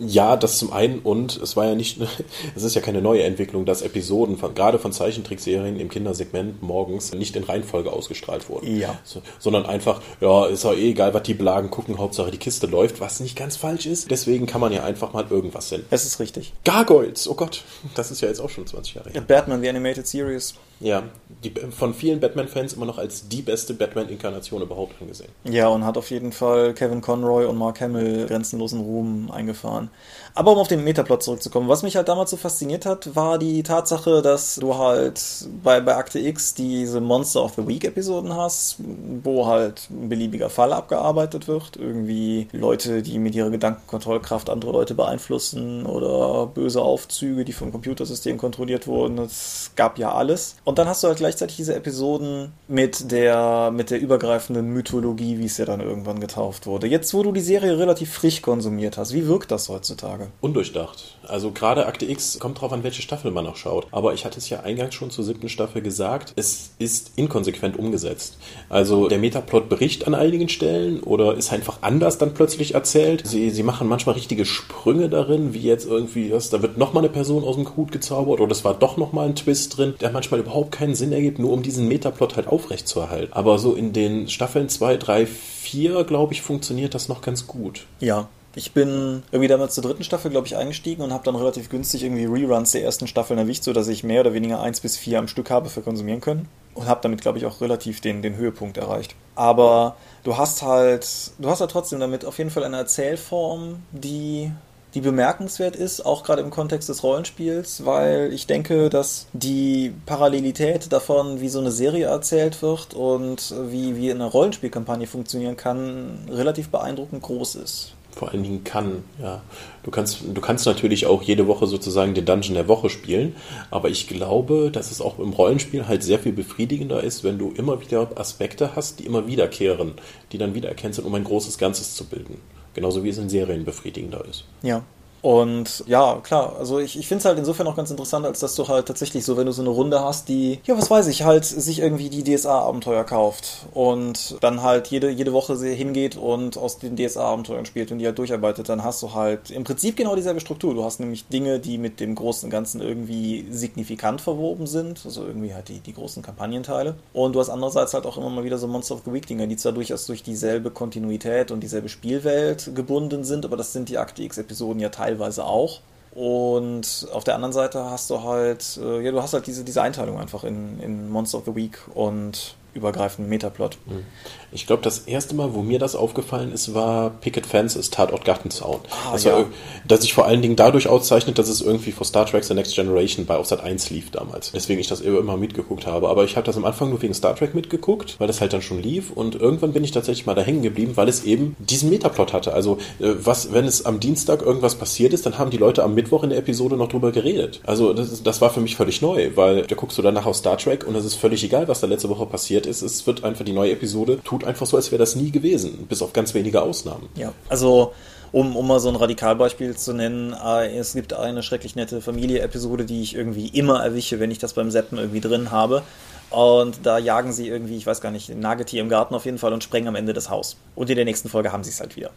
Ja, 0.00 0.36
das 0.36 0.58
zum 0.58 0.72
einen 0.72 1.00
und 1.00 1.36
es 1.36 1.56
war 1.56 1.66
ja 1.66 1.74
nicht, 1.74 1.98
es 2.56 2.62
ist 2.62 2.74
ja 2.74 2.80
keine 2.80 3.02
neue 3.02 3.22
Entwicklung, 3.22 3.66
dass 3.66 3.82
Episoden 3.82 4.38
von, 4.38 4.54
gerade 4.54 4.78
von 4.78 4.92
Zeichentrickserien 4.92 5.78
im 5.78 5.88
Kindersegment 5.88 6.62
morgens 6.62 7.12
nicht 7.12 7.36
in 7.36 7.44
Reihenfolge 7.44 7.92
ausgestrahlt 7.92 8.48
wurden. 8.48 8.78
Ja. 8.78 8.98
So, 9.04 9.22
sondern 9.38 9.66
einfach, 9.66 10.00
ja, 10.20 10.46
ist 10.46 10.64
auch 10.64 10.72
eh 10.72 10.90
egal, 10.90 11.14
was 11.14 11.22
die 11.24 11.34
Blagen 11.34 11.70
gucken, 11.70 11.98
Hauptsache 11.98 12.30
die 12.30 12.38
Kiste 12.38 12.66
läuft, 12.66 13.00
was 13.00 13.20
nicht 13.20 13.36
ganz 13.36 13.56
falsch 13.56 13.86
ist. 13.86 14.10
Deswegen 14.10 14.46
kann 14.46 14.60
man 14.60 14.72
ja 14.72 14.84
einfach 14.84 15.12
mal 15.12 15.26
irgendwas 15.28 15.68
senden. 15.68 15.86
Es 15.90 16.04
ist 16.04 16.18
richtig. 16.18 16.52
Gargoyles, 16.64 17.28
oh 17.28 17.34
Gott, 17.34 17.62
das 17.94 18.10
ist 18.10 18.22
ja 18.22 18.28
jetzt 18.28 18.40
auch 18.40 18.50
schon 18.50 18.66
20 18.66 18.94
Jahre 18.94 19.10
her. 19.10 19.20
Batman, 19.20 19.60
The 19.60 19.68
Animated 19.68 20.06
Series. 20.06 20.54
Ja, 20.80 21.02
die, 21.44 21.50
von 21.70 21.92
vielen 21.92 22.20
Batman-Fans 22.20 22.72
immer 22.72 22.86
noch 22.86 22.96
als 22.96 23.28
die 23.28 23.42
beste 23.42 23.74
Batman-Inkarnation 23.74 24.62
überhaupt 24.62 25.00
angesehen. 25.00 25.30
Ja, 25.44 25.68
und 25.68 25.84
hat 25.84 25.98
auf 25.98 26.10
jeden 26.10 26.32
Fall 26.32 26.72
Kevin 26.72 27.02
Conroy 27.02 27.44
und 27.44 27.58
Mark 27.58 27.82
Hamill 27.82 28.26
grenzenlosen 28.26 28.80
Ruhm 28.80 29.30
eingefahren. 29.30 29.90
Aber 30.34 30.52
um 30.52 30.58
auf 30.58 30.68
den 30.68 30.84
Metaplot 30.84 31.22
zurückzukommen, 31.22 31.68
was 31.68 31.82
mich 31.82 31.96
halt 31.96 32.08
damals 32.08 32.30
so 32.30 32.36
fasziniert 32.36 32.86
hat, 32.86 33.14
war 33.16 33.38
die 33.38 33.62
Tatsache, 33.62 34.22
dass 34.22 34.56
du 34.56 34.76
halt 34.76 35.20
bei, 35.62 35.80
bei 35.80 35.96
Akte 35.96 36.18
X 36.18 36.54
diese 36.54 37.00
Monster 37.00 37.44
of 37.44 37.54
the 37.56 37.66
Week 37.66 37.84
Episoden 37.84 38.34
hast, 38.34 38.76
wo 39.22 39.46
halt 39.46 39.88
ein 39.90 40.08
beliebiger 40.08 40.50
Fall 40.50 40.72
abgearbeitet 40.72 41.48
wird. 41.48 41.76
Irgendwie 41.76 42.48
Leute, 42.52 43.02
die 43.02 43.18
mit 43.18 43.34
ihrer 43.34 43.50
Gedankenkontrollkraft 43.50 44.50
andere 44.50 44.72
Leute 44.72 44.94
beeinflussen 44.94 45.86
oder 45.86 46.46
böse 46.46 46.82
Aufzüge, 46.82 47.44
die 47.44 47.52
vom 47.52 47.72
Computersystem 47.72 48.38
kontrolliert 48.38 48.86
wurden. 48.86 49.18
Es 49.18 49.72
gab 49.76 49.98
ja 49.98 50.12
alles. 50.12 50.56
Und 50.64 50.78
dann 50.78 50.88
hast 50.88 51.02
du 51.02 51.08
halt 51.08 51.18
gleichzeitig 51.18 51.56
diese 51.56 51.74
Episoden 51.74 52.52
mit 52.68 53.10
der, 53.10 53.70
mit 53.72 53.90
der 53.90 54.00
übergreifenden 54.00 54.68
Mythologie, 54.72 55.38
wie 55.38 55.46
es 55.46 55.58
ja 55.58 55.64
dann 55.64 55.80
irgendwann 55.80 56.20
getauft 56.20 56.66
wurde. 56.66 56.86
Jetzt, 56.86 57.14
wo 57.14 57.22
du 57.22 57.32
die 57.32 57.40
Serie 57.40 57.78
relativ 57.78 58.12
frisch 58.12 58.42
konsumiert 58.42 58.96
hast, 58.96 59.12
wie 59.12 59.26
wirkt 59.26 59.50
das 59.50 59.68
heutzutage? 59.68 60.19
Undurchdacht. 60.40 61.16
Also 61.26 61.50
gerade 61.50 61.86
Akte 61.86 62.04
X 62.10 62.38
kommt 62.38 62.60
drauf 62.60 62.72
an, 62.72 62.82
welche 62.82 63.02
Staffel 63.02 63.30
man 63.30 63.46
auch 63.46 63.56
schaut. 63.56 63.86
Aber 63.92 64.14
ich 64.14 64.24
hatte 64.24 64.38
es 64.38 64.48
ja 64.48 64.60
eingangs 64.60 64.94
schon 64.94 65.10
zur 65.10 65.24
siebten 65.24 65.48
Staffel 65.48 65.82
gesagt, 65.82 66.32
es 66.36 66.72
ist 66.78 67.12
inkonsequent 67.16 67.78
umgesetzt. 67.78 68.38
Also 68.68 69.08
der 69.08 69.18
Metaplot 69.18 69.68
bricht 69.68 70.06
an 70.06 70.14
einigen 70.14 70.48
Stellen 70.48 71.00
oder 71.00 71.34
ist 71.34 71.52
einfach 71.52 71.78
anders 71.82 72.18
dann 72.18 72.34
plötzlich 72.34 72.74
erzählt. 72.74 73.26
Sie, 73.26 73.50
sie 73.50 73.62
machen 73.62 73.88
manchmal 73.88 74.14
richtige 74.14 74.44
Sprünge 74.44 75.08
darin, 75.08 75.54
wie 75.54 75.60
jetzt 75.60 75.86
irgendwie, 75.86 76.32
was, 76.32 76.50
da 76.50 76.62
wird 76.62 76.78
nochmal 76.78 77.04
eine 77.04 77.12
Person 77.12 77.44
aus 77.44 77.56
dem 77.56 77.76
Hut 77.76 77.92
gezaubert 77.92 78.40
oder 78.40 78.52
es 78.52 78.64
war 78.64 78.74
doch 78.74 78.96
nochmal 78.96 79.26
ein 79.28 79.36
Twist 79.36 79.76
drin, 79.76 79.94
der 80.00 80.10
manchmal 80.10 80.40
überhaupt 80.40 80.72
keinen 80.72 80.94
Sinn 80.94 81.12
ergibt, 81.12 81.38
nur 81.38 81.52
um 81.52 81.62
diesen 81.62 81.88
Metaplot 81.88 82.36
halt 82.36 82.48
aufrechtzuerhalten. 82.48 83.32
Aber 83.32 83.58
so 83.58 83.74
in 83.74 83.92
den 83.92 84.28
Staffeln 84.28 84.68
2, 84.68 84.96
3, 84.96 85.26
4, 85.26 86.04
glaube 86.04 86.32
ich, 86.32 86.42
funktioniert 86.42 86.94
das 86.94 87.08
noch 87.08 87.20
ganz 87.20 87.46
gut. 87.46 87.86
Ja, 88.00 88.28
ich 88.54 88.72
bin 88.72 89.22
irgendwie 89.30 89.48
damals 89.48 89.74
zur 89.74 89.84
dritten 89.84 90.02
Staffel, 90.02 90.30
glaube 90.30 90.46
ich, 90.46 90.56
eingestiegen 90.56 91.02
und 91.02 91.12
habe 91.12 91.24
dann 91.24 91.36
relativ 91.36 91.70
günstig 91.70 92.02
irgendwie 92.02 92.24
Reruns 92.24 92.72
der 92.72 92.82
ersten 92.82 93.06
Staffeln 93.06 93.38
erwischt, 93.38 93.64
sodass 93.64 93.86
ich 93.88 94.02
mehr 94.02 94.20
oder 94.20 94.34
weniger 94.34 94.60
eins 94.60 94.80
bis 94.80 94.96
vier 94.96 95.18
am 95.18 95.28
Stück 95.28 95.50
habe 95.50 95.68
für 95.68 95.82
konsumieren 95.82 96.20
können. 96.20 96.48
Und 96.74 96.86
habe 96.86 97.00
damit, 97.02 97.20
glaube 97.20 97.38
ich, 97.38 97.46
auch 97.46 97.60
relativ 97.60 98.00
den, 98.00 98.22
den 98.22 98.36
Höhepunkt 98.36 98.76
erreicht. 98.76 99.14
Aber 99.34 99.96
du 100.22 100.36
hast 100.36 100.62
halt, 100.62 101.06
du 101.38 101.48
hast 101.48 101.60
halt 101.60 101.70
trotzdem 101.70 102.00
damit 102.00 102.24
auf 102.24 102.38
jeden 102.38 102.50
Fall 102.50 102.64
eine 102.64 102.76
Erzählform, 102.76 103.82
die 103.92 104.52
die 104.94 105.00
bemerkenswert 105.00 105.76
ist, 105.76 106.04
auch 106.04 106.24
gerade 106.24 106.42
im 106.42 106.50
Kontext 106.50 106.88
des 106.88 107.04
Rollenspiels, 107.04 107.84
weil 107.84 108.32
ich 108.32 108.48
denke, 108.48 108.90
dass 108.90 109.28
die 109.32 109.94
Parallelität 110.04 110.92
davon, 110.92 111.40
wie 111.40 111.48
so 111.48 111.60
eine 111.60 111.70
Serie 111.70 112.06
erzählt 112.06 112.60
wird 112.60 112.94
und 112.94 113.54
wie, 113.68 113.96
wie 113.96 114.10
eine 114.10 114.24
Rollenspielkampagne 114.24 115.06
funktionieren 115.06 115.56
kann, 115.56 116.28
relativ 116.28 116.70
beeindruckend 116.70 117.22
groß 117.22 117.54
ist 117.54 117.94
vor 118.20 118.32
allen 118.32 118.42
Dingen 118.42 118.64
kann. 118.64 119.02
Ja, 119.18 119.40
du 119.82 119.90
kannst, 119.90 120.18
du 120.34 120.40
kannst 120.42 120.66
natürlich 120.66 121.06
auch 121.06 121.22
jede 121.22 121.46
Woche 121.46 121.66
sozusagen 121.66 122.12
den 122.12 122.26
Dungeon 122.26 122.54
der 122.54 122.68
Woche 122.68 122.90
spielen, 122.90 123.34
aber 123.70 123.88
ich 123.88 124.08
glaube, 124.08 124.70
dass 124.70 124.90
es 124.90 125.00
auch 125.00 125.18
im 125.18 125.30
Rollenspiel 125.30 125.88
halt 125.88 126.02
sehr 126.02 126.18
viel 126.18 126.32
befriedigender 126.32 127.02
ist, 127.02 127.24
wenn 127.24 127.38
du 127.38 127.50
immer 127.56 127.80
wieder 127.80 128.10
Aspekte 128.16 128.76
hast, 128.76 129.00
die 129.00 129.06
immer 129.06 129.26
wiederkehren, 129.26 129.94
die 130.32 130.38
dann 130.38 130.54
wiedererkennst 130.54 130.96
sind, 130.96 131.06
um 131.06 131.14
ein 131.14 131.24
großes 131.24 131.56
Ganzes 131.56 131.94
zu 131.94 132.04
bilden. 132.04 132.36
Genauso 132.74 133.02
wie 133.04 133.08
es 133.08 133.16
in 133.16 133.30
Serien 133.30 133.64
befriedigender 133.64 134.22
ist. 134.28 134.44
Ja, 134.62 134.82
und 135.22 135.84
ja, 135.86 136.20
klar, 136.22 136.56
also 136.58 136.78
ich, 136.78 136.98
ich 136.98 137.06
finde 137.06 137.20
es 137.20 137.24
halt 137.26 137.38
insofern 137.38 137.66
auch 137.66 137.76
ganz 137.76 137.90
interessant, 137.90 138.24
als 138.24 138.40
dass 138.40 138.54
du 138.54 138.68
halt 138.68 138.86
tatsächlich 138.86 139.24
so, 139.24 139.36
wenn 139.36 139.46
du 139.46 139.52
so 139.52 139.62
eine 139.62 139.70
Runde 139.70 140.02
hast, 140.02 140.28
die, 140.28 140.60
ja, 140.64 140.76
was 140.78 140.90
weiß 140.90 141.06
ich, 141.08 141.24
halt 141.24 141.44
sich 141.44 141.80
irgendwie 141.80 142.08
die 142.08 142.24
DSA-Abenteuer 142.24 143.04
kauft 143.04 143.66
und 143.74 144.36
dann 144.40 144.62
halt 144.62 144.88
jede, 144.88 145.10
jede 145.10 145.32
Woche 145.32 145.56
hingeht 145.58 146.16
und 146.16 146.56
aus 146.56 146.78
den 146.78 146.96
DSA-Abenteuern 146.96 147.66
spielt 147.66 147.92
und 147.92 147.98
die 147.98 148.06
halt 148.06 148.18
durcharbeitet, 148.18 148.68
dann 148.68 148.82
hast 148.82 149.02
du 149.02 149.12
halt 149.12 149.50
im 149.50 149.64
Prinzip 149.64 149.96
genau 149.96 150.16
dieselbe 150.16 150.40
Struktur. 150.40 150.74
Du 150.74 150.84
hast 150.84 151.00
nämlich 151.00 151.28
Dinge, 151.28 151.58
die 151.58 151.78
mit 151.78 152.00
dem 152.00 152.14
großen 152.14 152.48
Ganzen 152.48 152.80
irgendwie 152.80 153.46
signifikant 153.50 154.20
verwoben 154.20 154.66
sind, 154.66 155.02
also 155.04 155.26
irgendwie 155.26 155.54
halt 155.54 155.68
die, 155.68 155.80
die 155.80 155.92
großen 155.92 156.22
Kampagnenteile. 156.22 156.94
Und 157.12 157.34
du 157.34 157.40
hast 157.40 157.50
andererseits 157.50 157.94
halt 157.94 158.06
auch 158.06 158.16
immer 158.16 158.30
mal 158.30 158.44
wieder 158.44 158.58
so 158.58 158.66
Monster 158.66 158.94
of 158.94 159.02
the 159.04 159.12
Week-Dinger, 159.12 159.46
die 159.46 159.56
zwar 159.56 159.72
durchaus 159.72 160.06
durch 160.06 160.22
dieselbe 160.22 160.70
Kontinuität 160.70 161.50
und 161.50 161.60
dieselbe 161.60 161.88
Spielwelt 161.88 162.74
gebunden 162.74 163.24
sind, 163.24 163.44
aber 163.44 163.56
das 163.56 163.72
sind 163.72 163.88
die 163.88 163.98
Akte 163.98 164.22
X-Episoden 164.22 164.80
ja 164.80 164.88
teilweise 164.88 165.09
teilweise 165.10 165.44
auch. 165.44 165.80
Und 166.12 167.06
auf 167.12 167.24
der 167.24 167.36
anderen 167.36 167.52
Seite 167.52 167.84
hast 167.84 168.10
du 168.10 168.22
halt, 168.22 168.78
äh, 168.82 169.00
ja, 169.00 169.12
du 169.12 169.22
hast 169.22 169.32
halt 169.32 169.46
diese, 169.46 169.64
diese 169.64 169.80
Einteilung 169.82 170.18
einfach 170.18 170.42
in, 170.44 170.80
in 170.80 171.08
Monster 171.08 171.38
of 171.38 171.44
the 171.44 171.54
Week 171.54 171.78
und 171.94 172.56
übergreifenden 172.74 173.28
Metaplot. 173.28 173.78
Mhm. 173.86 174.04
Ich 174.52 174.66
glaube, 174.66 174.82
das 174.82 175.00
erste 175.00 175.34
Mal, 175.34 175.54
wo 175.54 175.62
mir 175.62 175.78
das 175.78 175.94
aufgefallen 175.94 176.52
ist, 176.52 176.74
war 176.74 177.10
Picket 177.10 177.46
Fences, 177.46 177.90
Tatort 177.90 178.24
Gartenzaun. 178.24 178.80
Ah, 178.90 179.12
das, 179.12 179.24
ja. 179.24 179.32
war, 179.32 179.46
dass 179.86 180.02
sich 180.02 180.12
vor 180.12 180.26
allen 180.26 180.42
Dingen 180.42 180.56
dadurch 180.56 180.88
auszeichnet, 180.88 181.38
dass 181.38 181.48
es 181.48 181.60
irgendwie 181.60 181.92
vor 181.92 182.06
Star 182.06 182.26
Trek 182.26 182.44
The 182.44 182.54
Next 182.54 182.74
Generation 182.74 183.26
bei 183.26 183.38
Offset 183.38 183.60
1 183.60 183.90
lief 183.90 184.10
damals. 184.10 184.52
Deswegen 184.52 184.80
ich 184.80 184.88
das 184.88 185.00
immer 185.00 185.36
mitgeguckt 185.36 185.86
habe. 185.86 186.08
Aber 186.08 186.24
ich 186.24 186.36
habe 186.36 186.46
das 186.46 186.56
am 186.56 186.64
Anfang 186.64 186.90
nur 186.90 187.00
wegen 187.02 187.14
Star 187.14 187.36
Trek 187.36 187.54
mitgeguckt, 187.54 188.16
weil 188.18 188.26
das 188.26 188.40
halt 188.40 188.52
dann 188.52 188.62
schon 188.62 188.82
lief. 188.82 189.10
Und 189.10 189.36
irgendwann 189.36 189.72
bin 189.72 189.84
ich 189.84 189.92
tatsächlich 189.92 190.26
mal 190.26 190.34
da 190.34 190.42
hängen 190.42 190.62
geblieben, 190.62 190.92
weil 190.96 191.08
es 191.08 191.24
eben 191.24 191.56
diesen 191.58 191.90
Metaplot 191.90 192.32
hatte. 192.32 192.52
Also, 192.52 192.78
äh, 192.98 193.10
was, 193.22 193.52
wenn 193.52 193.64
es 193.64 193.86
am 193.86 194.00
Dienstag 194.00 194.42
irgendwas 194.42 194.74
passiert 194.74 195.12
ist, 195.12 195.26
dann 195.26 195.38
haben 195.38 195.50
die 195.50 195.58
Leute 195.58 195.84
am 195.84 195.94
Mittwoch 195.94 196.24
in 196.24 196.30
der 196.30 196.38
Episode 196.38 196.76
noch 196.76 196.88
drüber 196.88 197.12
geredet. 197.12 197.60
Also, 197.64 197.92
das, 197.92 198.22
das 198.22 198.40
war 198.40 198.50
für 198.50 198.60
mich 198.60 198.76
völlig 198.76 199.02
neu, 199.02 199.30
weil 199.34 199.62
da 199.62 199.74
guckst 199.76 199.96
du 199.98 200.02
danach 200.02 200.26
auf 200.26 200.36
Star 200.36 200.58
Trek 200.58 200.86
und 200.86 200.94
es 200.96 201.04
ist 201.04 201.14
völlig 201.14 201.44
egal, 201.44 201.68
was 201.68 201.80
da 201.80 201.86
letzte 201.86 202.08
Woche 202.08 202.26
passiert 202.26 202.66
ist. 202.66 202.82
Es 202.82 203.06
wird 203.06 203.24
einfach 203.24 203.44
die 203.44 203.52
neue 203.52 203.72
Episode, 203.72 204.18
tut 204.24 204.39
einfach 204.44 204.66
so, 204.66 204.76
als 204.76 204.90
wäre 204.90 204.98
das 204.98 205.16
nie 205.16 205.30
gewesen, 205.30 205.86
bis 205.88 206.02
auf 206.02 206.12
ganz 206.12 206.34
wenige 206.34 206.62
Ausnahmen. 206.62 207.08
Ja, 207.14 207.32
also 207.48 207.92
um, 208.32 208.56
um 208.56 208.66
mal 208.66 208.80
so 208.80 208.88
ein 208.88 208.96
Radikalbeispiel 208.96 209.76
zu 209.76 209.92
nennen, 209.92 210.32
äh, 210.32 210.76
es 210.76 210.94
gibt 210.94 211.12
eine 211.12 211.42
schrecklich 211.42 211.74
nette 211.74 212.00
Familie-Episode, 212.00 212.84
die 212.84 213.02
ich 213.02 213.14
irgendwie 213.14 213.48
immer 213.48 213.82
erwische, 213.82 214.20
wenn 214.20 214.30
ich 214.30 214.38
das 214.38 214.52
beim 214.52 214.70
Seppen 214.70 214.98
irgendwie 214.98 215.20
drin 215.20 215.50
habe. 215.50 215.82
Und 216.30 216.86
da 216.86 216.98
jagen 216.98 217.32
sie 217.32 217.48
irgendwie, 217.48 217.76
ich 217.76 217.86
weiß 217.86 218.00
gar 218.00 218.12
nicht, 218.12 218.30
ein 218.30 218.38
Nagetier 218.38 218.82
im 218.82 218.88
Garten 218.88 219.14
auf 219.14 219.24
jeden 219.24 219.38
Fall 219.38 219.52
und 219.52 219.64
sprengen 219.64 219.88
am 219.88 219.96
Ende 219.96 220.12
das 220.12 220.30
Haus. 220.30 220.56
Und 220.76 220.88
in 220.88 220.96
der 220.96 221.04
nächsten 221.04 221.28
Folge 221.28 221.50
haben 221.50 221.64
sie 221.64 221.70
es 221.70 221.80
halt 221.80 221.96
wieder. 221.96 222.10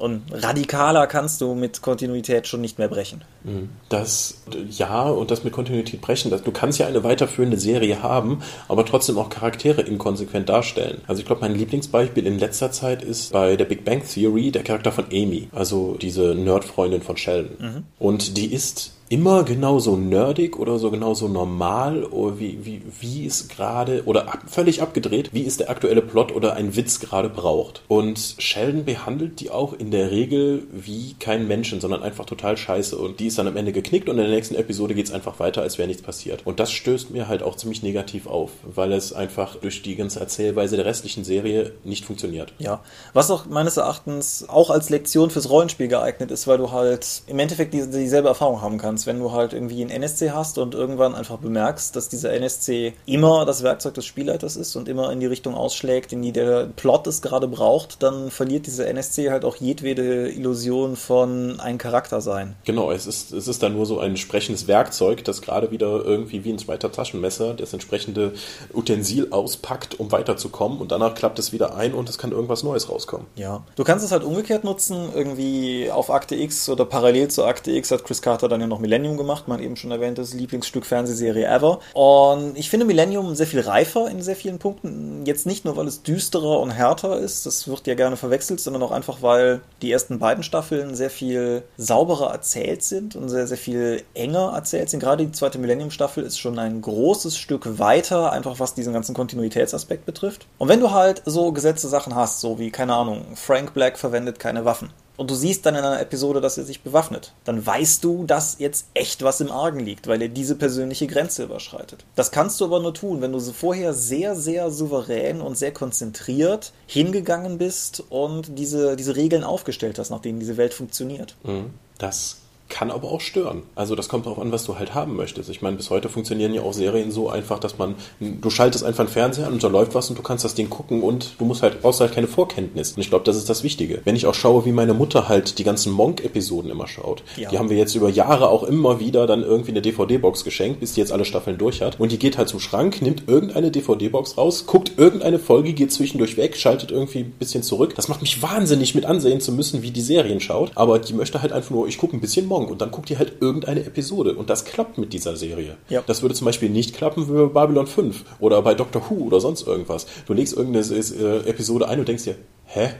Und 0.00 0.22
radikaler 0.32 1.06
kannst 1.06 1.42
du 1.42 1.54
mit 1.54 1.82
Kontinuität 1.82 2.46
schon 2.46 2.62
nicht 2.62 2.78
mehr 2.78 2.88
brechen. 2.88 3.22
Mhm. 3.44 3.68
Das, 3.90 4.42
ja, 4.70 5.02
und 5.02 5.30
das 5.30 5.44
mit 5.44 5.52
Kontinuität 5.52 6.00
brechen, 6.00 6.30
das, 6.30 6.42
du 6.42 6.52
kannst 6.52 6.78
ja 6.78 6.86
eine 6.86 7.04
weiterführende 7.04 7.58
Serie 7.58 8.02
haben, 8.02 8.42
aber 8.66 8.86
trotzdem 8.86 9.18
auch 9.18 9.28
Charaktere 9.28 9.82
inkonsequent 9.82 10.48
darstellen. 10.48 11.02
Also 11.06 11.20
ich 11.20 11.26
glaube, 11.26 11.42
mein 11.42 11.54
Lieblingsbeispiel 11.54 12.26
in 12.26 12.38
letzter 12.38 12.72
Zeit 12.72 13.02
ist 13.02 13.32
bei 13.32 13.56
der 13.56 13.66
Big 13.66 13.84
Bang 13.84 14.02
Theory 14.02 14.50
der 14.50 14.62
Charakter 14.62 14.90
von 14.90 15.04
Amy, 15.12 15.48
also 15.52 15.98
diese 16.00 16.34
Nerdfreundin 16.34 17.02
von 17.02 17.18
Sheldon. 17.18 17.56
Mhm. 17.58 17.84
Und 17.98 18.38
die 18.38 18.52
ist 18.52 18.92
immer 19.10 19.42
genauso 19.42 19.96
nerdig 19.96 20.56
oder 20.56 20.78
so 20.78 20.92
genauso 20.92 21.26
normal 21.26 22.04
oder 22.04 22.38
wie, 22.38 22.64
wie, 22.64 22.80
wie 23.00 23.26
es 23.26 23.48
gerade 23.48 24.04
oder 24.04 24.32
ab, 24.32 24.44
völlig 24.46 24.82
abgedreht, 24.82 25.30
wie 25.32 25.44
es 25.44 25.56
der 25.56 25.68
aktuelle 25.68 26.00
Plot 26.00 26.32
oder 26.32 26.54
ein 26.54 26.76
Witz 26.76 27.00
gerade 27.00 27.28
braucht. 27.28 27.82
Und 27.88 28.36
Sheldon 28.38 28.84
behandelt 28.84 29.40
die 29.40 29.50
auch 29.50 29.72
in 29.72 29.90
der 29.90 30.12
Regel 30.12 30.62
wie 30.70 31.16
kein 31.18 31.48
Menschen, 31.48 31.80
sondern 31.80 32.04
einfach 32.04 32.24
total 32.24 32.56
scheiße. 32.56 32.96
Und 32.96 33.18
die 33.18 33.26
ist 33.26 33.36
dann 33.36 33.48
am 33.48 33.56
Ende 33.56 33.72
geknickt 33.72 34.08
und 34.08 34.16
in 34.16 34.22
der 34.22 34.32
nächsten 34.32 34.54
Episode 34.54 34.94
geht 34.94 35.06
es 35.06 35.12
einfach 35.12 35.40
weiter, 35.40 35.62
als 35.62 35.76
wäre 35.76 35.88
nichts 35.88 36.04
passiert. 36.04 36.46
Und 36.46 36.60
das 36.60 36.70
stößt 36.70 37.10
mir 37.10 37.26
halt 37.26 37.42
auch 37.42 37.56
ziemlich 37.56 37.82
negativ 37.82 38.28
auf, 38.28 38.52
weil 38.62 38.92
es 38.92 39.12
einfach 39.12 39.56
durch 39.56 39.82
die 39.82 39.96
ganze 39.96 40.20
Erzählweise 40.20 40.76
der 40.76 40.84
restlichen 40.84 41.24
Serie 41.24 41.72
nicht 41.82 42.04
funktioniert. 42.04 42.52
Ja, 42.58 42.80
was 43.12 43.28
auch 43.32 43.46
meines 43.46 43.76
Erachtens 43.76 44.48
auch 44.48 44.70
als 44.70 44.88
Lektion 44.88 45.30
fürs 45.30 45.50
Rollenspiel 45.50 45.88
geeignet 45.88 46.30
ist, 46.30 46.46
weil 46.46 46.58
du 46.58 46.70
halt 46.70 47.22
im 47.26 47.40
Endeffekt 47.40 47.74
die, 47.74 47.90
dieselbe 47.90 48.28
Erfahrung 48.28 48.60
haben 48.60 48.78
kannst 48.78 48.99
kannst, 49.00 49.06
wenn 49.06 49.18
du 49.18 49.32
halt 49.32 49.52
irgendwie 49.52 49.80
einen 49.80 49.90
NSC 49.90 50.30
hast 50.30 50.58
und 50.58 50.74
irgendwann 50.74 51.14
einfach 51.14 51.38
bemerkst, 51.38 51.96
dass 51.96 52.08
dieser 52.08 52.32
NSC 52.32 52.94
immer 53.06 53.44
das 53.46 53.62
Werkzeug 53.62 53.94
des 53.94 54.04
Spielleiters 54.04 54.56
ist 54.56 54.76
und 54.76 54.88
immer 54.88 55.10
in 55.12 55.20
die 55.20 55.26
Richtung 55.26 55.54
ausschlägt, 55.54 56.12
in 56.12 56.22
die 56.22 56.32
der 56.32 56.66
Plot 56.76 57.06
es 57.06 57.22
gerade 57.22 57.48
braucht, 57.48 58.02
dann 58.02 58.30
verliert 58.30 58.66
dieser 58.66 58.86
NSC 58.86 59.30
halt 59.30 59.44
auch 59.44 59.56
jedwede 59.56 60.28
Illusion 60.30 60.96
von 60.96 61.60
ein 61.60 61.78
Charakter 61.78 62.20
sein. 62.20 62.56
Genau, 62.64 62.90
es 62.90 63.06
ist, 63.06 63.32
es 63.32 63.48
ist 63.48 63.62
dann 63.62 63.74
nur 63.74 63.86
so 63.86 64.00
ein 64.00 64.16
sprechendes 64.16 64.66
Werkzeug, 64.68 65.24
das 65.24 65.40
gerade 65.40 65.70
wieder 65.70 66.04
irgendwie 66.04 66.44
wie 66.44 66.52
ein 66.52 66.58
zweiter 66.58 66.92
Taschenmesser 66.92 67.54
das 67.54 67.72
entsprechende 67.72 68.32
Utensil 68.74 69.28
auspackt, 69.30 69.98
um 69.98 70.12
weiterzukommen 70.12 70.78
und 70.78 70.92
danach 70.92 71.14
klappt 71.14 71.38
es 71.38 71.52
wieder 71.52 71.74
ein 71.74 71.94
und 71.94 72.08
es 72.08 72.18
kann 72.18 72.32
irgendwas 72.32 72.62
Neues 72.62 72.88
rauskommen. 72.88 73.26
Ja, 73.36 73.62
du 73.76 73.84
kannst 73.84 74.04
es 74.04 74.12
halt 74.12 74.24
umgekehrt 74.24 74.64
nutzen, 74.64 75.08
irgendwie 75.14 75.90
auf 75.90 76.10
Akte 76.10 76.34
X 76.34 76.68
oder 76.68 76.84
parallel 76.84 77.28
zu 77.28 77.44
Akte 77.44 77.70
X 77.70 77.90
hat 77.90 78.04
Chris 78.04 78.20
Carter 78.20 78.48
dann 78.48 78.60
ja 78.60 78.66
noch 78.66 78.78
mit 78.78 78.89
Millennium 78.90 79.16
gemacht, 79.16 79.44
mein 79.46 79.62
eben 79.62 79.76
schon 79.76 79.92
erwähntes 79.92 80.34
Lieblingsstück 80.34 80.84
Fernsehserie 80.84 81.46
ever. 81.46 81.78
Und 81.94 82.58
ich 82.58 82.68
finde 82.68 82.86
Millennium 82.86 83.36
sehr 83.36 83.46
viel 83.46 83.60
reifer 83.60 84.10
in 84.10 84.20
sehr 84.20 84.34
vielen 84.34 84.58
Punkten. 84.58 85.24
Jetzt 85.24 85.46
nicht 85.46 85.64
nur, 85.64 85.76
weil 85.76 85.86
es 85.86 86.02
düsterer 86.02 86.58
und 86.58 86.72
härter 86.72 87.18
ist, 87.18 87.46
das 87.46 87.68
wird 87.68 87.86
ja 87.86 87.94
gerne 87.94 88.16
verwechselt, 88.16 88.58
sondern 88.58 88.82
auch 88.82 88.90
einfach, 88.90 89.22
weil 89.22 89.60
die 89.80 89.92
ersten 89.92 90.18
beiden 90.18 90.42
Staffeln 90.42 90.96
sehr 90.96 91.10
viel 91.10 91.62
sauberer 91.76 92.32
erzählt 92.32 92.82
sind 92.82 93.14
und 93.14 93.28
sehr, 93.28 93.46
sehr 93.46 93.56
viel 93.56 94.02
enger 94.14 94.52
erzählt 94.56 94.90
sind. 94.90 94.98
Gerade 94.98 95.24
die 95.24 95.32
zweite 95.32 95.58
Millennium-Staffel 95.58 96.24
ist 96.24 96.40
schon 96.40 96.58
ein 96.58 96.82
großes 96.82 97.36
Stück 97.36 97.78
weiter, 97.78 98.32
einfach 98.32 98.58
was 98.58 98.74
diesen 98.74 98.92
ganzen 98.92 99.14
Kontinuitätsaspekt 99.14 100.04
betrifft. 100.04 100.46
Und 100.58 100.68
wenn 100.68 100.80
du 100.80 100.90
halt 100.90 101.22
so 101.26 101.52
gesetzte 101.52 101.86
Sachen 101.86 102.16
hast, 102.16 102.40
so 102.40 102.58
wie, 102.58 102.72
keine 102.72 102.94
Ahnung, 102.94 103.24
Frank 103.36 103.72
Black 103.72 103.98
verwendet 103.98 104.40
keine 104.40 104.64
Waffen 104.64 104.90
und 105.20 105.30
du 105.30 105.34
siehst 105.34 105.66
dann 105.66 105.74
in 105.74 105.84
einer 105.84 106.00
Episode, 106.00 106.40
dass 106.40 106.56
er 106.56 106.64
sich 106.64 106.80
bewaffnet, 106.80 107.34
dann 107.44 107.66
weißt 107.66 108.02
du, 108.02 108.24
dass 108.24 108.56
jetzt 108.58 108.86
echt 108.94 109.22
was 109.22 109.42
im 109.42 109.50
Argen 109.50 109.80
liegt, 109.80 110.06
weil 110.06 110.22
er 110.22 110.28
diese 110.28 110.54
persönliche 110.54 111.06
Grenze 111.06 111.44
überschreitet. 111.44 112.06
Das 112.16 112.30
kannst 112.30 112.58
du 112.58 112.64
aber 112.64 112.80
nur 112.80 112.94
tun, 112.94 113.20
wenn 113.20 113.30
du 113.30 113.38
vorher 113.38 113.92
sehr, 113.92 114.34
sehr 114.34 114.70
souverän 114.70 115.42
und 115.42 115.58
sehr 115.58 115.74
konzentriert 115.74 116.72
hingegangen 116.86 117.58
bist 117.58 118.02
und 118.08 118.58
diese, 118.58 118.96
diese 118.96 119.14
Regeln 119.14 119.44
aufgestellt 119.44 119.98
hast, 119.98 120.08
nach 120.08 120.22
denen 120.22 120.40
diese 120.40 120.56
Welt 120.56 120.72
funktioniert. 120.72 121.36
Mhm. 121.42 121.74
Das 121.98 122.38
kann 122.70 122.90
aber 122.90 123.10
auch 123.10 123.20
stören. 123.20 123.62
Also 123.74 123.94
das 123.94 124.08
kommt 124.08 124.24
darauf 124.24 124.38
an, 124.38 124.52
was 124.52 124.64
du 124.64 124.78
halt 124.78 124.94
haben 124.94 125.16
möchtest. 125.16 125.50
Ich 125.50 125.60
meine, 125.60 125.76
bis 125.76 125.90
heute 125.90 126.08
funktionieren 126.08 126.54
ja 126.54 126.62
auch 126.62 126.72
Serien 126.72 127.10
so 127.10 127.28
einfach, 127.28 127.58
dass 127.58 127.76
man, 127.76 127.96
du 128.20 128.48
schaltest 128.48 128.84
einfach 128.84 129.00
einen 129.00 129.12
Fernseher 129.12 129.48
an 129.48 129.54
und 129.54 129.62
da 129.62 129.68
läuft 129.68 129.94
was 129.94 130.08
und 130.08 130.18
du 130.18 130.22
kannst 130.22 130.44
das 130.44 130.54
Ding 130.54 130.70
gucken 130.70 131.02
und 131.02 131.34
du 131.38 131.44
musst 131.44 131.62
halt, 131.62 131.82
brauchst 131.82 132.00
halt 132.00 132.14
keine 132.14 132.28
Vorkenntnis. 132.28 132.92
Und 132.92 133.02
ich 133.02 133.10
glaube, 133.10 133.24
das 133.24 133.36
ist 133.36 133.50
das 133.50 133.62
Wichtige. 133.62 134.00
Wenn 134.04 134.16
ich 134.16 134.26
auch 134.26 134.34
schaue, 134.34 134.64
wie 134.64 134.72
meine 134.72 134.94
Mutter 134.94 135.28
halt 135.28 135.58
die 135.58 135.64
ganzen 135.64 135.92
Monk-Episoden 135.92 136.70
immer 136.70 136.86
schaut, 136.86 137.22
ja. 137.36 137.50
die 137.50 137.58
haben 137.58 137.68
wir 137.68 137.76
jetzt 137.76 137.94
über 137.94 138.08
Jahre 138.08 138.48
auch 138.48 138.62
immer 138.62 139.00
wieder 139.00 139.26
dann 139.26 139.42
irgendwie 139.42 139.72
eine 139.72 139.82
DVD-Box 139.82 140.44
geschenkt, 140.44 140.80
bis 140.80 140.94
die 140.94 141.00
jetzt 141.00 141.12
alle 141.12 141.24
Staffeln 141.24 141.58
durch 141.58 141.82
hat. 141.82 141.98
Und 141.98 142.12
die 142.12 142.18
geht 142.18 142.38
halt 142.38 142.48
zum 142.48 142.60
Schrank, 142.60 143.02
nimmt 143.02 143.28
irgendeine 143.28 143.70
DVD-Box 143.70 144.38
raus, 144.38 144.66
guckt 144.66 144.92
irgendeine 144.96 145.38
Folge, 145.38 145.72
geht 145.72 145.92
zwischendurch 145.92 146.36
weg, 146.36 146.56
schaltet 146.56 146.92
irgendwie 146.92 147.20
ein 147.20 147.32
bisschen 147.32 147.62
zurück. 147.62 147.94
Das 147.96 148.08
macht 148.08 148.20
mich 148.22 148.42
wahnsinnig 148.42 148.94
mit 148.94 149.04
ansehen 149.04 149.40
zu 149.40 149.52
müssen, 149.52 149.82
wie 149.82 149.90
die 149.90 150.00
Serien 150.00 150.40
schaut. 150.40 150.72
Aber 150.76 150.98
die 150.98 151.12
möchte 151.12 151.42
halt 151.42 151.52
einfach 151.52 151.70
nur, 151.70 151.88
ich 151.88 151.98
gucke 151.98 152.16
ein 152.16 152.20
bisschen 152.20 152.46
Monk 152.46 152.59
und 152.68 152.80
dann 152.80 152.90
guckt 152.90 153.10
ihr 153.10 153.18
halt 153.18 153.34
irgendeine 153.40 153.84
Episode. 153.84 154.34
Und 154.34 154.50
das 154.50 154.64
klappt 154.64 154.98
mit 154.98 155.12
dieser 155.12 155.36
Serie. 155.36 155.76
Ja. 155.88 156.02
Das 156.06 156.22
würde 156.22 156.34
zum 156.34 156.44
Beispiel 156.44 156.70
nicht 156.70 156.94
klappen 156.94 157.26
für 157.26 157.48
Babylon 157.48 157.86
5 157.86 158.24
oder 158.40 158.60
bei 158.62 158.74
Doctor 158.74 159.02
Who 159.08 159.24
oder 159.24 159.40
sonst 159.40 159.66
irgendwas. 159.66 160.06
Du 160.26 160.32
legst 160.32 160.56
irgendeine 160.56 161.46
Episode 161.46 161.88
ein 161.88 162.00
und 162.00 162.08
denkst 162.08 162.24
dir, 162.24 162.36
hä? 162.66 162.90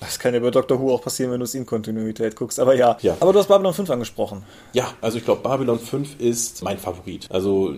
Das 0.00 0.18
kann 0.18 0.32
ja 0.32 0.40
bei 0.40 0.50
Doctor 0.50 0.80
Who 0.80 0.94
auch 0.94 1.02
passieren, 1.02 1.32
wenn 1.32 1.40
du 1.40 1.44
es 1.44 1.54
in 1.54 1.66
Kontinuität 1.66 2.36
guckst. 2.36 2.60
Aber 2.60 2.74
ja. 2.74 2.96
ja. 3.02 3.16
Aber 3.20 3.32
du 3.32 3.38
hast 3.38 3.48
Babylon 3.48 3.74
5 3.74 3.90
angesprochen. 3.90 4.44
Ja, 4.72 4.92
also 5.00 5.18
ich 5.18 5.24
glaube, 5.24 5.42
Babylon 5.42 5.78
5 5.78 6.20
ist 6.20 6.62
mein 6.62 6.78
Favorit. 6.78 7.26
Also 7.30 7.74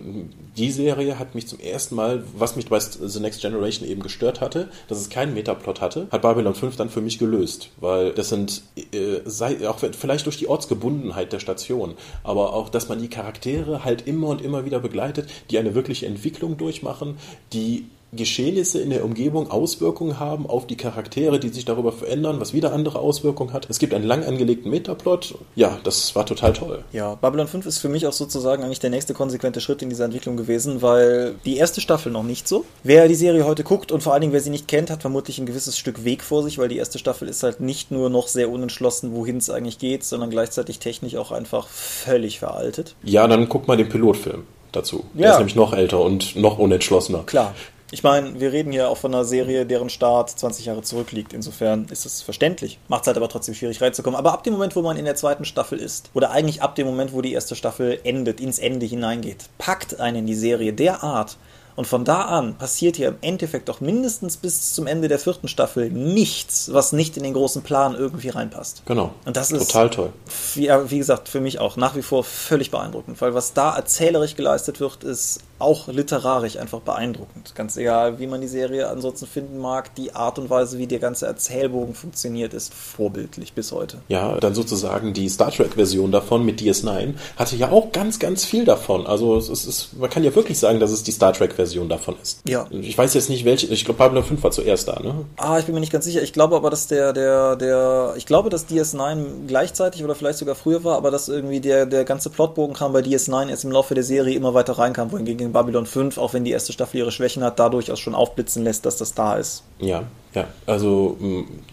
die 0.57 0.71
Serie 0.71 1.17
hat 1.17 1.33
mich 1.33 1.47
zum 1.47 1.59
ersten 1.59 1.95
Mal, 1.95 2.23
was 2.35 2.55
mich 2.55 2.69
bei 2.69 2.79
The 2.79 3.19
Next 3.19 3.41
Generation 3.41 3.87
eben 3.87 4.03
gestört 4.03 4.41
hatte, 4.41 4.69
dass 4.87 4.99
es 4.99 5.09
keinen 5.09 5.33
Metaplot 5.33 5.81
hatte, 5.81 6.07
hat 6.11 6.21
Babylon 6.21 6.53
5 6.53 6.75
dann 6.75 6.89
für 6.89 7.01
mich 7.01 7.17
gelöst. 7.17 7.69
Weil 7.79 8.11
das 8.11 8.29
sind, 8.29 8.63
äh, 8.75 9.21
sei, 9.25 9.67
auch 9.67 9.79
vielleicht 9.79 10.25
durch 10.25 10.37
die 10.37 10.47
Ortsgebundenheit 10.47 11.33
der 11.33 11.39
Station, 11.39 11.95
aber 12.23 12.53
auch, 12.53 12.69
dass 12.69 12.87
man 12.87 13.01
die 13.01 13.09
Charaktere 13.09 13.83
halt 13.83 14.07
immer 14.07 14.27
und 14.27 14.41
immer 14.41 14.65
wieder 14.65 14.79
begleitet, 14.79 15.29
die 15.49 15.57
eine 15.57 15.75
wirkliche 15.75 16.05
Entwicklung 16.05 16.57
durchmachen, 16.57 17.17
die 17.53 17.85
Geschehnisse 18.13 18.79
in 18.81 18.89
der 18.89 19.05
Umgebung 19.05 19.49
Auswirkungen 19.49 20.19
haben 20.19 20.45
auf 20.47 20.67
die 20.67 20.75
Charaktere, 20.75 21.39
die 21.39 21.49
sich 21.49 21.65
darüber 21.65 21.91
verändern, 21.91 22.39
was 22.39 22.53
wieder 22.53 22.73
andere 22.73 22.99
Auswirkungen 22.99 23.53
hat. 23.53 23.69
Es 23.69 23.79
gibt 23.79 23.93
einen 23.93 24.05
lang 24.05 24.25
angelegten 24.25 24.69
Metaplot. 24.69 25.35
Ja, 25.55 25.79
das 25.83 26.15
war 26.15 26.25
total 26.25 26.53
toll. 26.53 26.83
Ja, 26.91 27.15
Babylon 27.15 27.47
5 27.47 27.65
ist 27.65 27.77
für 27.77 27.89
mich 27.89 28.07
auch 28.07 28.13
sozusagen 28.13 28.63
eigentlich 28.63 28.79
der 28.79 28.89
nächste 28.89 29.13
konsequente 29.13 29.61
Schritt 29.61 29.81
in 29.81 29.89
dieser 29.89 30.05
Entwicklung 30.05 30.35
gewesen, 30.35 30.81
weil 30.81 31.35
die 31.45 31.57
erste 31.57 31.79
Staffel 31.79 32.11
noch 32.11 32.23
nicht 32.23 32.47
so. 32.47 32.65
Wer 32.83 33.07
die 33.07 33.15
Serie 33.15 33.45
heute 33.45 33.63
guckt 33.63 33.91
und 33.91 34.01
vor 34.01 34.13
allen 34.13 34.21
Dingen 34.21 34.33
wer 34.33 34.41
sie 34.41 34.49
nicht 34.49 34.67
kennt, 34.67 34.89
hat 34.89 35.01
vermutlich 35.01 35.39
ein 35.39 35.45
gewisses 35.45 35.77
Stück 35.77 36.03
Weg 36.03 36.23
vor 36.23 36.43
sich, 36.43 36.57
weil 36.57 36.67
die 36.67 36.77
erste 36.77 36.99
Staffel 36.99 37.27
ist 37.27 37.43
halt 37.43 37.61
nicht 37.61 37.91
nur 37.91 38.09
noch 38.09 38.27
sehr 38.27 38.49
unentschlossen, 38.49 39.13
wohin 39.13 39.37
es 39.37 39.49
eigentlich 39.49 39.79
geht, 39.79 40.03
sondern 40.03 40.29
gleichzeitig 40.29 40.79
technisch 40.79 41.15
auch 41.15 41.31
einfach 41.31 41.67
völlig 41.67 42.39
veraltet. 42.39 42.95
Ja, 43.03 43.27
dann 43.27 43.47
guck 43.47 43.67
mal 43.67 43.77
den 43.77 43.89
Pilotfilm 43.89 44.43
dazu. 44.71 45.05
Der 45.13 45.27
ja. 45.27 45.31
ist 45.31 45.37
nämlich 45.37 45.55
noch 45.55 45.73
älter 45.73 46.01
und 46.01 46.35
noch 46.35 46.57
unentschlossener. 46.57 47.23
Klar. 47.25 47.53
Ich 47.93 48.03
meine, 48.03 48.39
wir 48.39 48.53
reden 48.53 48.71
hier 48.71 48.89
auch 48.89 48.97
von 48.97 49.13
einer 49.13 49.25
Serie, 49.25 49.65
deren 49.65 49.89
Start 49.89 50.29
20 50.29 50.65
Jahre 50.65 50.81
zurückliegt. 50.81 51.33
Insofern 51.33 51.87
ist 51.91 52.05
es 52.05 52.21
verständlich. 52.21 52.79
Macht 52.87 53.01
es 53.01 53.07
halt 53.07 53.17
aber 53.17 53.27
trotzdem 53.27 53.53
schwierig 53.53 53.81
reinzukommen. 53.81 54.17
Aber 54.17 54.31
ab 54.31 54.43
dem 54.43 54.53
Moment, 54.53 54.75
wo 54.77 54.81
man 54.81 54.95
in 54.95 55.05
der 55.05 55.15
zweiten 55.15 55.43
Staffel 55.43 55.77
ist, 55.77 56.09
oder 56.13 56.31
eigentlich 56.31 56.61
ab 56.61 56.75
dem 56.75 56.87
Moment, 56.87 57.11
wo 57.11 57.21
die 57.21 57.33
erste 57.33 57.55
Staffel 57.55 57.99
endet, 58.03 58.39
ins 58.39 58.59
Ende 58.59 58.85
hineingeht, 58.85 59.49
packt 59.57 59.99
einen 59.99 60.25
die 60.25 60.35
Serie 60.35 60.71
derart, 60.71 61.37
und 61.75 61.87
von 61.87 62.03
da 62.03 62.23
an 62.23 62.55
passiert 62.57 62.97
hier 62.97 63.07
im 63.07 63.17
Endeffekt 63.21 63.69
doch 63.69 63.81
mindestens 63.81 64.37
bis 64.37 64.73
zum 64.73 64.87
Ende 64.87 65.07
der 65.07 65.19
vierten 65.19 65.47
Staffel 65.47 65.89
nichts, 65.89 66.71
was 66.73 66.91
nicht 66.91 67.17
in 67.17 67.23
den 67.23 67.33
großen 67.33 67.61
Plan 67.61 67.95
irgendwie 67.95 68.29
reinpasst. 68.29 68.83
Genau. 68.85 69.13
Und 69.25 69.37
das 69.37 69.51
ist 69.51 69.67
total 69.67 69.89
toll. 69.89 70.13
Wie, 70.55 70.69
wie 70.69 70.97
gesagt, 70.97 71.29
für 71.29 71.39
mich 71.39 71.59
auch 71.59 71.77
nach 71.77 71.95
wie 71.95 72.01
vor 72.01 72.23
völlig 72.23 72.71
beeindruckend, 72.71 73.21
weil 73.21 73.33
was 73.33 73.53
da 73.53 73.75
erzählerisch 73.75 74.35
geleistet 74.35 74.79
wird, 74.79 75.03
ist 75.03 75.39
auch 75.61 75.87
literarisch 75.87 76.57
einfach 76.57 76.81
beeindruckend. 76.81 77.55
Ganz 77.55 77.77
egal, 77.77 78.19
wie 78.19 78.27
man 78.27 78.41
die 78.41 78.47
Serie 78.47 78.89
ansonsten 78.89 79.27
finden 79.27 79.57
mag, 79.57 79.95
die 79.95 80.13
Art 80.13 80.39
und 80.39 80.49
Weise, 80.49 80.77
wie 80.77 80.87
der 80.87 80.99
ganze 80.99 81.25
Erzählbogen 81.25 81.95
funktioniert, 81.95 82.53
ist 82.53 82.73
vorbildlich 82.73 83.53
bis 83.53 83.71
heute. 83.71 83.97
Ja, 84.07 84.37
dann 84.37 84.53
sozusagen 84.53 85.13
die 85.13 85.29
Star 85.29 85.51
Trek-Version 85.51 86.11
davon 86.11 86.45
mit 86.45 86.59
DS9 86.61 87.13
hatte 87.35 87.55
ja 87.55 87.71
auch 87.71 87.91
ganz, 87.91 88.19
ganz 88.19 88.45
viel 88.45 88.65
davon. 88.65 89.07
Also 89.07 89.37
es 89.37 89.49
ist, 89.49 89.97
man 89.97 90.09
kann 90.09 90.23
ja 90.23 90.33
wirklich 90.35 90.59
sagen, 90.59 90.79
dass 90.79 90.91
es 90.91 91.03
die 91.03 91.11
Star 91.11 91.33
Trek-Version 91.33 91.89
davon 91.89 92.15
ist. 92.21 92.41
Ja. 92.47 92.67
Ich 92.71 92.97
weiß 92.97 93.13
jetzt 93.13 93.29
nicht, 93.29 93.45
welche, 93.45 93.67
ich 93.67 93.85
glaube 93.85 93.99
Babylon 93.99 94.23
5 94.23 94.43
war 94.43 94.51
zuerst 94.51 94.87
da, 94.87 94.99
ne? 94.99 95.25
Ah, 95.37 95.59
ich 95.59 95.65
bin 95.65 95.73
mir 95.73 95.81
nicht 95.81 95.91
ganz 95.91 96.05
sicher. 96.05 96.21
Ich 96.21 96.33
glaube 96.33 96.55
aber, 96.55 96.69
dass 96.69 96.87
der, 96.87 97.13
der, 97.13 97.55
der, 97.55 98.13
ich 98.17 98.25
glaube, 98.25 98.49
dass 98.49 98.67
DS9 98.67 99.47
gleichzeitig 99.47 100.03
oder 100.03 100.15
vielleicht 100.15 100.39
sogar 100.39 100.55
früher 100.55 100.83
war, 100.83 100.97
aber 100.97 101.11
dass 101.11 101.29
irgendwie 101.29 101.59
der, 101.59 101.85
der 101.85 102.03
ganze 102.03 102.29
Plotbogen 102.29 102.75
kam 102.75 102.93
bei 102.93 103.01
DS9 103.01 103.49
erst 103.49 103.63
im 103.63 103.71
Laufe 103.71 103.93
der 103.93 104.03
Serie 104.03 104.35
immer 104.35 104.53
weiter 104.53 104.73
reinkam, 104.73 105.11
wohingegen 105.11 105.50
Babylon 105.51 105.85
5, 105.85 106.17
auch 106.17 106.33
wenn 106.33 106.43
die 106.43 106.51
erste 106.51 106.73
Staffel 106.73 106.97
ihre 106.97 107.11
Schwächen 107.11 107.43
hat, 107.43 107.59
da 107.59 107.69
durchaus 107.69 107.99
schon 107.99 108.15
aufblitzen 108.15 108.63
lässt, 108.63 108.85
dass 108.85 108.97
das 108.97 109.13
da 109.13 109.35
ist. 109.35 109.63
Ja, 109.79 110.03
ja, 110.33 110.47
also 110.65 111.17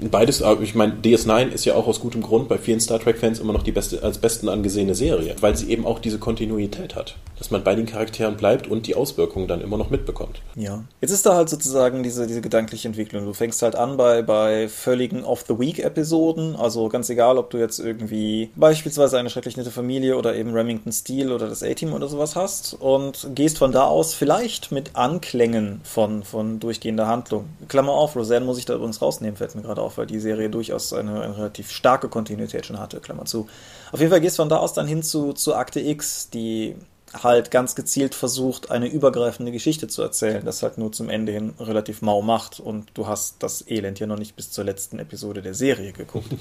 beides, 0.01 0.43
ich 0.63 0.75
meine, 0.75 0.95
DS9 0.95 1.51
ist 1.51 1.65
ja 1.65 1.75
auch 1.75 1.87
aus 1.87 2.01
gutem 2.01 2.23
Grund 2.23 2.49
bei 2.49 2.59
vielen 2.59 2.81
Star 2.81 2.99
Trek-Fans 2.99 3.39
immer 3.39 3.53
noch 3.53 3.63
die 3.63 3.71
beste, 3.71 4.03
als 4.03 4.19
besten 4.19 4.49
angesehene 4.49 4.97
Serie, 4.97 5.37
weil 5.41 5.57
sie 5.57 5.71
eben 5.71 5.87
auch 5.87 6.01
diese 6.01 6.19
Kontinuität 6.19 6.97
hat, 6.97 7.17
dass 7.39 7.53
man 7.53 7.63
bei 7.63 7.77
den 7.77 7.87
Charakteren 7.87 8.37
bleibt 8.37 8.67
und 8.67 8.89
die 8.89 8.97
Auswirkungen 8.97 9.47
dann 9.47 9.61
immer 9.61 9.79
noch 9.79 9.91
mitbekommt. 9.91 10.43
Ja, 10.57 10.83
jetzt 11.01 11.13
ist 11.13 11.25
da 11.25 11.37
halt 11.37 11.49
sozusagen 11.49 12.03
diese, 12.03 12.27
diese 12.27 12.41
gedankliche 12.41 12.89
Entwicklung. 12.89 13.27
Du 13.27 13.33
fängst 13.33 13.63
halt 13.63 13.77
an 13.77 13.97
bei, 13.97 14.23
bei 14.23 14.69
völligen 14.69 15.23
Off-the-Week-Episoden, 15.23 16.57
also 16.57 16.89
ganz 16.89 17.09
egal, 17.11 17.39
ob 17.39 17.51
du 17.51 17.59
jetzt 17.59 17.79
irgendwie 17.79 18.51
beispielsweise 18.57 19.19
eine 19.19 19.31
schrecklich 19.31 19.57
nette 19.57 19.71
Familie 19.71 20.17
oder 20.17 20.35
eben 20.35 20.53
Remington 20.53 20.91
Steel 20.91 21.31
oder 21.31 21.49
das 21.49 21.63
A-Team 21.63 21.93
oder 21.93 22.09
sowas 22.09 22.35
hast 22.35 22.75
und 22.75 23.29
gehst 23.37 23.59
von 23.59 23.71
da 23.71 23.85
aus 23.85 24.15
vielleicht 24.15 24.73
mit 24.73 24.97
Anklängen 24.97 25.81
von, 25.85 26.25
von 26.25 26.59
durchgehender 26.59 27.07
Handlung. 27.07 27.45
Klammer 27.69 27.93
auf, 27.93 28.17
Roseanne 28.17 28.48
muss 28.49 28.59
ich 28.59 28.65
da 28.65 28.75
übrigens 28.75 29.01
rausnehmen, 29.01 29.37
fällt 29.37 29.55
mir 29.55 29.63
gerade 29.63 29.83
auf, 29.83 29.99
weil 29.99 30.07
die 30.07 30.19
Serie 30.19 30.51
durchaus 30.51 30.93
eine, 30.93 31.23
eine, 31.23 31.37
relativ 31.37 31.71
starke 31.71 32.09
Kontinuität 32.09 32.67
schon 32.67 32.81
hatte, 32.81 32.99
Klammer 32.99 33.27
zu. 33.27 33.47
Auf 33.93 34.01
jeden 34.01 34.11
Fall 34.11 34.21
gehst 34.21 34.39
du 34.39 34.43
von 34.43 34.49
da 34.49 34.57
aus 34.57 34.73
dann 34.73 34.89
hin 34.89 35.03
zu, 35.03 35.33
zu 35.33 35.55
Akte 35.55 35.81
X, 35.81 36.31
die 36.31 36.75
halt 37.13 37.51
ganz 37.51 37.75
gezielt 37.75 38.15
versucht, 38.15 38.71
eine 38.71 38.89
übergreifende 38.89 39.53
Geschichte 39.53 39.89
zu 39.89 40.03
erzählen, 40.03 40.45
das 40.45 40.63
halt 40.63 40.79
nur 40.79 40.93
zum 40.93 41.09
Ende 41.09 41.33
hin 41.33 41.55
relativ 41.59 42.03
mau 42.03 42.23
macht 42.23 42.61
und 42.61 42.91
du 42.95 43.07
hast 43.07 43.37
das 43.39 43.65
Elend 43.69 43.99
hier 43.99 44.07
noch 44.07 44.19
nicht 44.19 44.37
bis 44.37 44.51
zur 44.51 44.65
letzten 44.65 44.99
Episode 44.99 45.43
der 45.43 45.55
Serie 45.55 45.93
geguckt. 45.93 46.29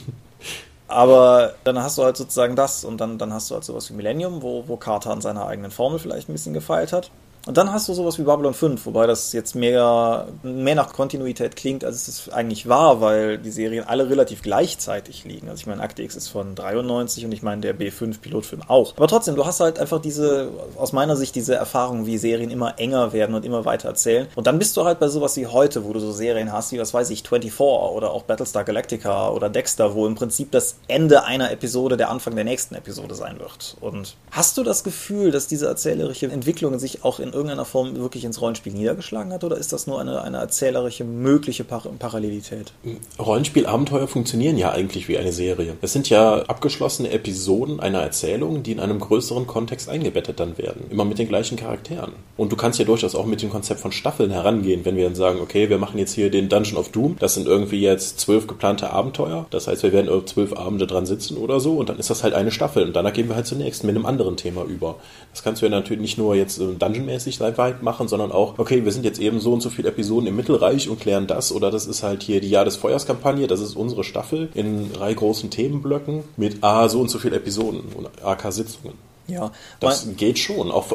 Aber 0.89 1.53
dann 1.65 1.81
hast 1.81 1.97
du 1.97 2.03
halt 2.03 2.15
sozusagen 2.15 2.55
das 2.55 2.85
und 2.85 2.99
dann, 3.01 3.17
dann 3.17 3.33
hast 3.33 3.49
du 3.49 3.55
halt 3.55 3.65
sowas 3.65 3.89
wie 3.89 3.93
Millennium, 3.93 4.41
wo, 4.41 4.67
wo 4.67 4.77
Carter 4.77 5.11
an 5.11 5.21
seiner 5.21 5.45
eigenen 5.45 5.71
Formel 5.71 5.99
vielleicht 5.99 6.29
ein 6.29 6.33
bisschen 6.33 6.53
gefeilt 6.53 6.93
hat. 6.93 7.11
Und 7.47 7.55
dann 7.55 7.71
hast 7.71 7.87
du 7.87 7.93
sowas 7.93 8.19
wie 8.19 8.23
Babylon 8.23 8.53
5, 8.53 8.85
wobei 8.85 9.07
das 9.07 9.31
jetzt 9.31 9.55
mehr, 9.55 10.27
mehr 10.43 10.75
nach 10.75 10.91
Kontinuität 10.91 11.55
klingt, 11.55 11.85
als 11.85 12.07
es 12.09 12.29
eigentlich 12.29 12.67
war, 12.67 12.99
weil 12.99 13.37
die 13.37 13.51
Serien 13.51 13.85
alle 13.87 14.09
relativ 14.09 14.41
gleichzeitig 14.41 15.23
liegen. 15.23 15.47
Also 15.47 15.61
ich 15.61 15.67
meine, 15.67 15.81
Akte 15.81 16.03
X 16.03 16.17
ist 16.17 16.27
von 16.27 16.55
93 16.55 17.23
und 17.23 17.31
ich 17.31 17.41
meine, 17.43 17.61
der 17.61 17.73
B5-Pilotfilm 17.73 18.63
auch. 18.67 18.93
Aber 18.97 19.07
trotzdem, 19.07 19.35
du 19.35 19.45
hast 19.45 19.61
halt 19.61 19.79
einfach 19.79 20.01
diese, 20.01 20.49
aus 20.75 20.91
meiner 20.91 21.15
Sicht, 21.15 21.35
diese 21.35 21.55
Erfahrung, 21.55 22.05
wie 22.05 22.17
Serien 22.17 22.51
immer 22.51 22.79
enger 22.79 23.13
werden 23.13 23.33
und 23.33 23.45
immer 23.45 23.63
weiter 23.63 23.87
erzählen. 23.87 24.27
Und 24.35 24.45
dann 24.45 24.59
bist 24.59 24.75
du 24.75 24.83
halt 24.83 24.99
bei 24.99 25.07
sowas 25.07 25.37
wie 25.37 25.47
heute, 25.47 25.85
wo 25.85 25.93
du 25.93 26.01
so 26.01 26.11
Serien 26.11 26.51
hast, 26.51 26.73
wie, 26.73 26.79
was 26.79 26.93
weiß 26.93 27.09
ich, 27.11 27.23
24 27.23 27.61
oder 27.61 28.11
auch 28.11 28.23
Battlestar 28.23 28.65
Galactica 28.65 29.29
oder 29.29 29.49
Dexter, 29.49 29.95
wo 29.95 30.05
im 30.05 30.15
Prinzip 30.15 30.51
das 30.51 30.79
Ende 30.89 31.23
einer 31.23 31.49
Episode 31.51 31.95
der 31.95 32.09
Anfang 32.09 32.35
der 32.35 32.43
nächsten 32.43 32.75
Episode 32.75 33.15
sein 33.15 33.39
wird. 33.39 33.77
Und 33.79 34.17
hast 34.31 34.57
du 34.57 34.63
das 34.63 34.83
Gefühl, 34.83 35.31
dass 35.31 35.47
diese 35.47 35.67
erzählerische 35.67 36.25
Entwicklung 36.25 36.77
sich 36.77 37.05
auch 37.05 37.21
in 37.21 37.36
irgendeiner 37.37 37.65
Form 37.65 37.95
wirklich 37.95 38.25
ins 38.25 38.41
Rollenspiel 38.41 38.73
niedergeschlagen 38.73 39.31
hat, 39.31 39.43
oder 39.43 39.57
ist 39.57 39.73
das 39.73 39.87
nur 39.87 40.01
eine, 40.01 40.21
eine 40.21 40.37
erzählerische 40.37 41.03
mögliche 41.03 41.63
Par 41.63 41.83
Parallelität? 41.99 42.73
Rollenspielabenteuer 43.19 44.07
funktionieren 44.07 44.57
ja 44.57 44.71
eigentlich 44.71 45.07
wie 45.07 45.17
eine 45.17 45.31
Serie. 45.31 45.77
Es 45.81 45.93
sind 45.93 46.09
ja 46.09 46.41
abgeschlossene 46.43 47.11
Episoden 47.11 47.79
einer 47.79 48.01
Erzählung, 48.01 48.63
die 48.63 48.71
in 48.71 48.79
einem 48.79 48.99
größeren 48.99 49.47
Kontext 49.47 49.89
eingebettet 49.89 50.39
dann 50.39 50.57
werden. 50.57 50.85
Immer 50.89 51.05
mit 51.05 51.19
den 51.19 51.27
gleichen 51.27 51.57
Charakteren. 51.57 52.13
Und 52.35 52.51
du 52.51 52.55
kannst 52.55 52.79
ja 52.79 52.85
durchaus 52.85 53.15
auch 53.15 53.25
mit 53.25 53.41
dem 53.41 53.49
Konzept 53.49 53.79
von 53.79 53.91
Staffeln 53.91 54.31
herangehen, 54.31 54.85
wenn 54.85 54.95
wir 54.95 55.05
dann 55.05 55.15
sagen, 55.15 55.39
okay, 55.41 55.69
wir 55.69 55.77
machen 55.77 55.99
jetzt 55.99 56.13
hier 56.13 56.29
den 56.29 56.49
Dungeon 56.49 56.77
of 56.77 56.89
Doom, 56.89 57.15
das 57.19 57.35
sind 57.35 57.47
irgendwie 57.47 57.81
jetzt 57.81 58.19
zwölf 58.19 58.47
geplante 58.47 58.91
Abenteuer. 58.91 59.45
Das 59.49 59.67
heißt, 59.67 59.83
wir 59.83 59.93
werden 59.93 60.09
zwölf 60.25 60.53
Abende 60.53 60.87
dran 60.87 61.05
sitzen 61.05 61.37
oder 61.37 61.59
so 61.59 61.77
und 61.77 61.89
dann 61.89 61.99
ist 61.99 62.09
das 62.09 62.23
halt 62.23 62.33
eine 62.33 62.51
Staffel 62.51 62.83
und 62.83 62.95
danach 62.95 63.13
gehen 63.13 63.29
wir 63.29 63.35
halt 63.35 63.47
zunächst 63.47 63.83
mit 63.83 63.95
einem 63.95 64.05
anderen 64.05 64.37
Thema 64.37 64.63
über. 64.63 64.95
Das 65.31 65.43
kannst 65.43 65.61
du 65.61 65.65
ja 65.65 65.69
natürlich 65.69 66.01
nicht 66.01 66.17
nur 66.17 66.35
jetzt 66.35 66.59
Dungeon-mäßig 66.59 67.26
weit 67.57 67.83
machen, 67.83 68.07
sondern 68.07 68.31
auch, 68.31 68.57
okay, 68.57 68.83
wir 68.85 68.91
sind 68.91 69.05
jetzt 69.05 69.19
eben 69.19 69.39
so 69.39 69.53
und 69.53 69.61
so 69.61 69.69
viele 69.69 69.89
Episoden 69.89 70.27
im 70.27 70.35
Mittelreich 70.35 70.89
und 70.89 70.99
klären 70.99 71.27
das 71.27 71.51
oder 71.51 71.71
das 71.71 71.85
ist 71.85 72.03
halt 72.03 72.23
hier 72.23 72.41
die 72.41 72.49
Jahr 72.49 72.65
des 72.65 72.75
Feuers-Kampagne, 72.77 73.47
das 73.47 73.61
ist 73.61 73.75
unsere 73.75 74.03
Staffel 74.03 74.49
in 74.53 74.91
drei 74.93 75.13
großen 75.13 75.49
Themenblöcken 75.49 76.23
mit 76.37 76.63
A 76.63 76.89
so 76.89 77.01
und 77.01 77.09
so 77.09 77.19
viele 77.19 77.37
Episoden 77.37 77.81
und 77.95 78.23
AK-Sitzungen. 78.23 79.06
Ja, 79.27 79.51
das 79.79 80.05
mein, 80.05 80.15
geht 80.15 80.39
schon. 80.39 80.71
Auch 80.71 80.85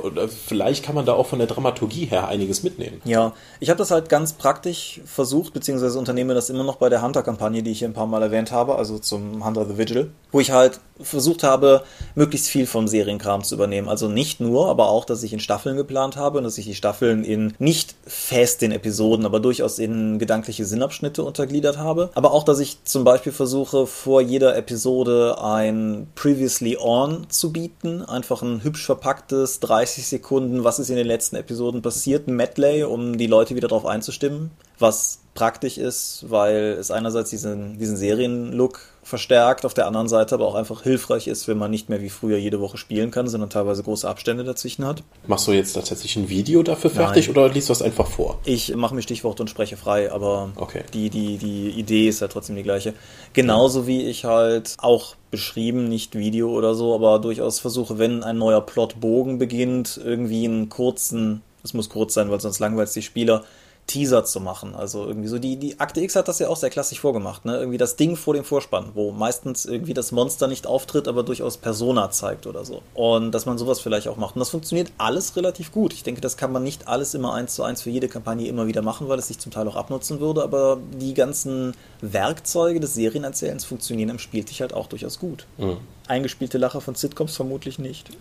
vielleicht 0.47 0.85
kann 0.85 0.95
man 0.95 1.07
da 1.07 1.12
auch 1.12 1.26
von 1.26 1.39
der 1.39 1.49
Dramaturgie 1.49 2.07
her 2.07 2.28
einiges 2.28 2.62
mitnehmen. 2.62 3.01
Ja, 3.05 3.35
ich 3.61 3.68
habe 3.68 3.78
das 3.78 3.91
halt 3.91 4.09
ganz 4.09 4.33
praktisch 4.33 5.01
versucht, 5.05 5.53
beziehungsweise 5.53 5.99
unternehme 5.99 6.35
das 6.35 6.51
immer 6.51 6.64
noch 6.64 6.76
bei 6.76 6.89
der 6.89 7.03
Hunter-Kampagne, 7.03 7.62
die 7.62 7.70
ich 7.70 7.80
hier 7.80 7.89
ein 7.89 7.95
paar 7.95 8.07
Mal 8.07 8.22
erwähnt 8.22 8.51
habe, 8.51 8.76
also 8.76 8.99
zum 8.99 9.45
Hunter 9.45 9.66
the 9.66 9.76
Vigil, 9.76 10.11
wo 10.30 10.41
ich 10.41 10.51
halt 10.51 10.80
versucht 11.01 11.43
habe, 11.43 11.85
möglichst 12.14 12.49
viel 12.49 12.66
vom 12.66 12.89
Serienkram 12.89 13.43
zu 13.45 13.55
übernehmen. 13.55 13.89
Also 13.89 14.09
nicht 14.09 14.41
nur, 14.41 14.68
aber 14.68 14.89
auch, 14.89 15.05
dass 15.05 15.22
ich 15.22 15.33
in 15.33 15.41
Staffeln 15.41 15.76
geplant 15.76 16.16
habe 16.16 16.39
und 16.39 16.45
dass 16.45 16.59
ich 16.59 16.66
die 16.66 16.74
Staffeln 16.74 17.24
in 17.24 17.55
nicht 17.59 17.95
fest 18.07 18.62
in 18.62 18.72
Episoden, 18.72 19.26
aber 19.26 19.41
durchaus 19.41 19.78
in 19.78 20.18
gedankliche 20.18 20.64
Sinnabschnitte 20.64 21.24
untergliedert 21.24 21.78
habe. 21.78 22.11
Aber 22.14 22.33
auch, 22.33 22.45
dass 22.45 22.61
ich 22.61 22.85
zum 22.85 23.05
Beispiel 23.05 23.33
versuche, 23.33 23.87
vor 23.87 24.20
jeder 24.20 24.57
Episode 24.57 25.43
ein 25.43 26.07
Previously 26.14 26.78
On 26.80 27.26
zu 27.28 27.53
bieten. 27.53 28.03
Einfach 28.23 28.43
ein 28.43 28.62
hübsch 28.62 28.87
verpacktes 28.87 29.59
30 29.59 30.07
Sekunden, 30.07 30.62
was 30.62 30.79
ist 30.79 30.91
in 30.91 30.95
den 30.97 31.09
letzten 31.09 31.35
Episoden 31.35 31.83
passiert, 31.83 32.29
ein 32.29 32.37
Medley, 32.37 32.85
um 32.85 33.18
die 33.18 33.27
Leute 33.27 33.57
wieder 33.57 33.66
darauf 33.66 33.85
einzustimmen. 33.85 34.53
Was 34.79 35.18
praktisch 35.35 35.77
ist, 35.77 36.27
weil 36.29 36.77
es 36.79 36.93
einerseits 36.93 37.31
diesen, 37.31 37.79
diesen 37.79 37.97
Serienlook 37.97 38.79
verstärkt, 39.03 39.66
auf 39.66 39.75
der 39.75 39.89
anderen 39.89 40.07
Seite 40.07 40.37
aber 40.37 40.47
auch 40.47 40.55
einfach 40.55 40.85
hilfreich 40.85 41.27
ist, 41.27 41.49
wenn 41.49 41.59
man 41.59 41.73
nicht 41.73 41.89
mehr 41.89 42.01
wie 42.01 42.11
früher 42.11 42.39
jede 42.39 42.61
Woche 42.61 42.79
spielen 42.79 43.11
kann, 43.11 43.27
sondern 43.27 43.51
teilweise 43.51 43.83
große 43.83 44.09
Abstände 44.09 44.45
dazwischen 44.45 44.87
hat. 44.87 45.03
Machst 45.27 45.49
du 45.49 45.53
jetzt 45.53 45.73
tatsächlich 45.73 46.14
ein 46.14 46.29
Video 46.29 46.62
dafür 46.62 46.91
fertig 46.91 47.27
Nein. 47.27 47.37
oder 47.37 47.53
liest 47.53 47.70
du 47.70 47.73
das 47.73 47.83
einfach 47.83 48.07
vor? 48.07 48.39
Ich 48.45 48.73
mache 48.77 48.95
mir 48.95 49.03
Stichworte 49.03 49.43
und 49.43 49.49
spreche 49.49 49.77
frei, 49.77 50.12
aber 50.12 50.51
okay. 50.55 50.85
die, 50.95 51.11
die, 51.11 51.39
die 51.39 51.70
Idee 51.70 52.07
ist 52.07 52.20
ja 52.20 52.29
trotzdem 52.29 52.55
die 52.55 52.62
gleiche. 52.62 52.95
Genauso 53.33 53.89
wie 53.89 54.03
ich 54.03 54.25
halt 54.25 54.77
auch 54.79 55.16
beschrieben, 55.33 55.89
nicht 55.89 56.14
Video 56.14 56.51
oder 56.51 56.76
so, 56.76 56.95
aber 56.95 57.18
durchaus 57.18 57.59
versuche, 57.59 57.99
wenn 57.99 58.22
ein 58.22 58.39
neuer 58.39 58.61
Plotbogen 58.61 59.39
beginnt, 59.39 60.01
irgendwie 60.05 60.45
einen 60.45 60.68
kurzen, 60.68 61.43
es 61.64 61.74
muss 61.74 61.89
kurz 61.89 62.14
sein, 62.14 62.30
weil 62.30 62.39
sonst 62.39 62.61
langweilt 62.61 62.89
es 62.89 62.95
die 62.95 63.03
Spieler, 63.03 63.43
Teaser 63.87 64.24
zu 64.24 64.41
machen. 64.41 64.74
Also 64.74 65.07
irgendwie 65.07 65.28
so, 65.28 65.39
die, 65.39 65.57
die 65.57 65.80
Akte 65.80 66.01
X 66.01 66.16
hat 66.16 66.28
das 66.28 66.39
ja 66.39 66.49
auch 66.49 66.57
sehr 66.57 66.70
klassisch 66.70 67.01
vorgemacht, 67.01 67.45
ne? 67.45 67.59
Irgendwie 67.59 67.78
das 67.78 67.97
Ding 67.97 68.16
vor 68.16 68.35
dem 68.35 68.45
Vorspann, 68.45 68.93
wo 68.95 69.11
meistens 69.11 69.66
irgendwie 69.66 69.93
das 69.93 70.12
Monster 70.12 70.47
nicht 70.47 70.66
auftritt, 70.66 71.09
aber 71.09 71.22
durchaus 71.22 71.57
Persona 71.57 72.11
zeigt 72.11 72.47
oder 72.47 72.64
so. 72.64 72.83
Und 72.95 73.33
dass 73.33 73.45
man 73.45 73.59
sowas 73.59 73.80
vielleicht 73.80 74.09
auch 74.09 74.16
macht. 74.16 74.37
Und 74.37 74.41
das 74.41 74.51
funktioniert 74.51 74.93
alles 74.99 75.37
relativ 75.37 75.72
gut. 75.72 75.93
Ich 75.93 76.05
denke, 76.05 76.20
das 76.20 76.37
kann 76.37 76.53
man 76.53 76.62
nicht 76.62 76.89
alles 76.89 77.14
immer 77.14 77.35
eins 77.35 77.55
zu 77.55 77.64
eins 77.64 77.83
für 77.83 77.91
jede 77.91 78.09
Kampagne 78.09 78.47
immer 78.49 78.66
wieder 78.66 78.83
machen, 78.83 79.09
weil 79.09 79.18
es 79.18 79.28
sich 79.28 79.39
zum 79.39 79.53
Teil 79.53 79.68
auch 79.68 79.76
abnutzen 79.76 80.20
würde, 80.20 80.43
aber 80.43 80.78
die 80.99 81.14
ganzen 81.14 81.74
Werkzeuge 82.01 82.80
des 82.80 82.95
Serienerzählens 82.95 83.64
funktionieren 83.64 84.11
im 84.11 84.18
Spieltisch 84.18 84.61
halt 84.61 84.72
auch 84.72 84.87
durchaus 84.87 85.18
gut. 85.18 85.47
Mhm. 85.59 85.78
Eingespielte 86.07 86.59
Lacher 86.59 86.80
von 86.80 86.95
Sitcoms 86.95 87.37
vermutlich 87.37 87.78
nicht. 87.78 88.11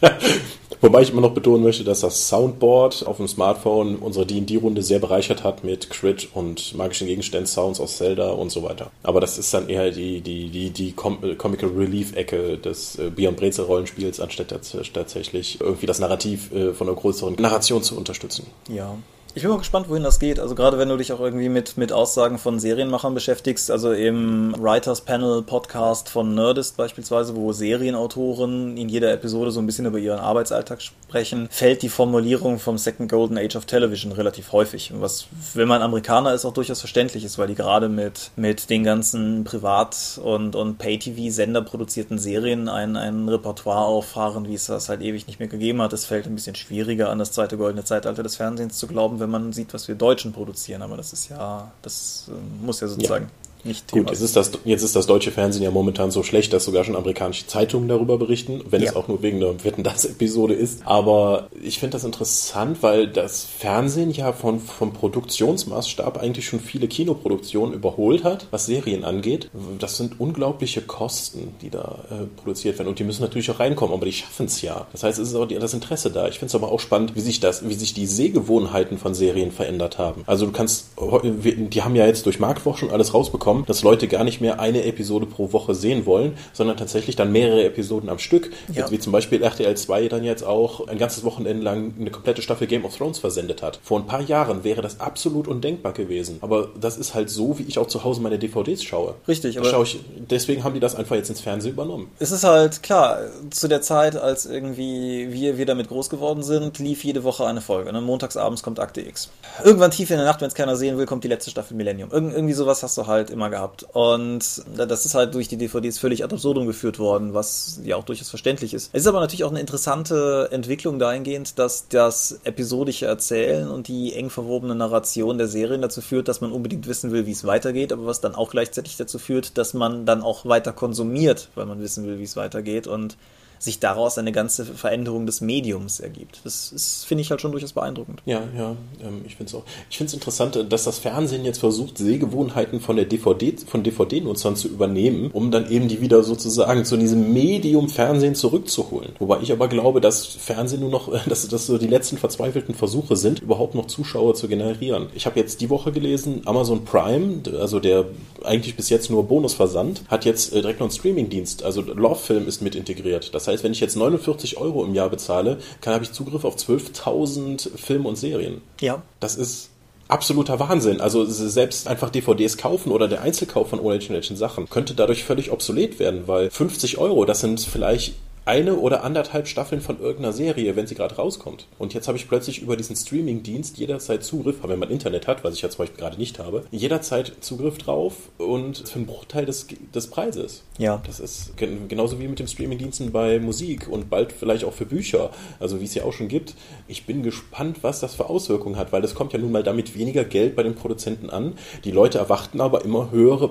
Wobei 0.82 1.02
ich 1.02 1.10
immer 1.10 1.20
noch 1.20 1.34
betonen 1.34 1.62
möchte, 1.62 1.84
dass 1.84 2.00
das 2.00 2.28
Soundboard 2.28 3.06
auf 3.06 3.18
dem 3.18 3.28
Smartphone 3.28 3.96
unsere 3.96 4.24
D&D-Runde 4.24 4.82
sehr 4.82 4.98
bereichert 4.98 5.44
hat 5.44 5.62
mit 5.62 5.90
Crit 5.90 6.28
und 6.32 6.74
magischen 6.74 7.06
Gegenstand-Sounds 7.06 7.80
aus 7.80 7.98
Zelda 7.98 8.30
und 8.30 8.50
so 8.50 8.62
weiter. 8.62 8.90
Aber 9.02 9.20
das 9.20 9.36
ist 9.36 9.52
dann 9.52 9.68
eher 9.68 9.90
die, 9.90 10.22
die, 10.22 10.48
die, 10.48 10.70
die 10.70 10.92
Com 10.92 11.18
Comical 11.36 11.68
Relief-Ecke 11.70 12.56
des 12.56 12.98
äh, 12.98 13.10
Beyond 13.10 13.36
Brezel-Rollenspiels, 13.36 14.20
anstatt 14.20 14.48
tatsächlich 14.94 15.60
irgendwie 15.60 15.86
das 15.86 15.98
Narrativ 15.98 16.50
äh, 16.52 16.72
von 16.72 16.88
einer 16.88 16.96
größeren 16.96 17.34
Narration 17.34 17.82
zu 17.82 17.96
unterstützen. 17.98 18.46
Ja. 18.68 18.96
Ich 19.32 19.42
bin 19.42 19.50
mal 19.52 19.58
gespannt, 19.58 19.88
wohin 19.88 20.02
das 20.02 20.18
geht. 20.18 20.40
Also 20.40 20.56
gerade 20.56 20.76
wenn 20.76 20.88
du 20.88 20.96
dich 20.96 21.12
auch 21.12 21.20
irgendwie 21.20 21.48
mit, 21.48 21.76
mit 21.76 21.92
Aussagen 21.92 22.36
von 22.36 22.58
Serienmachern 22.58 23.14
beschäftigst, 23.14 23.70
also 23.70 23.92
im 23.92 24.56
Writers 24.58 25.02
Panel 25.02 25.42
Podcast 25.42 26.08
von 26.08 26.34
Nerdist 26.34 26.76
beispielsweise, 26.76 27.36
wo 27.36 27.52
Serienautoren 27.52 28.76
in 28.76 28.88
jeder 28.88 29.12
Episode 29.12 29.52
so 29.52 29.60
ein 29.60 29.66
bisschen 29.66 29.86
über 29.86 29.98
ihren 29.98 30.18
Arbeitsalltag 30.18 30.82
sprechen, 30.82 31.46
fällt 31.48 31.82
die 31.82 31.88
Formulierung 31.88 32.58
vom 32.58 32.76
Second 32.76 33.08
Golden 33.08 33.38
Age 33.38 33.54
of 33.54 33.66
Television 33.66 34.10
relativ 34.10 34.50
häufig. 34.50 34.92
Was, 34.96 35.26
wenn 35.54 35.68
man 35.68 35.80
Amerikaner 35.80 36.34
ist, 36.34 36.44
auch 36.44 36.52
durchaus 36.52 36.80
verständlich 36.80 37.24
ist, 37.24 37.38
weil 37.38 37.46
die 37.46 37.54
gerade 37.54 37.88
mit, 37.88 38.32
mit 38.34 38.68
den 38.68 38.82
ganzen 38.82 39.44
Privat- 39.44 40.20
und, 40.24 40.56
und 40.56 40.78
Pay-TV-Sender 40.78 41.62
produzierten 41.62 42.18
Serien 42.18 42.68
ein, 42.68 42.96
ein 42.96 43.28
Repertoire 43.28 43.84
auffahren, 43.84 44.48
wie 44.48 44.54
es 44.54 44.66
das 44.66 44.88
halt 44.88 45.02
ewig 45.02 45.28
nicht 45.28 45.38
mehr 45.38 45.48
gegeben 45.48 45.80
hat. 45.82 45.92
Es 45.92 46.04
fällt 46.04 46.26
ein 46.26 46.34
bisschen 46.34 46.56
schwieriger 46.56 47.10
an 47.10 47.20
das 47.20 47.30
zweite 47.30 47.56
goldene 47.56 47.84
Zeitalter 47.84 48.24
des 48.24 48.34
Fernsehens 48.34 48.76
zu 48.76 48.88
glauben, 48.88 49.19
wenn 49.20 49.30
man 49.30 49.52
sieht, 49.52 49.72
was 49.74 49.88
wir 49.88 49.94
Deutschen 49.94 50.32
produzieren. 50.32 50.82
Aber 50.82 50.96
das 50.96 51.12
ist 51.12 51.28
ja, 51.28 51.70
das 51.82 52.28
äh, 52.28 52.64
muss 52.64 52.80
ja 52.80 52.88
sozusagen 52.88 53.26
ja 53.26 53.39
nicht 53.64 53.88
Thema. 53.88 54.02
Gut, 54.02 54.12
jetzt 54.12 54.22
ist, 54.22 54.36
das, 54.36 54.52
jetzt 54.64 54.82
ist 54.82 54.96
das 54.96 55.06
deutsche 55.06 55.30
Fernsehen 55.30 55.62
ja 55.62 55.70
momentan 55.70 56.10
so 56.10 56.22
schlecht, 56.22 56.52
dass 56.52 56.64
sogar 56.64 56.84
schon 56.84 56.96
amerikanische 56.96 57.46
Zeitungen 57.46 57.88
darüber 57.88 58.18
berichten, 58.18 58.62
wenn 58.68 58.82
ja. 58.82 58.90
es 58.90 58.96
auch 58.96 59.08
nur 59.08 59.22
wegen 59.22 59.38
einer 59.38 59.64
Wetten 59.64 59.82
das 59.82 60.04
Episode 60.04 60.54
ist. 60.54 60.82
Aber 60.84 61.48
ich 61.62 61.78
finde 61.78 61.92
das 61.92 62.04
interessant, 62.04 62.82
weil 62.82 63.06
das 63.06 63.44
Fernsehen 63.44 64.10
ja 64.10 64.32
von, 64.32 64.60
vom 64.60 64.92
Produktionsmaßstab 64.92 66.18
eigentlich 66.18 66.46
schon 66.46 66.60
viele 66.60 66.88
Kinoproduktionen 66.88 67.74
überholt 67.74 68.24
hat, 68.24 68.46
was 68.50 68.66
Serien 68.66 69.04
angeht. 69.04 69.50
Das 69.78 69.96
sind 69.96 70.20
unglaubliche 70.20 70.82
Kosten, 70.82 71.54
die 71.60 71.70
da 71.70 72.04
äh, 72.10 72.40
produziert 72.40 72.78
werden 72.78 72.88
und 72.88 72.98
die 72.98 73.04
müssen 73.04 73.22
natürlich 73.22 73.50
auch 73.50 73.60
reinkommen, 73.60 73.94
aber 73.94 74.06
die 74.06 74.12
schaffen 74.12 74.46
es 74.46 74.62
ja. 74.62 74.86
Das 74.92 75.02
heißt, 75.02 75.18
es 75.18 75.28
ist 75.28 75.34
auch 75.34 75.46
das 75.46 75.74
Interesse 75.74 76.10
da. 76.10 76.28
Ich 76.28 76.38
finde 76.38 76.46
es 76.46 76.54
aber 76.54 76.72
auch 76.72 76.80
spannend, 76.80 77.14
wie 77.14 77.20
sich 77.20 77.40
das, 77.40 77.68
wie 77.68 77.74
sich 77.74 77.94
die 77.94 78.06
Sehgewohnheiten 78.06 78.98
von 78.98 79.14
Serien 79.14 79.52
verändert 79.52 79.98
haben. 79.98 80.22
Also 80.26 80.46
du 80.46 80.52
kannst, 80.52 80.88
die 80.98 81.82
haben 81.82 81.96
ja 81.96 82.06
jetzt 82.06 82.26
durch 82.26 82.40
Marktwoch 82.40 82.78
schon 82.78 82.90
alles 82.90 83.14
rausbekommen 83.14 83.49
kommen, 83.50 83.66
dass 83.66 83.82
Leute 83.82 84.06
gar 84.06 84.22
nicht 84.22 84.40
mehr 84.40 84.60
eine 84.60 84.84
Episode 84.84 85.26
pro 85.26 85.52
Woche 85.52 85.74
sehen 85.74 86.06
wollen, 86.06 86.34
sondern 86.52 86.76
tatsächlich 86.76 87.16
dann 87.16 87.32
mehrere 87.32 87.64
Episoden 87.64 88.08
am 88.08 88.18
Stück. 88.18 88.50
Ja. 88.72 88.88
Wie 88.90 88.98
zum 89.00 89.12
Beispiel 89.12 89.42
RTL 89.42 89.76
2 89.76 90.08
dann 90.08 90.22
jetzt 90.22 90.44
auch 90.44 90.86
ein 90.86 90.98
ganzes 90.98 91.24
Wochenende 91.24 91.62
lang 91.62 91.94
eine 91.98 92.10
komplette 92.10 92.42
Staffel 92.42 92.68
Game 92.68 92.84
of 92.84 92.96
Thrones 92.96 93.18
versendet 93.18 93.62
hat. 93.62 93.80
Vor 93.82 93.98
ein 93.98 94.06
paar 94.06 94.22
Jahren 94.22 94.62
wäre 94.62 94.82
das 94.82 95.00
absolut 95.00 95.48
undenkbar 95.48 95.92
gewesen. 95.92 96.38
Aber 96.42 96.68
das 96.80 96.96
ist 96.96 97.14
halt 97.14 97.28
so, 97.28 97.58
wie 97.58 97.64
ich 97.64 97.78
auch 97.78 97.88
zu 97.88 98.04
Hause 98.04 98.20
meine 98.20 98.38
DVDs 98.38 98.84
schaue. 98.84 99.14
Richtig, 99.26 99.58
aber 99.58 99.68
schaue 99.68 99.84
ich, 99.84 99.98
deswegen 100.30 100.62
haben 100.62 100.74
die 100.74 100.80
das 100.80 100.94
einfach 100.94 101.16
jetzt 101.16 101.28
ins 101.28 101.40
Fernsehen 101.40 101.72
übernommen. 101.72 102.08
Es 102.20 102.30
ist 102.30 102.44
halt 102.44 102.84
klar, 102.84 103.18
zu 103.50 103.66
der 103.66 103.82
Zeit, 103.82 104.16
als 104.16 104.46
irgendwie 104.46 105.32
wir, 105.32 105.58
wir 105.58 105.66
damit 105.66 105.88
groß 105.88 106.08
geworden 106.08 106.44
sind, 106.44 106.78
lief 106.78 107.02
jede 107.02 107.24
Woche 107.24 107.46
eine 107.46 107.60
Folge. 107.60 107.92
Ne? 107.92 108.00
Montagsabends 108.00 108.62
kommt 108.62 108.78
Akte 108.78 109.00
X. 109.00 109.30
Irgendwann 109.64 109.90
tief 109.90 110.10
in 110.10 110.18
der 110.18 110.26
Nacht, 110.26 110.40
wenn 110.40 110.48
es 110.48 110.54
keiner 110.54 110.76
sehen 110.76 110.96
will, 110.96 111.06
kommt 111.06 111.24
die 111.24 111.28
letzte 111.28 111.50
Staffel 111.50 111.76
Millennium. 111.76 112.10
Irg 112.12 112.20
irgendwie 112.32 112.54
sowas 112.54 112.82
hast 112.82 112.96
du 112.98 113.06
halt 113.06 113.30
immer 113.40 113.50
gehabt. 113.50 113.86
Und 113.92 114.62
das 114.76 115.06
ist 115.06 115.14
halt 115.14 115.34
durch 115.34 115.48
die 115.48 115.56
DVDs 115.56 115.98
völlig 115.98 116.22
ad 116.22 116.34
absurdum 116.34 116.66
geführt 116.66 116.98
worden, 116.98 117.32
was 117.32 117.80
ja 117.82 117.96
auch 117.96 118.04
durchaus 118.04 118.28
verständlich 118.28 118.74
ist. 118.74 118.90
Es 118.92 119.02
ist 119.02 119.06
aber 119.06 119.20
natürlich 119.20 119.44
auch 119.44 119.50
eine 119.50 119.60
interessante 119.60 120.48
Entwicklung 120.52 120.98
dahingehend, 120.98 121.58
dass 121.58 121.88
das 121.88 122.40
episodische 122.44 123.06
Erzählen 123.06 123.68
und 123.68 123.88
die 123.88 124.14
eng 124.14 124.28
verwobene 124.28 124.74
Narration 124.74 125.38
der 125.38 125.48
Serien 125.48 125.80
dazu 125.80 126.02
führt, 126.02 126.28
dass 126.28 126.42
man 126.42 126.52
unbedingt 126.52 126.86
wissen 126.86 127.12
will, 127.12 127.24
wie 127.24 127.32
es 127.32 127.44
weitergeht, 127.44 127.92
aber 127.92 128.04
was 128.04 128.20
dann 128.20 128.34
auch 128.34 128.50
gleichzeitig 128.50 128.98
dazu 128.98 129.18
führt, 129.18 129.56
dass 129.56 129.72
man 129.72 130.04
dann 130.04 130.22
auch 130.22 130.44
weiter 130.44 130.72
konsumiert, 130.72 131.48
weil 131.54 131.64
man 131.64 131.80
wissen 131.80 132.06
will, 132.06 132.18
wie 132.18 132.24
es 132.24 132.36
weitergeht 132.36 132.86
und 132.86 133.16
sich 133.60 133.78
daraus 133.78 134.16
eine 134.16 134.32
ganze 134.32 134.64
Veränderung 134.64 135.26
des 135.26 135.42
Mediums 135.42 136.00
ergibt. 136.00 136.40
Das 136.44 137.04
finde 137.06 137.20
ich 137.20 137.30
halt 137.30 137.42
schon 137.42 137.52
durchaus 137.52 137.74
beeindruckend. 137.74 138.22
Ja, 138.24 138.42
ja, 138.56 138.74
ähm, 139.02 139.20
ich 139.26 139.36
finde 139.36 139.50
es 139.50 139.54
auch. 139.54 139.64
Ich 139.90 139.98
finde 139.98 140.08
es 140.08 140.14
interessant, 140.14 140.66
dass 140.70 140.84
das 140.84 140.98
Fernsehen 140.98 141.44
jetzt 141.44 141.58
versucht, 141.58 141.98
Sehgewohnheiten 141.98 142.80
von 142.80 142.96
der 142.96 143.04
DVD, 143.04 143.54
von 143.66 143.82
DVD-Nutzern 143.82 144.56
zu 144.56 144.68
übernehmen, 144.68 145.30
um 145.30 145.50
dann 145.50 145.70
eben 145.70 145.88
die 145.88 146.00
wieder 146.00 146.22
sozusagen 146.22 146.86
zu 146.86 146.96
diesem 146.96 147.34
Medium 147.34 147.90
Fernsehen 147.90 148.34
zurückzuholen. 148.34 149.12
Wobei 149.18 149.40
ich 149.42 149.52
aber 149.52 149.68
glaube, 149.68 150.00
dass 150.00 150.24
Fernsehen 150.24 150.80
nur 150.80 150.90
noch, 150.90 151.12
dass 151.28 151.46
das 151.46 151.66
so 151.66 151.76
die 151.76 151.86
letzten 151.86 152.16
verzweifelten 152.16 152.74
Versuche 152.74 153.16
sind, 153.16 153.40
überhaupt 153.40 153.74
noch 153.74 153.88
Zuschauer 153.88 154.34
zu 154.34 154.48
generieren. 154.48 155.08
Ich 155.14 155.26
habe 155.26 155.38
jetzt 155.38 155.60
die 155.60 155.68
Woche 155.68 155.92
gelesen, 155.92 156.42
Amazon 156.46 156.86
Prime, 156.86 157.42
also 157.60 157.78
der 157.78 158.06
eigentlich 158.42 158.74
bis 158.74 158.88
jetzt 158.88 159.10
nur 159.10 159.24
Bonusversand, 159.24 160.02
hat 160.08 160.24
jetzt 160.24 160.54
äh, 160.54 160.62
direkt 160.62 160.80
noch 160.80 160.86
einen 160.86 160.96
Streamingdienst. 160.96 161.62
Also 161.62 161.82
Love 161.82 162.16
Film 162.16 162.48
ist 162.48 162.62
mit 162.62 162.74
integriert. 162.74 163.34
Das 163.34 163.48
heißt, 163.48 163.49
wenn 163.62 163.72
ich 163.72 163.80
jetzt 163.80 163.96
49 163.96 164.56
Euro 164.58 164.84
im 164.84 164.94
Jahr 164.94 165.10
bezahle, 165.10 165.58
kann 165.80 165.94
habe 165.94 166.04
ich 166.04 166.12
Zugriff 166.12 166.44
auf 166.44 166.56
12.000 166.56 167.76
Filme 167.76 168.08
und 168.08 168.16
Serien. 168.16 168.62
Ja. 168.80 169.02
Das 169.20 169.36
ist 169.36 169.70
absoluter 170.08 170.58
Wahnsinn. 170.58 171.00
Also 171.00 171.24
selbst 171.24 171.86
einfach 171.88 172.10
DVDs 172.10 172.56
kaufen 172.56 172.90
oder 172.90 173.08
der 173.08 173.22
Einzelkauf 173.22 173.70
von 173.70 173.84
irgendwelchen 173.84 174.36
Sachen 174.36 174.68
könnte 174.68 174.94
dadurch 174.94 175.24
völlig 175.24 175.52
obsolet 175.52 175.98
werden, 175.98 176.26
weil 176.26 176.50
50 176.50 176.98
Euro, 176.98 177.24
das 177.24 177.40
sind 177.40 177.60
vielleicht 177.60 178.14
eine 178.50 178.74
oder 178.74 179.04
anderthalb 179.04 179.46
Staffeln 179.46 179.80
von 179.80 180.00
irgendeiner 180.00 180.32
Serie, 180.32 180.74
wenn 180.74 180.88
sie 180.88 180.96
gerade 180.96 181.14
rauskommt. 181.14 181.68
Und 181.78 181.94
jetzt 181.94 182.08
habe 182.08 182.18
ich 182.18 182.28
plötzlich 182.28 182.60
über 182.60 182.76
diesen 182.76 182.96
Streaming-Dienst 182.96 183.78
jederzeit 183.78 184.24
Zugriff, 184.24 184.56
wenn 184.64 184.78
man 184.78 184.90
Internet 184.90 185.28
hat, 185.28 185.44
was 185.44 185.54
ich 185.54 185.62
ja 185.62 185.70
zum 185.70 185.78
Beispiel 185.84 186.00
gerade 186.00 186.18
nicht 186.18 186.40
habe, 186.40 186.64
jederzeit 186.72 187.32
Zugriff 187.40 187.78
drauf 187.78 188.14
und 188.38 188.88
für 188.88 188.96
einen 188.96 189.06
Bruchteil 189.06 189.46
des, 189.46 189.68
des 189.94 190.08
Preises. 190.08 190.64
Ja. 190.78 191.00
Das 191.06 191.20
ist 191.20 191.52
genauso 191.56 192.18
wie 192.18 192.26
mit 192.26 192.40
dem 192.40 192.48
Streaming-Diensten 192.48 193.12
bei 193.12 193.38
Musik 193.38 193.86
und 193.88 194.10
bald 194.10 194.32
vielleicht 194.32 194.64
auch 194.64 194.72
für 194.72 194.86
Bücher, 194.86 195.30
also 195.60 195.80
wie 195.80 195.84
es 195.84 195.94
ja 195.94 196.02
auch 196.02 196.12
schon 196.12 196.26
gibt. 196.26 196.54
Ich 196.88 197.06
bin 197.06 197.22
gespannt, 197.22 197.78
was 197.82 198.00
das 198.00 198.16
für 198.16 198.28
Auswirkungen 198.28 198.76
hat, 198.76 198.90
weil 198.90 199.00
das 199.00 199.14
kommt 199.14 199.32
ja 199.32 199.38
nun 199.38 199.52
mal 199.52 199.62
damit 199.62 199.96
weniger 199.96 200.24
Geld 200.24 200.56
bei 200.56 200.64
den 200.64 200.74
Produzenten 200.74 201.30
an. 201.30 201.54
Die 201.84 201.92
Leute 201.92 202.18
erwarten 202.18 202.60
aber 202.60 202.84
immer 202.84 203.12
höhere, 203.12 203.48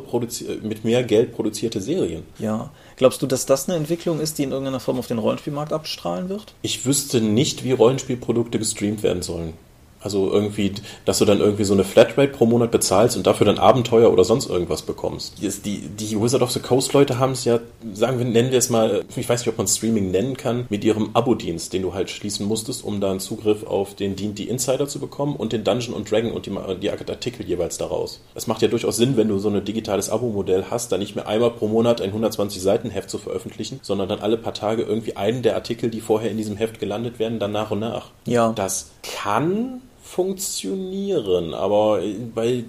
mit 0.61 0.83
mehr 0.83 1.03
Geld 1.03 1.33
produzierte 1.33 1.79
Serien. 1.79 2.23
Ja. 2.37 2.71
Glaubst 2.97 3.21
du, 3.21 3.27
dass 3.27 3.45
das 3.45 3.69
eine 3.69 3.77
Entwicklung 3.77 4.19
ist, 4.19 4.37
die 4.37 4.43
in 4.43 4.51
irgendeiner 4.51 4.81
Form 4.89 4.97
auf 4.97 5.05
den 5.05 5.19
Rollenspielmarkt 5.19 5.71
abstrahlen 5.71 6.29
wird? 6.29 6.55
Ich 6.63 6.83
wüsste 6.83 7.21
nicht, 7.21 7.63
wie 7.63 7.73
Rollenspielprodukte 7.73 8.57
gestreamt 8.57 9.03
werden 9.03 9.21
sollen. 9.21 9.53
Also 10.01 10.31
irgendwie, 10.31 10.73
dass 11.05 11.19
du 11.19 11.25
dann 11.25 11.39
irgendwie 11.39 11.65
so 11.65 11.73
eine 11.73 11.83
Flatrate 11.83 12.31
pro 12.31 12.45
Monat 12.45 12.71
bezahlst 12.71 13.17
und 13.17 13.27
dafür 13.27 13.45
dann 13.45 13.57
Abenteuer 13.57 14.11
oder 14.11 14.23
sonst 14.23 14.49
irgendwas 14.49 14.81
bekommst. 14.81 15.33
Die, 15.41 15.79
die 15.79 16.21
Wizard 16.21 16.41
of 16.41 16.51
the 16.51 16.59
Coast 16.59 16.93
Leute 16.93 17.19
haben 17.19 17.33
es 17.33 17.43
ja, 17.43 17.59
sagen 17.93 18.17
wir, 18.17 18.25
nennen 18.25 18.51
wir 18.51 18.59
es 18.59 18.69
mal, 18.69 19.03
ich 19.15 19.27
weiß 19.27 19.41
nicht, 19.41 19.49
ob 19.49 19.57
man 19.57 19.67
Streaming 19.67 20.11
nennen 20.11 20.37
kann, 20.37 20.65
mit 20.69 20.83
ihrem 20.83 21.09
Abo-Dienst, 21.13 21.73
den 21.73 21.81
du 21.81 21.93
halt 21.93 22.09
schließen 22.09 22.47
musstest, 22.47 22.83
um 22.83 23.01
dann 23.01 23.19
Zugriff 23.19 23.63
auf 23.65 23.95
den 23.95 24.15
D&D 24.15 24.43
Insider 24.43 24.87
zu 24.87 24.99
bekommen 24.99 25.35
und 25.35 25.51
den 25.51 25.63
Dungeon 25.63 25.93
und 25.93 26.09
Dragon 26.09 26.31
und 26.31 26.45
die, 26.45 26.51
die 26.81 26.89
Artikel 26.89 27.45
jeweils 27.45 27.77
daraus. 27.77 28.21
Es 28.35 28.47
macht 28.47 28.61
ja 28.61 28.69
durchaus 28.69 28.95
Sinn, 28.95 29.17
wenn 29.17 29.27
du 29.27 29.37
so 29.39 29.49
ein 29.49 29.65
digitales 29.65 30.09
Abo-Modell 30.09 30.65
hast, 30.69 30.91
dann 30.91 30.99
nicht 30.99 31.15
mehr 31.15 31.27
einmal 31.27 31.51
pro 31.51 31.67
Monat 31.67 32.01
ein 32.01 32.09
120 32.09 32.61
Seiten 32.61 32.89
Heft 32.89 33.09
zu 33.09 33.17
veröffentlichen, 33.17 33.79
sondern 33.83 34.07
dann 34.07 34.19
alle 34.19 34.37
paar 34.37 34.53
Tage 34.53 34.83
irgendwie 34.83 35.17
einen 35.17 35.41
der 35.41 35.55
Artikel, 35.55 35.89
die 35.89 36.01
vorher 36.01 36.31
in 36.31 36.37
diesem 36.37 36.55
Heft 36.55 36.79
gelandet 36.79 37.19
werden, 37.19 37.39
dann 37.39 37.51
nach 37.51 37.71
und 37.71 37.79
nach. 37.79 38.11
Ja. 38.25 38.53
Das 38.53 38.91
kann 39.03 39.81
funktionieren, 40.10 41.53
aber 41.53 42.01
bei, 42.34 42.64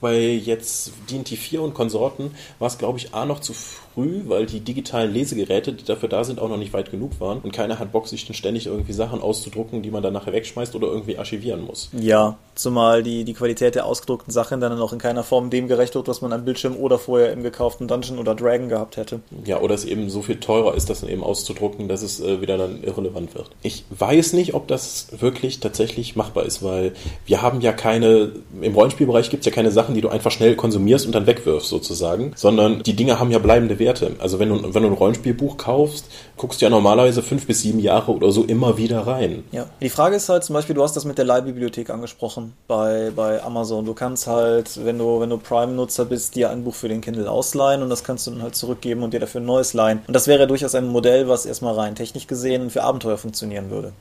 bei 0.00 0.18
jetzt 0.18 0.92
D&T 1.08 1.36
4 1.36 1.62
und 1.62 1.72
Konsorten 1.72 2.32
war 2.58 2.66
es, 2.66 2.78
glaube 2.78 2.98
ich, 2.98 3.14
A 3.14 3.24
noch 3.26 3.38
zu 3.38 3.52
früh, 3.52 4.22
weil 4.26 4.46
die 4.46 4.58
digitalen 4.58 5.14
Lesegeräte, 5.14 5.72
die 5.72 5.84
dafür 5.84 6.08
da 6.08 6.24
sind, 6.24 6.40
auch 6.40 6.48
noch 6.48 6.56
nicht 6.56 6.72
weit 6.72 6.90
genug 6.90 7.20
waren. 7.20 7.38
Und 7.38 7.52
keiner 7.52 7.78
hat 7.78 7.92
Bock, 7.92 8.08
sich 8.08 8.26
dann 8.26 8.34
ständig 8.34 8.66
irgendwie 8.66 8.92
Sachen 8.92 9.22
auszudrucken, 9.22 9.82
die 9.82 9.90
man 9.92 10.02
dann 10.02 10.12
nachher 10.12 10.32
wegschmeißt 10.32 10.74
oder 10.74 10.88
irgendwie 10.88 11.16
archivieren 11.16 11.64
muss. 11.64 11.90
Ja, 11.92 12.36
zumal 12.60 13.02
die, 13.02 13.24
die 13.24 13.34
Qualität 13.34 13.74
der 13.74 13.86
ausgedruckten 13.86 14.32
Sachen 14.32 14.60
dann 14.60 14.78
auch 14.80 14.92
in 14.92 14.98
keiner 14.98 15.24
Form 15.24 15.50
dem 15.50 15.68
gerecht 15.68 15.94
wird, 15.94 16.08
was 16.08 16.20
man 16.20 16.32
am 16.32 16.44
Bildschirm 16.44 16.76
oder 16.76 16.98
vorher 16.98 17.32
im 17.32 17.42
gekauften 17.42 17.88
Dungeon 17.88 18.18
oder 18.18 18.34
Dragon 18.34 18.68
gehabt 18.68 18.96
hätte. 18.96 19.20
Ja, 19.44 19.60
oder 19.60 19.74
es 19.74 19.84
eben 19.84 20.10
so 20.10 20.22
viel 20.22 20.38
teurer 20.38 20.74
ist, 20.74 20.90
das 20.90 21.00
dann 21.00 21.10
eben 21.10 21.22
auszudrucken, 21.22 21.88
dass 21.88 22.02
es 22.02 22.20
äh, 22.20 22.40
wieder 22.40 22.58
dann 22.58 22.82
irrelevant 22.82 23.34
wird. 23.34 23.50
Ich 23.62 23.84
weiß 23.90 24.34
nicht, 24.34 24.54
ob 24.54 24.68
das 24.68 25.08
wirklich 25.18 25.60
tatsächlich 25.60 26.16
machbar 26.16 26.44
ist, 26.44 26.62
weil 26.62 26.92
wir 27.26 27.42
haben 27.42 27.60
ja 27.60 27.72
keine, 27.72 28.32
im 28.60 28.74
Rollenspielbereich 28.74 29.30
gibt 29.30 29.40
es 29.40 29.46
ja 29.46 29.52
keine 29.52 29.70
Sachen, 29.70 29.94
die 29.94 30.00
du 30.00 30.08
einfach 30.08 30.30
schnell 30.30 30.56
konsumierst 30.56 31.06
und 31.06 31.14
dann 31.14 31.26
wegwirfst 31.26 31.68
sozusagen, 31.68 32.32
sondern 32.36 32.82
die 32.82 32.94
Dinge 32.94 33.18
haben 33.18 33.30
ja 33.30 33.38
bleibende 33.38 33.78
Werte. 33.78 34.12
Also 34.18 34.38
wenn 34.38 34.50
du, 34.50 34.74
wenn 34.74 34.82
du 34.82 34.88
ein 34.88 34.94
Rollenspielbuch 34.94 35.56
kaufst, 35.56 36.06
guckst 36.36 36.60
du 36.60 36.66
ja 36.66 36.70
normalerweise 36.70 37.22
fünf 37.22 37.46
bis 37.46 37.62
sieben 37.62 37.80
Jahre 37.80 38.12
oder 38.12 38.30
so 38.32 38.44
immer 38.44 38.76
wieder 38.76 39.06
rein. 39.06 39.44
Ja. 39.52 39.66
Die 39.80 39.88
Frage 39.88 40.16
ist 40.16 40.28
halt 40.28 40.44
zum 40.44 40.54
Beispiel, 40.54 40.74
du 40.74 40.82
hast 40.82 40.96
das 40.96 41.04
mit 41.04 41.18
der 41.18 41.24
Leihbibliothek 41.24 41.90
angesprochen 41.90 42.49
bei, 42.68 43.10
bei 43.14 43.42
Amazon. 43.42 43.84
Du 43.84 43.94
kannst 43.94 44.26
halt, 44.26 44.84
wenn 44.84 44.98
du, 44.98 45.20
wenn 45.20 45.30
du 45.30 45.38
Prime-Nutzer 45.38 46.04
bist, 46.04 46.36
dir 46.36 46.50
ein 46.50 46.62
Buch 46.64 46.74
für 46.74 46.88
den 46.88 47.00
Kindle 47.00 47.28
ausleihen 47.30 47.82
und 47.82 47.90
das 47.90 48.04
kannst 48.04 48.26
du 48.26 48.30
dann 48.30 48.42
halt 48.42 48.54
zurückgeben 48.54 49.02
und 49.02 49.12
dir 49.12 49.18
dafür 49.20 49.40
ein 49.40 49.44
neues 49.46 49.74
leihen. 49.74 50.00
Und 50.06 50.14
das 50.14 50.26
wäre 50.28 50.46
durchaus 50.46 50.74
ein 50.74 50.86
Modell, 50.88 51.28
was 51.28 51.46
erstmal 51.46 51.74
rein 51.74 51.94
technisch 51.96 52.26
gesehen 52.26 52.70
für 52.70 52.82
Abenteuer 52.84 53.18
funktionieren 53.18 53.70
würde. 53.70 53.92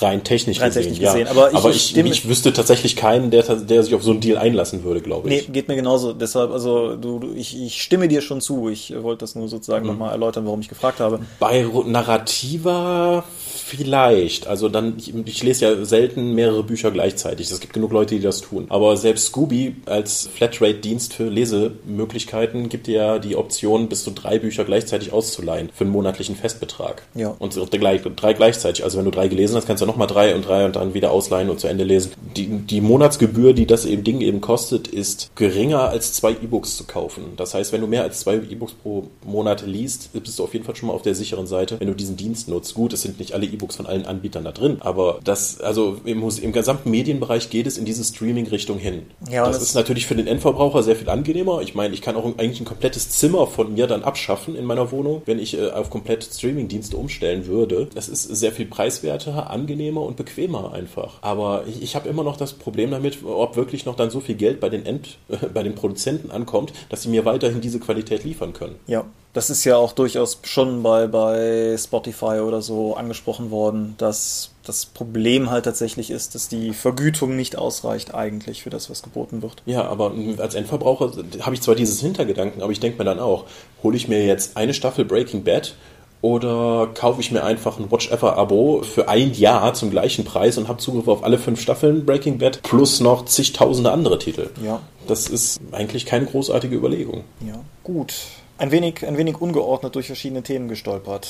Rein 0.00 0.24
technisch 0.24 0.60
rein 0.60 0.68
gesehen, 0.70 0.82
technisch 0.84 1.00
ja. 1.00 1.12
gesehen. 1.12 1.28
Aber 1.28 1.50
ich, 1.50 1.56
Aber 1.56 1.70
ich, 1.70 1.96
ich, 1.96 2.28
wüsste 2.28 2.52
tatsächlich 2.52 2.96
keinen, 2.96 3.30
der, 3.30 3.42
der 3.42 3.82
sich 3.82 3.94
auf 3.94 4.02
so 4.02 4.12
einen 4.12 4.20
Deal 4.20 4.38
einlassen 4.38 4.84
würde, 4.84 5.00
glaube 5.02 5.28
Nee, 5.28 5.38
ich. 5.40 5.52
geht 5.52 5.68
mir 5.68 5.76
genauso. 5.76 6.12
Deshalb, 6.14 6.50
also 6.50 6.96
du, 6.96 7.18
du 7.18 7.34
ich, 7.34 7.60
ich 7.60 7.82
stimme 7.82 8.08
dir 8.08 8.22
schon 8.22 8.40
zu. 8.40 8.68
Ich 8.68 8.94
wollte 9.02 9.20
das 9.20 9.34
nur 9.34 9.48
sozusagen 9.48 9.84
Mhm. 9.84 9.92
nochmal 9.92 10.12
erläutern, 10.12 10.46
warum 10.46 10.60
ich 10.60 10.68
gefragt 10.68 11.00
habe. 11.00 11.20
Bei 11.38 11.66
Narrativa 11.86 13.24
vielleicht. 13.72 14.46
Also 14.46 14.68
dann, 14.68 14.94
ich, 14.98 15.14
ich 15.26 15.42
lese 15.42 15.64
ja 15.64 15.84
selten 15.84 16.34
mehrere 16.34 16.62
Bücher 16.62 16.90
gleichzeitig. 16.90 17.50
Es 17.50 17.60
gibt 17.62 17.72
genug 17.72 17.92
Leute, 17.92 18.14
die 18.14 18.20
das 18.20 18.42
tun. 18.42 18.66
Aber 18.68 18.96
selbst 18.98 19.28
Scooby 19.28 19.76
als 19.86 20.28
Flatrate-Dienst 20.34 21.14
für 21.14 21.24
Lesemöglichkeiten 21.24 22.68
gibt 22.68 22.86
dir 22.86 22.96
ja 22.96 23.18
die 23.18 23.36
Option, 23.36 23.88
bis 23.88 24.04
zu 24.04 24.10
drei 24.10 24.38
Bücher 24.38 24.64
gleichzeitig 24.64 25.12
auszuleihen 25.12 25.70
für 25.72 25.84
einen 25.84 25.92
monatlichen 25.92 26.36
Festbetrag. 26.36 27.02
Ja. 27.14 27.34
Und 27.38 27.56
drei 27.56 28.32
gleichzeitig. 28.34 28.84
Also 28.84 28.98
wenn 28.98 29.06
du 29.06 29.10
drei 29.10 29.28
gelesen 29.28 29.56
hast, 29.56 29.66
kannst 29.66 29.82
du 29.82 29.86
nochmal 29.86 30.06
drei 30.08 30.34
und 30.34 30.46
drei 30.46 30.66
und 30.66 30.76
dann 30.76 30.92
wieder 30.94 31.10
ausleihen 31.10 31.48
und 31.48 31.60
zu 31.60 31.68
Ende 31.68 31.84
lesen. 31.84 32.12
Die, 32.36 32.46
die 32.46 32.80
Monatsgebühr, 32.80 33.54
die 33.54 33.66
das 33.66 33.86
eben 33.86 34.04
Ding 34.04 34.20
eben 34.20 34.40
kostet, 34.40 34.88
ist 34.88 35.30
geringer 35.36 35.88
als 35.88 36.12
zwei 36.12 36.32
E-Books 36.32 36.76
zu 36.76 36.84
kaufen. 36.84 37.34
Das 37.36 37.54
heißt, 37.54 37.72
wenn 37.72 37.80
du 37.80 37.86
mehr 37.86 38.02
als 38.02 38.20
zwei 38.20 38.36
E-Books 38.36 38.74
pro 38.74 39.08
Monat 39.24 39.64
liest, 39.66 40.12
bist 40.12 40.38
du 40.38 40.44
auf 40.44 40.52
jeden 40.52 40.64
Fall 40.64 40.76
schon 40.76 40.88
mal 40.88 40.94
auf 40.94 41.02
der 41.02 41.14
sicheren 41.14 41.46
Seite, 41.46 41.78
wenn 41.78 41.88
du 41.88 41.94
diesen 41.94 42.16
Dienst 42.16 42.48
nutzt. 42.48 42.74
Gut, 42.74 42.92
es 42.92 43.02
sind 43.02 43.18
nicht 43.18 43.32
alle 43.32 43.46
E-Books 43.46 43.76
von 43.76 43.86
allen 43.86 44.06
Anbietern 44.06 44.44
da 44.44 44.52
drin, 44.52 44.78
aber 44.80 45.20
das, 45.24 45.60
also 45.60 45.98
im, 46.04 46.22
im 46.28 46.52
gesamten 46.52 46.90
Medienbereich 46.90 47.41
geht 47.50 47.66
es 47.66 47.78
in 47.78 47.84
diese 47.84 48.04
Streaming-Richtung 48.04 48.78
hin. 48.78 49.02
Ja, 49.30 49.46
das 49.46 49.56
es- 49.58 49.62
ist 49.64 49.74
natürlich 49.74 50.06
für 50.06 50.14
den 50.14 50.26
Endverbraucher 50.26 50.82
sehr 50.82 50.96
viel 50.96 51.08
angenehmer. 51.08 51.60
Ich 51.62 51.74
meine, 51.74 51.94
ich 51.94 52.02
kann 52.02 52.16
auch 52.16 52.24
eigentlich 52.24 52.60
ein 52.60 52.64
komplettes 52.66 53.10
Zimmer 53.10 53.46
von 53.46 53.74
mir 53.74 53.86
dann 53.86 54.02
abschaffen 54.04 54.54
in 54.56 54.64
meiner 54.64 54.90
Wohnung, 54.92 55.22
wenn 55.26 55.38
ich 55.38 55.58
äh, 55.58 55.70
auf 55.70 55.90
komplett 55.90 56.24
Streaming-Dienste 56.24 56.96
umstellen 56.96 57.46
würde. 57.46 57.88
Das 57.94 58.08
ist 58.08 58.22
sehr 58.24 58.52
viel 58.52 58.66
preiswerter, 58.66 59.50
angenehmer 59.50 60.02
und 60.02 60.16
bequemer 60.16 60.72
einfach. 60.72 61.14
Aber 61.22 61.64
ich, 61.66 61.82
ich 61.82 61.94
habe 61.96 62.08
immer 62.08 62.24
noch 62.24 62.36
das 62.36 62.52
Problem 62.52 62.90
damit, 62.90 63.18
ob 63.24 63.56
wirklich 63.56 63.84
noch 63.86 63.96
dann 63.96 64.10
so 64.10 64.20
viel 64.20 64.34
Geld 64.36 64.60
bei 64.60 64.68
den 64.68 64.86
End, 64.86 65.18
äh, 65.28 65.36
bei 65.54 65.62
den 65.62 65.74
Produzenten 65.74 66.30
ankommt, 66.30 66.72
dass 66.88 67.02
sie 67.02 67.08
mir 67.08 67.24
weiterhin 67.24 67.60
diese 67.60 67.80
Qualität 67.80 68.24
liefern 68.24 68.52
können. 68.52 68.76
Ja, 68.86 69.04
das 69.32 69.48
ist 69.50 69.64
ja 69.64 69.76
auch 69.76 69.92
durchaus 69.92 70.40
schon 70.42 70.82
bei, 70.82 71.06
bei 71.06 71.76
Spotify 71.78 72.40
oder 72.40 72.60
so 72.62 72.94
angesprochen 72.96 73.50
worden, 73.50 73.94
dass 73.98 74.51
das 74.64 74.86
Problem 74.86 75.50
halt 75.50 75.64
tatsächlich 75.64 76.10
ist, 76.10 76.34
dass 76.34 76.48
die 76.48 76.72
Vergütung 76.72 77.36
nicht 77.36 77.56
ausreicht 77.56 78.14
eigentlich 78.14 78.62
für 78.62 78.70
das, 78.70 78.90
was 78.90 79.02
geboten 79.02 79.42
wird. 79.42 79.62
Ja, 79.66 79.84
aber 79.84 80.12
als 80.38 80.54
Endverbraucher 80.54 81.12
habe 81.40 81.54
ich 81.54 81.62
zwar 81.62 81.74
dieses 81.74 82.00
Hintergedanken, 82.00 82.62
aber 82.62 82.72
ich 82.72 82.80
denke 82.80 82.98
mir 82.98 83.04
dann 83.04 83.18
auch, 83.18 83.46
hole 83.82 83.96
ich 83.96 84.08
mir 84.08 84.24
jetzt 84.24 84.56
eine 84.56 84.74
Staffel 84.74 85.04
Breaking 85.04 85.42
Bad 85.44 85.74
oder 86.20 86.88
kaufe 86.94 87.20
ich 87.20 87.32
mir 87.32 87.42
einfach 87.42 87.78
ein 87.78 87.90
Watch 87.90 88.10
Ever 88.10 88.36
Abo 88.38 88.82
für 88.82 89.08
ein 89.08 89.34
Jahr 89.34 89.74
zum 89.74 89.90
gleichen 89.90 90.24
Preis 90.24 90.56
und 90.56 90.68
habe 90.68 90.78
Zugriff 90.78 91.08
auf 91.08 91.24
alle 91.24 91.36
fünf 91.36 91.60
Staffeln 91.60 92.06
Breaking 92.06 92.38
Bad 92.38 92.62
plus 92.62 93.00
noch 93.00 93.24
zigtausende 93.24 93.90
andere 93.90 94.18
Titel. 94.20 94.50
Ja. 94.64 94.80
Das 95.08 95.26
ist 95.26 95.60
eigentlich 95.72 96.06
keine 96.06 96.26
großartige 96.26 96.76
Überlegung. 96.76 97.24
Ja, 97.44 97.60
gut. 97.82 98.14
Ein 98.56 98.70
wenig, 98.70 99.04
ein 99.04 99.18
wenig 99.18 99.40
ungeordnet 99.40 99.96
durch 99.96 100.06
verschiedene 100.06 100.44
Themen 100.44 100.68
gestolpert. 100.68 101.28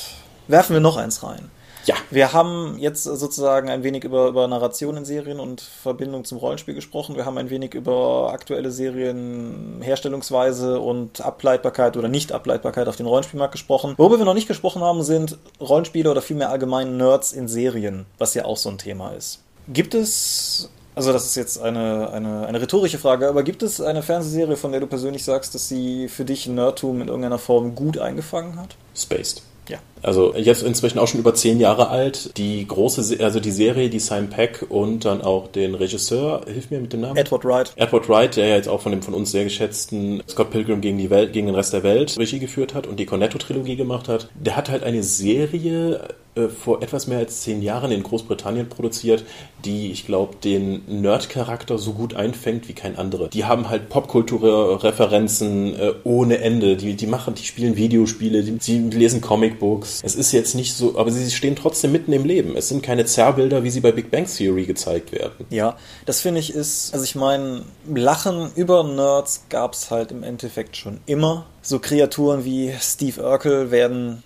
Werfen 0.48 0.74
wir 0.74 0.80
noch 0.80 0.98
eins 0.98 1.22
rein. 1.22 1.50
Ja. 1.86 1.94
Wir 2.10 2.32
haben 2.32 2.76
jetzt 2.78 3.04
sozusagen 3.04 3.68
ein 3.68 3.82
wenig 3.82 4.04
über, 4.04 4.28
über 4.28 4.46
Narration 4.46 4.96
in 4.96 5.04
Serien 5.04 5.40
und 5.40 5.60
Verbindung 5.60 6.24
zum 6.24 6.38
Rollenspiel 6.38 6.74
gesprochen. 6.74 7.16
Wir 7.16 7.24
haben 7.24 7.38
ein 7.38 7.50
wenig 7.50 7.74
über 7.74 8.30
aktuelle 8.32 8.70
Serien, 8.70 9.80
Herstellungsweise 9.82 10.80
und 10.80 11.20
Ableitbarkeit 11.20 11.96
oder 11.96 12.08
Nicht-Ableitbarkeit 12.08 12.88
auf 12.88 12.96
den 12.96 13.06
Rollenspielmarkt 13.06 13.52
gesprochen. 13.52 13.94
Worüber 13.96 14.18
wir 14.18 14.24
noch 14.24 14.34
nicht 14.34 14.48
gesprochen 14.48 14.82
haben, 14.82 15.02
sind 15.02 15.38
Rollenspiele 15.60 16.10
oder 16.10 16.22
vielmehr 16.22 16.50
allgemein 16.50 16.96
Nerds 16.96 17.32
in 17.32 17.48
Serien, 17.48 18.06
was 18.18 18.34
ja 18.34 18.44
auch 18.44 18.56
so 18.56 18.68
ein 18.68 18.78
Thema 18.78 19.10
ist. 19.10 19.40
Gibt 19.68 19.94
es 19.94 20.70
also 20.94 21.12
das 21.12 21.24
ist 21.24 21.36
jetzt 21.36 21.60
eine, 21.60 22.10
eine, 22.10 22.46
eine 22.46 22.60
rhetorische 22.60 22.98
Frage, 22.98 23.26
aber 23.26 23.42
gibt 23.42 23.62
es 23.62 23.80
eine 23.80 24.02
Fernsehserie, 24.02 24.56
von 24.56 24.72
der 24.72 24.80
du 24.80 24.86
persönlich 24.86 25.24
sagst, 25.24 25.54
dass 25.54 25.68
sie 25.68 26.08
für 26.08 26.26
dich 26.26 26.46
Nerdtum 26.46 27.00
in 27.00 27.08
irgendeiner 27.08 27.38
Form 27.38 27.74
gut 27.74 27.96
eingefangen 27.96 28.60
hat? 28.60 28.76
Spaced. 28.94 29.42
Ja. 29.68 29.78
Also 30.02 30.34
jetzt 30.36 30.62
inzwischen 30.62 30.98
auch 30.98 31.08
schon 31.08 31.20
über 31.20 31.34
zehn 31.34 31.60
Jahre 31.60 31.88
alt. 31.88 32.36
Die 32.36 32.66
große, 32.66 33.22
also 33.22 33.40
die 33.40 33.50
Serie, 33.50 33.88
die 33.88 34.00
Simon 34.00 34.28
Peck 34.28 34.66
und 34.68 35.04
dann 35.04 35.22
auch 35.22 35.48
den 35.48 35.74
Regisseur, 35.74 36.42
hilf 36.46 36.70
mir 36.70 36.80
mit 36.80 36.92
dem 36.92 37.00
Namen? 37.00 37.16
Edward 37.16 37.44
Wright. 37.44 37.72
Edward 37.76 38.08
Wright, 38.08 38.36
der 38.36 38.48
ja 38.48 38.56
jetzt 38.56 38.68
auch 38.68 38.80
von 38.80 38.92
dem 38.92 39.02
von 39.02 39.14
uns 39.14 39.30
sehr 39.30 39.44
geschätzten 39.44 40.22
Scott 40.28 40.50
Pilgrim 40.50 40.80
gegen 40.80 40.98
die 40.98 41.10
Welt, 41.10 41.32
gegen 41.32 41.46
den 41.46 41.54
Rest 41.54 41.72
der 41.72 41.82
Welt 41.82 42.18
Regie 42.18 42.38
geführt 42.38 42.74
hat 42.74 42.86
und 42.86 42.98
die 42.98 43.06
Cornetto-Trilogie 43.06 43.76
gemacht 43.76 44.08
hat, 44.08 44.28
der 44.34 44.56
hat 44.56 44.68
halt 44.70 44.82
eine 44.82 45.02
Serie 45.02 46.00
äh, 46.34 46.48
vor 46.48 46.82
etwas 46.82 47.06
mehr 47.06 47.18
als 47.18 47.42
zehn 47.42 47.60
Jahren 47.60 47.92
in 47.92 48.02
Großbritannien 48.02 48.70
produziert, 48.70 49.22
die, 49.66 49.92
ich 49.92 50.06
glaube, 50.06 50.36
den 50.42 50.80
Nerd-Charakter 50.88 51.76
so 51.76 51.92
gut 51.92 52.14
einfängt 52.14 52.68
wie 52.68 52.72
kein 52.72 52.96
anderer. 52.96 53.28
Die 53.28 53.44
haben 53.44 53.68
halt 53.68 53.90
Popkulturreferenzen 53.90 55.78
äh, 55.78 55.92
ohne 56.04 56.38
Ende. 56.38 56.76
Die, 56.76 56.94
die 56.94 57.06
machen, 57.06 57.34
die 57.34 57.44
spielen 57.44 57.76
Videospiele, 57.76 58.42
die, 58.42 58.56
sie 58.60 58.78
lesen 58.78 59.20
Comicbooks. 59.20 59.91
Es 60.02 60.14
ist 60.14 60.32
jetzt 60.32 60.54
nicht 60.54 60.74
so, 60.74 60.98
aber 60.98 61.10
sie 61.10 61.30
stehen 61.30 61.56
trotzdem 61.56 61.92
mitten 61.92 62.12
im 62.12 62.24
Leben. 62.24 62.56
Es 62.56 62.68
sind 62.68 62.82
keine 62.82 63.04
Zerrbilder, 63.04 63.64
wie 63.64 63.70
sie 63.70 63.80
bei 63.80 63.92
Big 63.92 64.10
Bang 64.10 64.26
Theory 64.26 64.64
gezeigt 64.64 65.12
werden. 65.12 65.46
Ja, 65.50 65.76
das 66.06 66.20
finde 66.20 66.40
ich 66.40 66.54
ist, 66.54 66.92
also 66.92 67.04
ich 67.04 67.14
meine, 67.14 67.64
Lachen 67.92 68.50
über 68.54 68.84
Nerds 68.84 69.44
gab 69.48 69.74
es 69.74 69.90
halt 69.90 70.10
im 70.10 70.22
Endeffekt 70.22 70.76
schon 70.76 71.00
immer. 71.06 71.46
So 71.62 71.78
Kreaturen 71.78 72.44
wie 72.44 72.72
Steve 72.80 73.22
Urkel 73.22 73.70
werden 73.70 74.22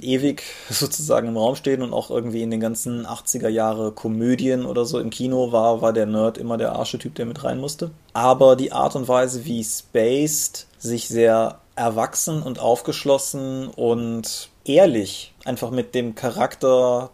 ewig 0.00 0.42
sozusagen 0.70 1.28
im 1.28 1.36
Raum 1.36 1.56
stehen 1.56 1.82
und 1.82 1.92
auch 1.92 2.10
irgendwie 2.10 2.42
in 2.42 2.50
den 2.50 2.60
ganzen 2.60 3.06
80er 3.06 3.48
Jahre 3.48 3.92
Komödien 3.92 4.66
oder 4.66 4.84
so 4.84 4.98
im 4.98 5.10
Kino 5.10 5.52
war, 5.52 5.82
war 5.82 5.92
der 5.92 6.06
Nerd 6.06 6.38
immer 6.38 6.56
der 6.56 6.72
Arschetyp, 6.72 7.14
der 7.14 7.26
mit 7.26 7.44
rein 7.44 7.58
musste. 7.58 7.90
Aber 8.12 8.56
die 8.56 8.72
Art 8.72 8.96
und 8.96 9.08
Weise, 9.08 9.44
wie 9.44 9.64
Spaced 9.64 10.66
sich 10.78 11.08
sehr 11.08 11.60
erwachsen 11.74 12.42
und 12.42 12.58
aufgeschlossen 12.58 13.68
und 13.68 14.50
ehrlich 14.68 15.32
einfach 15.46 15.70
mit 15.70 15.94
dem 15.94 16.14
Charakter 16.14 17.10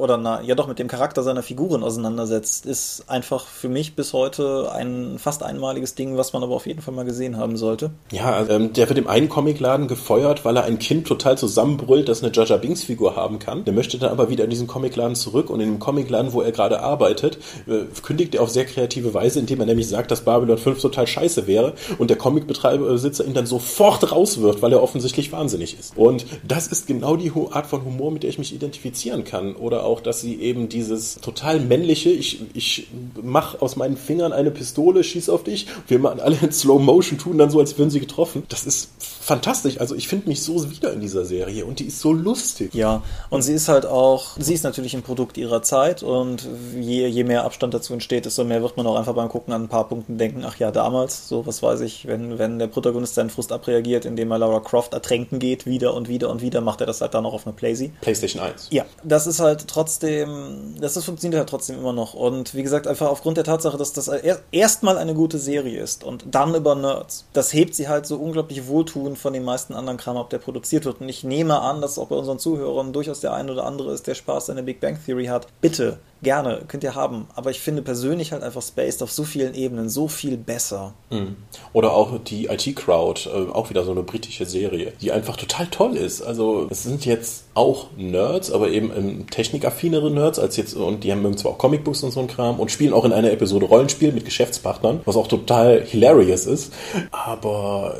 oder 0.00 0.16
na, 0.16 0.40
ja 0.42 0.54
doch 0.54 0.66
mit 0.66 0.78
dem 0.78 0.88
Charakter 0.88 1.22
seiner 1.22 1.42
Figuren 1.42 1.82
auseinandersetzt, 1.82 2.66
ist 2.66 3.04
einfach 3.08 3.46
für 3.46 3.68
mich 3.68 3.94
bis 3.94 4.12
heute 4.12 4.72
ein 4.72 5.18
fast 5.18 5.42
einmaliges 5.42 5.94
Ding, 5.94 6.16
was 6.16 6.32
man 6.32 6.42
aber 6.42 6.54
auf 6.54 6.66
jeden 6.66 6.80
Fall 6.80 6.94
mal 6.94 7.04
gesehen 7.04 7.36
haben 7.36 7.56
sollte. 7.56 7.90
Ja, 8.10 8.46
ähm, 8.48 8.72
der 8.72 8.88
wird 8.88 8.98
im 8.98 9.06
einen 9.06 9.28
Comicladen 9.28 9.88
gefeuert, 9.88 10.44
weil 10.44 10.56
er 10.56 10.64
ein 10.64 10.78
Kind 10.78 11.06
total 11.06 11.38
zusammenbrüllt, 11.38 12.08
das 12.08 12.22
eine 12.22 12.32
Jaja 12.32 12.56
Binks 12.56 12.84
Figur 12.84 13.16
haben 13.16 13.38
kann. 13.38 13.64
Der 13.64 13.74
möchte 13.74 13.98
dann 13.98 14.10
aber 14.10 14.30
wieder 14.30 14.44
in 14.44 14.50
diesen 14.50 14.66
Comicladen 14.66 15.14
zurück 15.14 15.50
und 15.50 15.60
in 15.60 15.68
dem 15.68 15.78
Comicladen, 15.78 16.32
wo 16.32 16.42
er 16.42 16.52
gerade 16.52 16.80
arbeitet, 16.80 17.38
äh, 17.66 17.84
kündigt 18.02 18.34
er 18.34 18.42
auf 18.42 18.50
sehr 18.50 18.64
kreative 18.64 19.14
Weise, 19.14 19.38
indem 19.40 19.60
er 19.60 19.66
nämlich 19.66 19.88
sagt, 19.88 20.10
dass 20.10 20.22
Babylon 20.22 20.58
5 20.58 20.80
total 20.80 21.06
scheiße 21.06 21.46
wäre 21.46 21.74
und 21.98 22.08
der 22.08 22.16
Comicbetreiber 22.16 22.94
ihn 22.94 23.34
dann 23.34 23.46
sofort 23.46 24.12
rauswirft, 24.12 24.62
weil 24.62 24.72
er 24.72 24.82
offensichtlich 24.82 25.32
wahnsinnig 25.32 25.78
ist. 25.78 25.96
Und 25.96 26.26
das 26.46 26.66
ist 26.68 26.86
genau 26.86 27.16
die 27.16 27.32
Art 27.50 27.66
von 27.66 27.73
von 27.74 27.84
Humor, 27.84 28.12
mit 28.12 28.22
der 28.22 28.30
ich 28.30 28.38
mich 28.38 28.54
identifizieren 28.54 29.24
kann. 29.24 29.56
Oder 29.56 29.84
auch, 29.84 30.00
dass 30.00 30.20
sie 30.20 30.40
eben 30.40 30.68
dieses 30.68 31.16
total 31.16 31.60
männliche, 31.60 32.10
ich, 32.10 32.40
ich 32.54 32.88
mache 33.20 33.60
aus 33.60 33.76
meinen 33.76 33.96
Fingern 33.96 34.32
eine 34.32 34.50
Pistole, 34.50 35.02
schieß 35.02 35.28
auf 35.28 35.42
dich, 35.42 35.66
wir 35.88 35.98
machen 35.98 36.20
alle 36.20 36.36
in 36.40 36.52
Slow 36.52 36.80
Motion, 36.80 37.18
tun 37.18 37.38
dann 37.38 37.50
so, 37.50 37.58
als 37.58 37.76
würden 37.78 37.90
sie 37.90 38.00
getroffen. 38.00 38.44
Das 38.48 38.64
ist 38.64 38.90
fantastisch. 38.98 39.80
Also 39.80 39.94
ich 39.94 40.06
finde 40.06 40.28
mich 40.28 40.42
so 40.42 40.70
wieder 40.70 40.92
in 40.92 41.00
dieser 41.00 41.24
Serie 41.24 41.64
und 41.64 41.80
die 41.80 41.86
ist 41.86 42.00
so 42.00 42.12
lustig. 42.12 42.74
Ja, 42.74 43.02
und 43.30 43.42
sie 43.42 43.54
ist 43.54 43.68
halt 43.68 43.86
auch, 43.86 44.36
sie 44.38 44.54
ist 44.54 44.64
natürlich 44.64 44.94
ein 44.94 45.02
Produkt 45.02 45.36
ihrer 45.36 45.62
Zeit 45.62 46.02
und 46.02 46.46
je, 46.78 47.06
je 47.06 47.24
mehr 47.24 47.44
Abstand 47.44 47.74
dazu 47.74 47.92
entsteht, 47.92 48.26
desto 48.26 48.44
mehr 48.44 48.62
wird 48.62 48.76
man 48.76 48.86
auch 48.86 48.96
einfach 48.96 49.14
beim 49.14 49.28
Gucken 49.28 49.52
an 49.52 49.64
ein 49.64 49.68
paar 49.68 49.88
Punkten 49.88 50.18
denken, 50.18 50.44
ach 50.46 50.58
ja, 50.58 50.70
damals, 50.70 51.28
so 51.28 51.46
was 51.46 51.62
weiß 51.62 51.80
ich, 51.80 52.06
wenn, 52.06 52.38
wenn 52.38 52.58
der 52.58 52.66
Protagonist 52.66 53.14
seinen 53.14 53.30
Frust 53.30 53.50
abreagiert, 53.50 54.04
indem 54.04 54.30
er 54.30 54.38
Laura 54.38 54.60
Croft 54.60 54.92
ertränken 54.92 55.38
geht, 55.38 55.66
wieder 55.66 55.94
und 55.94 56.08
wieder 56.08 56.30
und 56.30 56.42
wieder, 56.42 56.60
macht 56.60 56.80
er 56.80 56.86
das 56.86 57.00
halt 57.00 57.14
dann 57.14 57.26
auch 57.26 57.34
auf 57.34 57.46
eine 57.46 57.54
Playsee. 57.64 57.92
PlayStation 58.02 58.42
1. 58.42 58.68
Ja, 58.70 58.84
das 59.02 59.26
ist 59.26 59.40
halt 59.40 59.66
trotzdem, 59.68 60.74
das 60.78 60.98
ist, 60.98 61.06
funktioniert 61.06 61.38
halt 61.38 61.48
trotzdem 61.48 61.78
immer 61.78 61.94
noch. 61.94 62.12
Und 62.12 62.54
wie 62.54 62.62
gesagt, 62.62 62.86
einfach 62.86 63.08
aufgrund 63.08 63.38
der 63.38 63.44
Tatsache, 63.44 63.78
dass 63.78 63.94
das 63.94 64.10
erstmal 64.52 64.98
eine 64.98 65.14
gute 65.14 65.38
Serie 65.38 65.80
ist 65.80 66.04
und 66.04 66.26
dann 66.30 66.54
über 66.54 66.74
Nerds, 66.74 67.26
das 67.32 67.54
hebt 67.54 67.74
sie 67.74 67.88
halt 67.88 68.04
so 68.04 68.16
unglaublich 68.16 68.66
wohltuend 68.66 69.16
von 69.16 69.32
den 69.32 69.44
meisten 69.44 69.72
anderen 69.72 69.96
Kram 69.96 70.18
ab, 70.18 70.28
der 70.28 70.38
produziert 70.38 70.84
wird. 70.84 71.00
Und 71.00 71.08
ich 71.08 71.24
nehme 71.24 71.60
an, 71.60 71.80
dass 71.80 71.98
auch 71.98 72.08
bei 72.08 72.16
unseren 72.16 72.38
Zuhörern 72.38 72.92
durchaus 72.92 73.20
der 73.20 73.32
ein 73.32 73.48
oder 73.48 73.64
andere 73.64 73.94
ist, 73.94 74.06
der 74.06 74.14
Spaß 74.14 74.50
an 74.50 74.56
der 74.56 74.62
Big 74.64 74.80
Bang 74.80 74.98
Theory 75.02 75.26
hat. 75.26 75.46
Bitte 75.62 75.98
gerne, 76.24 76.62
könnt 76.66 76.82
ihr 76.82 76.96
haben. 76.96 77.28
Aber 77.36 77.50
ich 77.50 77.60
finde 77.60 77.82
persönlich 77.82 78.32
halt 78.32 78.42
einfach 78.42 78.62
Spaced 78.62 79.02
auf 79.02 79.12
so 79.12 79.22
vielen 79.22 79.54
Ebenen 79.54 79.88
so 79.88 80.08
viel 80.08 80.36
besser. 80.36 80.94
Mhm. 81.10 81.36
Oder 81.72 81.92
auch 81.92 82.18
die 82.24 82.46
IT-Crowd, 82.46 83.28
äh, 83.28 83.52
auch 83.52 83.70
wieder 83.70 83.84
so 83.84 83.92
eine 83.92 84.02
britische 84.02 84.46
Serie, 84.46 84.92
die 85.00 85.12
einfach 85.12 85.36
total 85.36 85.68
toll 85.68 85.96
ist. 85.96 86.22
Also 86.22 86.66
es 86.70 86.82
sind 86.82 87.04
jetzt 87.04 87.44
auch 87.54 87.86
Nerds, 87.96 88.50
aber 88.50 88.70
eben 88.70 88.90
ähm, 88.96 89.30
technikaffinere 89.30 90.10
Nerds 90.10 90.40
als 90.40 90.56
jetzt, 90.56 90.74
und 90.74 91.04
die 91.04 91.12
haben 91.12 91.22
mögen 91.22 91.36
zwar 91.36 91.52
auch 91.52 91.58
Comicbooks 91.58 92.02
und 92.02 92.10
so 92.10 92.20
ein 92.20 92.26
Kram 92.26 92.58
und 92.58 92.72
spielen 92.72 92.92
auch 92.92 93.04
in 93.04 93.12
einer 93.12 93.30
Episode 93.30 93.66
Rollenspiel 93.66 94.10
mit 94.10 94.24
Geschäftspartnern, 94.24 95.02
was 95.04 95.16
auch 95.16 95.28
total 95.28 95.82
hilarious 95.84 96.46
ist. 96.46 96.72
Aber 97.12 97.96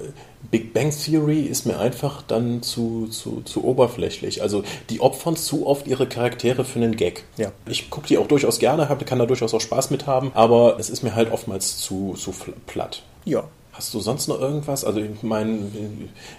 Big 0.55 0.73
Bang 0.73 0.93
Theory 0.93 1.41
ist 1.41 1.67
mir 1.67 1.81
einfach 1.81 2.23
dann 2.23 2.63
zu, 2.63 3.09
zu, 3.09 3.43
zu 3.45 3.65
oberflächlich. 3.65 4.41
Also 4.41 4.63
die 4.89 5.01
opfern 5.01 5.35
zu 5.35 5.67
oft 5.67 5.89
ihre 5.89 6.07
Charaktere 6.07 6.65
für 6.65 6.79
einen 6.79 6.95
Gag. 6.95 7.25
Ja. 7.37 7.51
Ich 7.67 7.91
gucke 7.91 8.07
die 8.07 8.19
auch 8.19 8.29
durchaus 8.29 8.61
gerne, 8.61 8.89
kann 9.05 9.19
da 9.19 9.27
durchaus 9.27 9.53
auch 9.53 9.61
Spaß 9.61 9.91
mit 9.91 10.07
haben, 10.07 10.31
aber 10.33 10.77
es 10.79 10.91
ist 10.91 11.03
mir 11.03 11.17
halt 11.17 11.33
oftmals 11.33 11.79
zu, 11.79 12.15
zu 12.17 12.33
platt. 12.67 13.03
Ja, 13.25 13.43
Hast 13.75 13.93
du 13.93 13.99
sonst 13.99 14.29
noch 14.29 14.41
irgendwas? 14.41 14.85
Also 14.85 15.01
ich 15.01 15.25
meine, 15.25 15.59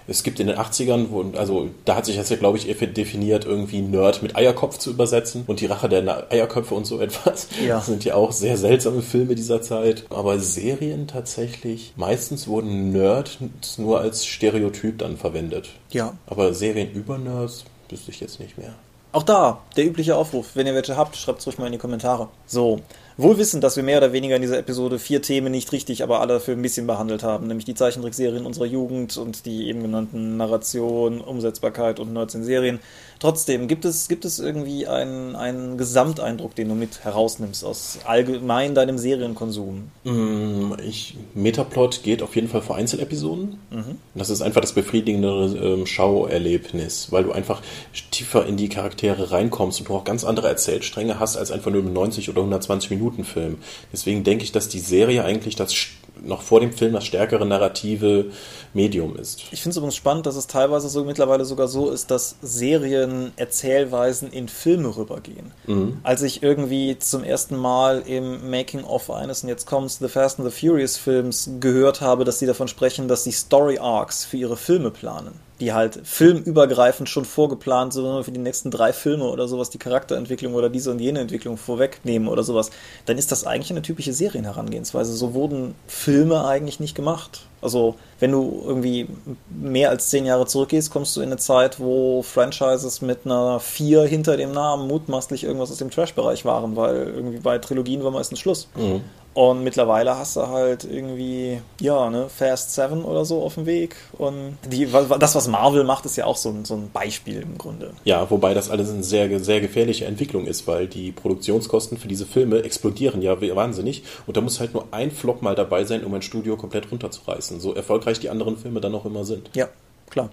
es 0.08 0.22
gibt 0.22 0.40
in 0.40 0.46
den 0.46 0.56
80ern, 0.56 1.08
wo, 1.10 1.22
also 1.36 1.68
da 1.84 1.94
hat 1.94 2.06
sich 2.06 2.16
jetzt 2.16 2.30
ja, 2.30 2.36
glaube 2.38 2.56
ich, 2.56 2.64
definiert, 2.64 3.44
irgendwie 3.44 3.82
Nerd 3.82 4.22
mit 4.22 4.34
Eierkopf 4.36 4.78
zu 4.78 4.88
übersetzen 4.88 5.44
und 5.46 5.60
die 5.60 5.66
Rache 5.66 5.90
der 5.90 6.32
Eierköpfe 6.32 6.74
und 6.74 6.86
so 6.86 6.98
etwas. 7.00 7.48
Ja. 7.62 7.76
Das 7.76 7.86
sind 7.86 8.06
ja 8.06 8.14
auch 8.14 8.32
sehr 8.32 8.56
seltsame 8.56 9.02
Filme 9.02 9.34
dieser 9.34 9.60
Zeit. 9.60 10.06
Aber 10.08 10.38
Serien 10.38 11.08
tatsächlich, 11.08 11.92
meistens 11.96 12.48
wurden 12.48 12.90
Nerd 12.90 13.36
nur 13.76 14.00
als 14.00 14.24
Stereotyp 14.24 14.98
dann 14.98 15.18
verwendet. 15.18 15.68
Ja. 15.90 16.14
Aber 16.26 16.54
Serien 16.54 16.90
über 16.92 17.18
Nerds 17.18 17.66
wüsste 17.90 18.12
ich 18.12 18.20
jetzt 18.20 18.40
nicht 18.40 18.56
mehr. 18.56 18.72
Auch 19.12 19.24
da, 19.24 19.60
der 19.76 19.84
übliche 19.84 20.16
Aufruf. 20.16 20.52
Wenn 20.54 20.66
ihr 20.66 20.74
welche 20.74 20.96
habt, 20.96 21.16
schreibt 21.16 21.40
es 21.40 21.46
ruhig 21.46 21.58
mal 21.58 21.66
in 21.66 21.72
die 21.72 21.78
Kommentare. 21.78 22.28
So. 22.46 22.80
Wohl 23.18 23.38
wissend, 23.38 23.64
dass 23.64 23.76
wir 23.76 23.82
mehr 23.82 23.96
oder 23.96 24.12
weniger 24.12 24.36
in 24.36 24.42
dieser 24.42 24.58
Episode 24.58 24.98
vier 24.98 25.22
Themen 25.22 25.50
nicht 25.50 25.72
richtig, 25.72 26.02
aber 26.02 26.20
alle 26.20 26.38
für 26.38 26.52
ein 26.52 26.60
bisschen 26.60 26.86
behandelt 26.86 27.22
haben, 27.22 27.46
nämlich 27.46 27.64
die 27.64 27.74
Zeichentrickserien 27.74 28.44
unserer 28.44 28.66
Jugend 28.66 29.16
und 29.16 29.46
die 29.46 29.68
eben 29.68 29.80
genannten 29.80 30.36
Narration, 30.36 31.22
Umsetzbarkeit 31.22 31.98
und 31.98 32.12
Nerds 32.12 32.34
in 32.34 32.44
Serien. 32.44 32.78
Trotzdem, 33.18 33.68
gibt 33.68 33.86
es, 33.86 34.08
gibt 34.08 34.26
es 34.26 34.38
irgendwie 34.38 34.86
einen, 34.86 35.34
einen 35.34 35.78
Gesamteindruck, 35.78 36.54
den 36.54 36.68
du 36.68 36.74
mit 36.74 37.04
herausnimmst 37.04 37.64
aus 37.64 38.00
allgemein 38.04 38.74
deinem 38.74 38.98
Serienkonsum? 38.98 39.90
Mm, 40.04 40.74
ich, 40.86 41.16
Metaplot 41.32 42.02
geht 42.02 42.22
auf 42.22 42.36
jeden 42.36 42.48
Fall 42.48 42.60
vor 42.60 42.76
Einzelepisoden. 42.76 43.58
Mhm. 43.70 43.96
Das 44.14 44.28
ist 44.28 44.42
einfach 44.42 44.60
das 44.60 44.72
befriedigendere 44.72 45.56
ähm, 45.56 45.86
Schauerlebnis, 45.86 47.10
weil 47.10 47.24
du 47.24 47.32
einfach 47.32 47.62
tiefer 48.10 48.44
in 48.44 48.58
die 48.58 48.68
Charaktere 48.68 49.30
reinkommst 49.30 49.80
und 49.80 49.88
du 49.88 49.94
auch 49.94 50.04
ganz 50.04 50.22
andere 50.22 50.48
Erzählstränge 50.48 51.18
hast 51.18 51.38
als 51.38 51.50
einfach 51.50 51.70
nur 51.70 51.80
im 51.80 51.94
90 51.94 52.28
oder 52.28 52.40
120 52.40 52.90
Minuten 52.90 53.05
Film. 53.24 53.58
Deswegen 53.92 54.24
denke 54.24 54.44
ich, 54.44 54.52
dass 54.52 54.68
die 54.68 54.80
Serie 54.80 55.24
eigentlich 55.24 55.56
das 55.56 55.74
noch 56.22 56.42
vor 56.42 56.60
dem 56.60 56.72
Film 56.72 56.92
das 56.92 57.04
stärkere 57.04 57.46
narrative 57.46 58.26
Medium 58.74 59.16
ist. 59.16 59.44
Ich 59.50 59.62
finde 59.62 59.70
es 59.70 59.76
übrigens 59.76 59.96
spannend, 59.96 60.26
dass 60.26 60.36
es 60.36 60.46
teilweise 60.46 60.88
so 60.88 61.04
mittlerweile 61.04 61.44
sogar 61.44 61.68
so 61.68 61.90
ist, 61.90 62.10
dass 62.10 62.36
Serien 62.42 63.32
Erzählweisen 63.36 64.30
in 64.30 64.48
Filme 64.48 64.96
rübergehen. 64.96 65.52
Mhm. 65.66 65.98
Als 66.02 66.22
ich 66.22 66.42
irgendwie 66.42 66.98
zum 66.98 67.24
ersten 67.24 67.56
Mal 67.56 68.02
im 68.06 68.50
Making-of 68.50 69.10
eines, 69.10 69.42
und 69.42 69.48
jetzt 69.48 69.66
kommt's, 69.66 69.98
The 69.98 70.08
Fast 70.08 70.40
and 70.40 70.50
the 70.50 70.66
Furious 70.66 70.96
Films 70.96 71.50
gehört 71.60 72.00
habe, 72.00 72.24
dass 72.24 72.38
sie 72.38 72.46
davon 72.46 72.68
sprechen, 72.68 73.08
dass 73.08 73.24
sie 73.24 73.32
Story 73.32 73.78
Arcs 73.78 74.24
für 74.24 74.36
ihre 74.36 74.56
Filme 74.56 74.90
planen 74.90 75.46
die 75.60 75.72
halt 75.72 76.00
filmübergreifend 76.04 77.08
schon 77.08 77.24
vorgeplant 77.24 77.92
sind 77.92 78.24
für 78.24 78.30
die 78.30 78.38
nächsten 78.38 78.70
drei 78.70 78.92
Filme 78.92 79.24
oder 79.24 79.48
sowas, 79.48 79.70
die 79.70 79.78
Charakterentwicklung 79.78 80.54
oder 80.54 80.68
diese 80.68 80.90
und 80.90 81.00
jene 81.00 81.20
Entwicklung 81.20 81.56
vorwegnehmen 81.56 82.28
oder 82.28 82.42
sowas, 82.42 82.70
dann 83.06 83.16
ist 83.16 83.32
das 83.32 83.46
eigentlich 83.46 83.70
eine 83.70 83.82
typische 83.82 84.12
Serienherangehensweise. 84.12 85.14
So 85.14 85.34
wurden 85.34 85.74
Filme 85.86 86.44
eigentlich 86.44 86.78
nicht 86.78 86.94
gemacht. 86.94 87.46
Also, 87.62 87.94
wenn 88.20 88.32
du 88.32 88.62
irgendwie 88.66 89.08
mehr 89.48 89.90
als 89.90 90.10
zehn 90.10 90.26
Jahre 90.26 90.46
zurückgehst, 90.46 90.90
kommst 90.90 91.16
du 91.16 91.20
in 91.20 91.28
eine 91.28 91.38
Zeit, 91.38 91.80
wo 91.80 92.22
Franchises 92.22 93.00
mit 93.00 93.20
einer 93.24 93.58
vier 93.58 94.02
hinter 94.02 94.36
dem 94.36 94.52
Namen 94.52 94.86
mutmaßlich 94.86 95.44
irgendwas 95.44 95.70
aus 95.70 95.78
dem 95.78 95.90
Trash-Bereich 95.90 96.44
waren, 96.44 96.76
weil 96.76 96.96
irgendwie 96.96 97.38
bei 97.38 97.58
Trilogien 97.58 98.04
war 98.04 98.10
meistens 98.10 98.40
Schluss. 98.40 98.68
Mhm. 98.76 99.02
Und 99.36 99.64
mittlerweile 99.64 100.16
hast 100.16 100.36
du 100.36 100.46
halt 100.46 100.84
irgendwie, 100.84 101.60
ja, 101.78 102.08
ne, 102.08 102.30
Fast 102.30 102.72
Seven 102.72 103.04
oder 103.04 103.26
so 103.26 103.42
auf 103.42 103.56
dem 103.56 103.66
Weg. 103.66 103.94
Und 104.16 104.56
die, 104.66 104.86
das, 104.86 105.34
was 105.34 105.46
Marvel 105.46 105.84
macht, 105.84 106.06
ist 106.06 106.16
ja 106.16 106.24
auch 106.24 106.38
so 106.38 106.48
ein, 106.48 106.64
so 106.64 106.72
ein 106.72 106.90
Beispiel 106.90 107.42
im 107.42 107.58
Grunde. 107.58 107.92
Ja, 108.04 108.30
wobei 108.30 108.54
das 108.54 108.70
alles 108.70 108.88
eine 108.88 109.02
sehr, 109.02 109.38
sehr 109.40 109.60
gefährliche 109.60 110.06
Entwicklung 110.06 110.46
ist, 110.46 110.66
weil 110.66 110.86
die 110.86 111.12
Produktionskosten 111.12 111.98
für 111.98 112.08
diese 112.08 112.24
Filme 112.24 112.62
explodieren 112.62 113.20
ja 113.20 113.38
wahnsinnig. 113.54 114.04
Und 114.26 114.38
da 114.38 114.40
muss 114.40 114.58
halt 114.58 114.72
nur 114.72 114.86
ein 114.92 115.10
Flop 115.10 115.42
mal 115.42 115.54
dabei 115.54 115.84
sein, 115.84 116.02
um 116.02 116.14
ein 116.14 116.22
Studio 116.22 116.56
komplett 116.56 116.90
runterzureißen. 116.90 117.60
So 117.60 117.74
erfolgreich 117.74 118.18
die 118.18 118.30
anderen 118.30 118.56
Filme 118.56 118.80
dann 118.80 118.94
auch 118.94 119.04
immer 119.04 119.26
sind. 119.26 119.50
Ja, 119.52 119.68
klar. 120.08 120.30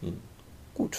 Hm. 0.00 0.18
Gut. 0.74 0.98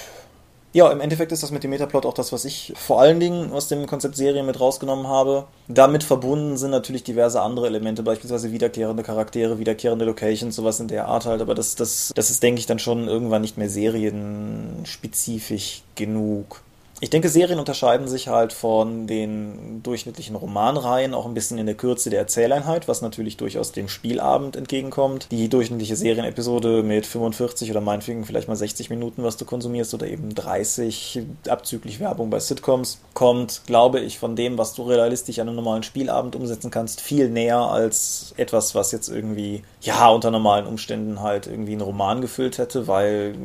Ja, 0.74 0.92
im 0.92 1.00
Endeffekt 1.02 1.32
ist 1.32 1.44
das 1.44 1.52
mit 1.52 1.64
dem 1.64 1.70
Metaplot 1.70 2.08
auch 2.08 2.16
das, 2.16 2.34
was 2.34 2.46
ich 2.46 2.74
vor 2.76 3.00
allen 3.00 3.20
Dingen 3.20 3.52
aus 3.52 3.68
dem 3.68 3.86
Konzept 3.86 4.16
Serie 4.16 4.42
mit 4.42 4.60
rausgenommen 4.60 5.08
habe. 5.08 5.46
Damit 5.68 6.04
verbunden 6.04 6.58
sind 6.58 6.72
natürlich 6.72 7.04
diverse 7.04 7.42
andere 7.42 7.68
Elemente, 7.68 8.02
beispielsweise 8.02 8.52
wiederkehrende 8.52 9.04
Charaktere, 9.04 9.60
wiederkehrende 9.60 10.06
Locations, 10.06 10.56
sowas 10.56 10.80
in 10.80 10.88
der 10.88 11.08
Art 11.08 11.28
halt. 11.28 11.42
Aber 11.42 11.54
das, 11.54 11.76
das, 11.76 12.12
das 12.16 12.32
ist, 12.32 12.42
denke 12.42 12.58
ich, 12.58 12.66
dann 12.66 12.80
schon 12.80 13.08
irgendwann 13.08 13.44
nicht 13.44 13.56
mehr 13.56 13.70
serienspezifisch 13.70 15.84
genug. 15.94 16.64
Ich 17.00 17.10
denke, 17.10 17.28
Serien 17.28 17.60
unterscheiden 17.60 18.08
sich 18.08 18.30
halt 18.30 18.54
von 18.54 19.08
den 19.08 19.84
durchschnittlichen 19.84 20.38
Romanreihen 20.38 21.14
auch 21.14 21.26
ein 21.26 21.34
bisschen 21.34 21.58
in 21.58 21.66
der 21.66 21.76
Kürze 21.76 22.10
der 22.10 22.20
Erzähleinheit, 22.20 22.88
was 22.88 23.02
natürlich 23.02 23.36
durchaus 23.36 23.74
dem 23.74 23.90
Spielabend 23.90 24.56
entgegenkommt. 24.56 25.28
Die 25.32 25.50
durchschnittliche 25.50 25.98
Serienepisode 25.98 26.82
mit 26.82 27.06
45 27.06 27.72
oder 27.72 27.82
meinetwegen 27.82 28.24
vielleicht 28.24 28.48
mal 28.48 28.56
60 28.56 28.90
Minuten, 28.90 29.24
was 29.24 29.36
du 29.36 29.44
konsumierst, 29.44 29.94
oder 29.94 30.08
eben 30.08 30.34
30 30.34 31.24
abzüglich 31.50 32.00
Werbung 32.00 32.30
bei 32.30 32.40
Sitcoms, 32.40 33.00
kommt, 33.14 33.64
glaube 33.66 34.00
ich, 34.00 34.18
von 34.18 34.38
dem, 34.38 34.58
was 34.58 34.74
du 34.74 34.84
realistisch 34.84 35.40
an 35.40 35.50
einem 35.50 35.58
normalen 35.58 35.84
Spielabend 35.84 36.38
umsetzen 36.38 36.72
kannst, 36.72 37.02
viel 37.02 37.30
näher 37.30 37.60
als 37.60 38.34
etwas, 38.38 38.76
was 38.76 38.94
jetzt 38.94 39.10
irgendwie, 39.10 39.64
ja, 39.82 40.08
unter 40.10 40.32
normalen 40.32 40.68
Umständen 40.68 41.22
halt 41.22 41.48
irgendwie 41.48 41.74
einen 41.74 41.82
Roman 41.82 42.22
gefüllt 42.22 42.60
hätte, 42.60 42.88
weil, 42.88 43.36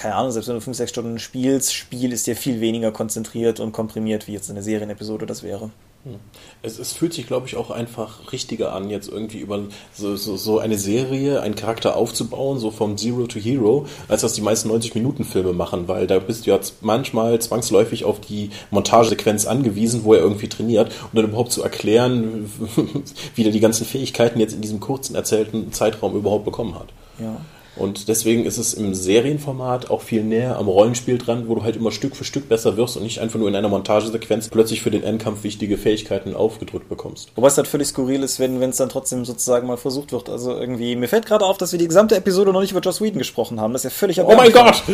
keine 0.00 0.14
Ahnung, 0.14 0.32
selbst 0.32 0.48
wenn 0.48 0.54
du 0.54 0.62
5, 0.62 0.76
6 0.76 0.90
Stunden 0.90 1.18
spielst, 1.18 1.74
Spiel 1.74 2.12
ist 2.12 2.26
dir 2.26 2.36
viel 2.36 2.60
weniger 2.60 2.83
konzentriert 2.90 3.60
und 3.60 3.72
komprimiert, 3.72 4.26
wie 4.26 4.32
jetzt 4.32 4.50
eine 4.50 4.62
Serienepisode 4.62 5.26
das 5.26 5.42
wäre. 5.42 5.70
Hm. 6.04 6.16
Es, 6.62 6.78
es, 6.78 6.92
fühlt 6.92 7.14
sich, 7.14 7.26
glaube 7.26 7.46
ich, 7.46 7.56
auch 7.56 7.70
einfach 7.70 8.30
richtiger 8.30 8.74
an, 8.74 8.90
jetzt 8.90 9.08
irgendwie 9.08 9.38
über 9.38 9.60
so, 9.94 10.16
so, 10.16 10.36
so, 10.36 10.58
eine 10.58 10.76
Serie, 10.76 11.40
einen 11.40 11.54
Charakter 11.54 11.96
aufzubauen, 11.96 12.58
so 12.58 12.70
vom 12.70 12.98
Zero 12.98 13.26
to 13.26 13.38
Hero, 13.38 13.86
als 14.06 14.20
das 14.20 14.34
die 14.34 14.42
meisten 14.42 14.70
90-Minuten-Filme 14.70 15.54
machen, 15.54 15.88
weil 15.88 16.06
da 16.06 16.18
bist 16.18 16.44
du 16.44 16.50
ja 16.50 16.60
manchmal 16.82 17.38
zwangsläufig 17.40 18.04
auf 18.04 18.20
die 18.20 18.50
Montagesequenz 18.70 19.46
angewiesen, 19.46 20.04
wo 20.04 20.12
er 20.12 20.20
irgendwie 20.20 20.48
trainiert 20.48 20.88
und 20.88 21.16
dann 21.16 21.24
überhaupt 21.24 21.52
zu 21.52 21.62
erklären, 21.62 22.50
wie 23.34 23.46
er 23.46 23.52
die 23.52 23.60
ganzen 23.60 23.86
Fähigkeiten 23.86 24.40
jetzt 24.40 24.54
in 24.54 24.60
diesem 24.60 24.80
kurzen 24.80 25.14
erzählten 25.14 25.72
Zeitraum 25.72 26.14
überhaupt 26.14 26.44
bekommen 26.44 26.74
hat. 26.74 26.88
Ja. 27.18 27.40
Und 27.76 28.08
deswegen 28.08 28.44
ist 28.44 28.58
es 28.58 28.74
im 28.74 28.94
Serienformat 28.94 29.90
auch 29.90 30.02
viel 30.02 30.22
näher 30.22 30.56
am 30.56 30.68
Rollenspiel 30.68 31.18
dran, 31.18 31.48
wo 31.48 31.56
du 31.56 31.62
halt 31.62 31.76
immer 31.76 31.90
Stück 31.90 32.14
für 32.14 32.24
Stück 32.24 32.48
besser 32.48 32.76
wirst 32.76 32.96
und 32.96 33.02
nicht 33.02 33.20
einfach 33.20 33.38
nur 33.38 33.48
in 33.48 33.56
einer 33.56 33.68
Montagesequenz 33.68 34.48
plötzlich 34.48 34.82
für 34.82 34.90
den 34.90 35.02
Endkampf 35.02 35.42
wichtige 35.42 35.76
Fähigkeiten 35.76 36.34
aufgedrückt 36.34 36.88
bekommst. 36.88 37.32
Wobei 37.34 37.48
es 37.48 37.56
halt 37.56 37.66
völlig 37.66 37.88
skurril 37.88 38.22
ist, 38.22 38.38
wenn 38.38 38.62
es 38.62 38.76
dann 38.76 38.88
trotzdem 38.88 39.24
sozusagen 39.24 39.66
mal 39.66 39.76
versucht 39.76 40.12
wird. 40.12 40.28
Also 40.28 40.52
irgendwie, 40.52 40.94
mir 40.96 41.08
fällt 41.08 41.26
gerade 41.26 41.44
auf, 41.44 41.58
dass 41.58 41.72
wir 41.72 41.78
die 41.78 41.88
gesamte 41.88 42.16
Episode 42.16 42.52
noch 42.52 42.60
nicht 42.60 42.70
über 42.70 42.80
Joss 42.80 43.00
Whedon 43.00 43.18
gesprochen 43.18 43.60
haben. 43.60 43.72
Das 43.72 43.84
ist 43.84 43.92
ja 43.92 43.96
völlig 43.96 44.20
Oh 44.20 44.34
mein 44.36 44.52
Gott! 44.52 44.82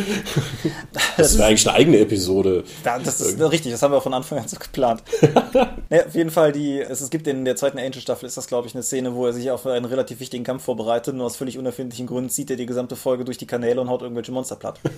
Das, 1.16 1.37
wäre 1.37 1.49
eigentlich 1.49 1.68
eine 1.68 1.76
eigene 1.76 1.99
Episode. 1.99 2.64
Ja, 2.85 2.99
das 2.99 3.20
ist 3.20 3.39
richtig, 3.41 3.72
das 3.72 3.83
haben 3.83 3.93
wir 3.93 4.01
von 4.01 4.14
Anfang 4.14 4.39
an 4.39 4.49
so 4.49 4.57
geplant. 4.59 5.03
naja, 5.91 6.07
auf 6.07 6.14
jeden 6.14 6.31
Fall, 6.31 6.53
die, 6.53 6.81
es, 6.81 7.01
es 7.01 7.11
gibt 7.11 7.26
in 7.26 7.45
der 7.45 7.57
zweiten 7.57 7.78
Angel-Staffel, 7.78 8.26
ist 8.26 8.37
das 8.37 8.47
glaube 8.47 8.66
ich 8.66 8.74
eine 8.74 8.83
Szene, 8.83 9.14
wo 9.14 9.26
er 9.26 9.33
sich 9.33 9.51
auf 9.51 9.66
einen 9.66 9.85
relativ 9.85 10.20
wichtigen 10.20 10.45
Kampf 10.45 10.64
vorbereitet, 10.64 11.14
nur 11.14 11.26
aus 11.26 11.37
völlig 11.37 11.59
unerfindlichen 11.59 12.07
Gründen 12.07 12.31
zieht 12.31 12.51
er 12.51 12.57
die 12.57 12.66
gesamte 12.71 12.97
Folge 12.97 13.25
durch 13.25 13.37
die 13.37 13.47
Kanäle 13.47 13.81
und 13.81 13.91
haut 13.91 14.03
irgendwelche 14.03 14.33
Monster 14.33 14.57
platt. 14.57 14.81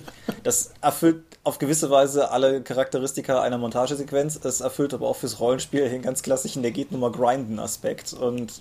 Das 0.44 0.72
erfüllt 0.80 1.22
auf 1.44 1.58
gewisse 1.58 1.88
Weise 1.88 2.32
alle 2.32 2.62
Charakteristika 2.62 3.40
einer 3.42 3.58
Montagesequenz. 3.58 4.44
Es 4.44 4.60
erfüllt 4.60 4.92
aber 4.92 5.06
auch 5.06 5.14
fürs 5.14 5.38
Rollenspiel 5.38 5.88
den 5.88 6.02
ganz 6.02 6.24
klassischen, 6.24 6.62
der 6.62 6.72
geht 6.72 6.90
nur 6.90 7.00
mal 7.00 7.12
grinden 7.12 7.60
Aspekt. 7.60 8.12
Und 8.12 8.60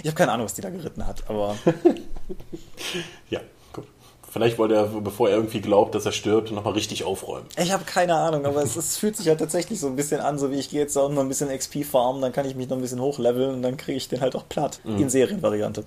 ich 0.00 0.06
habe 0.06 0.14
keine 0.14 0.30
Ahnung, 0.30 0.46
was 0.46 0.54
die 0.54 0.60
da 0.62 0.70
geritten 0.70 1.04
hat, 1.04 1.28
aber. 1.28 1.56
ja, 3.30 3.40
gut. 3.72 3.86
Vielleicht 4.30 4.56
wollte 4.58 4.76
er, 4.76 4.84
bevor 4.86 5.30
er 5.30 5.36
irgendwie 5.36 5.60
glaubt, 5.60 5.96
dass 5.96 6.06
er 6.06 6.12
stirbt, 6.12 6.52
nochmal 6.52 6.74
richtig 6.74 7.02
aufräumen. 7.02 7.48
Ich 7.56 7.72
habe 7.72 7.84
keine 7.84 8.14
Ahnung, 8.14 8.46
aber 8.46 8.62
es, 8.62 8.76
es, 8.76 8.96
fühlt 8.96 9.16
sich 9.16 9.26
halt 9.28 9.40
tatsächlich 9.40 9.80
so 9.80 9.88
ein 9.88 9.96
bisschen 9.96 10.20
an, 10.20 10.38
so 10.38 10.52
wie 10.52 10.60
ich 10.60 10.70
gehe 10.70 10.80
jetzt 10.80 10.96
auch 10.96 11.10
noch 11.10 11.22
ein 11.22 11.28
bisschen 11.28 11.48
XP 11.48 11.84
farmen, 11.84 12.22
dann 12.22 12.32
kann 12.32 12.46
ich 12.46 12.54
mich 12.54 12.68
noch 12.68 12.76
ein 12.76 12.82
bisschen 12.82 13.00
hochleveln 13.00 13.54
und 13.54 13.62
dann 13.62 13.76
kriege 13.76 13.96
ich 13.96 14.08
den 14.08 14.20
halt 14.20 14.36
auch 14.36 14.48
platt. 14.48 14.80
Mhm. 14.84 15.00
In 15.00 15.10
Serienvariante. 15.10 15.84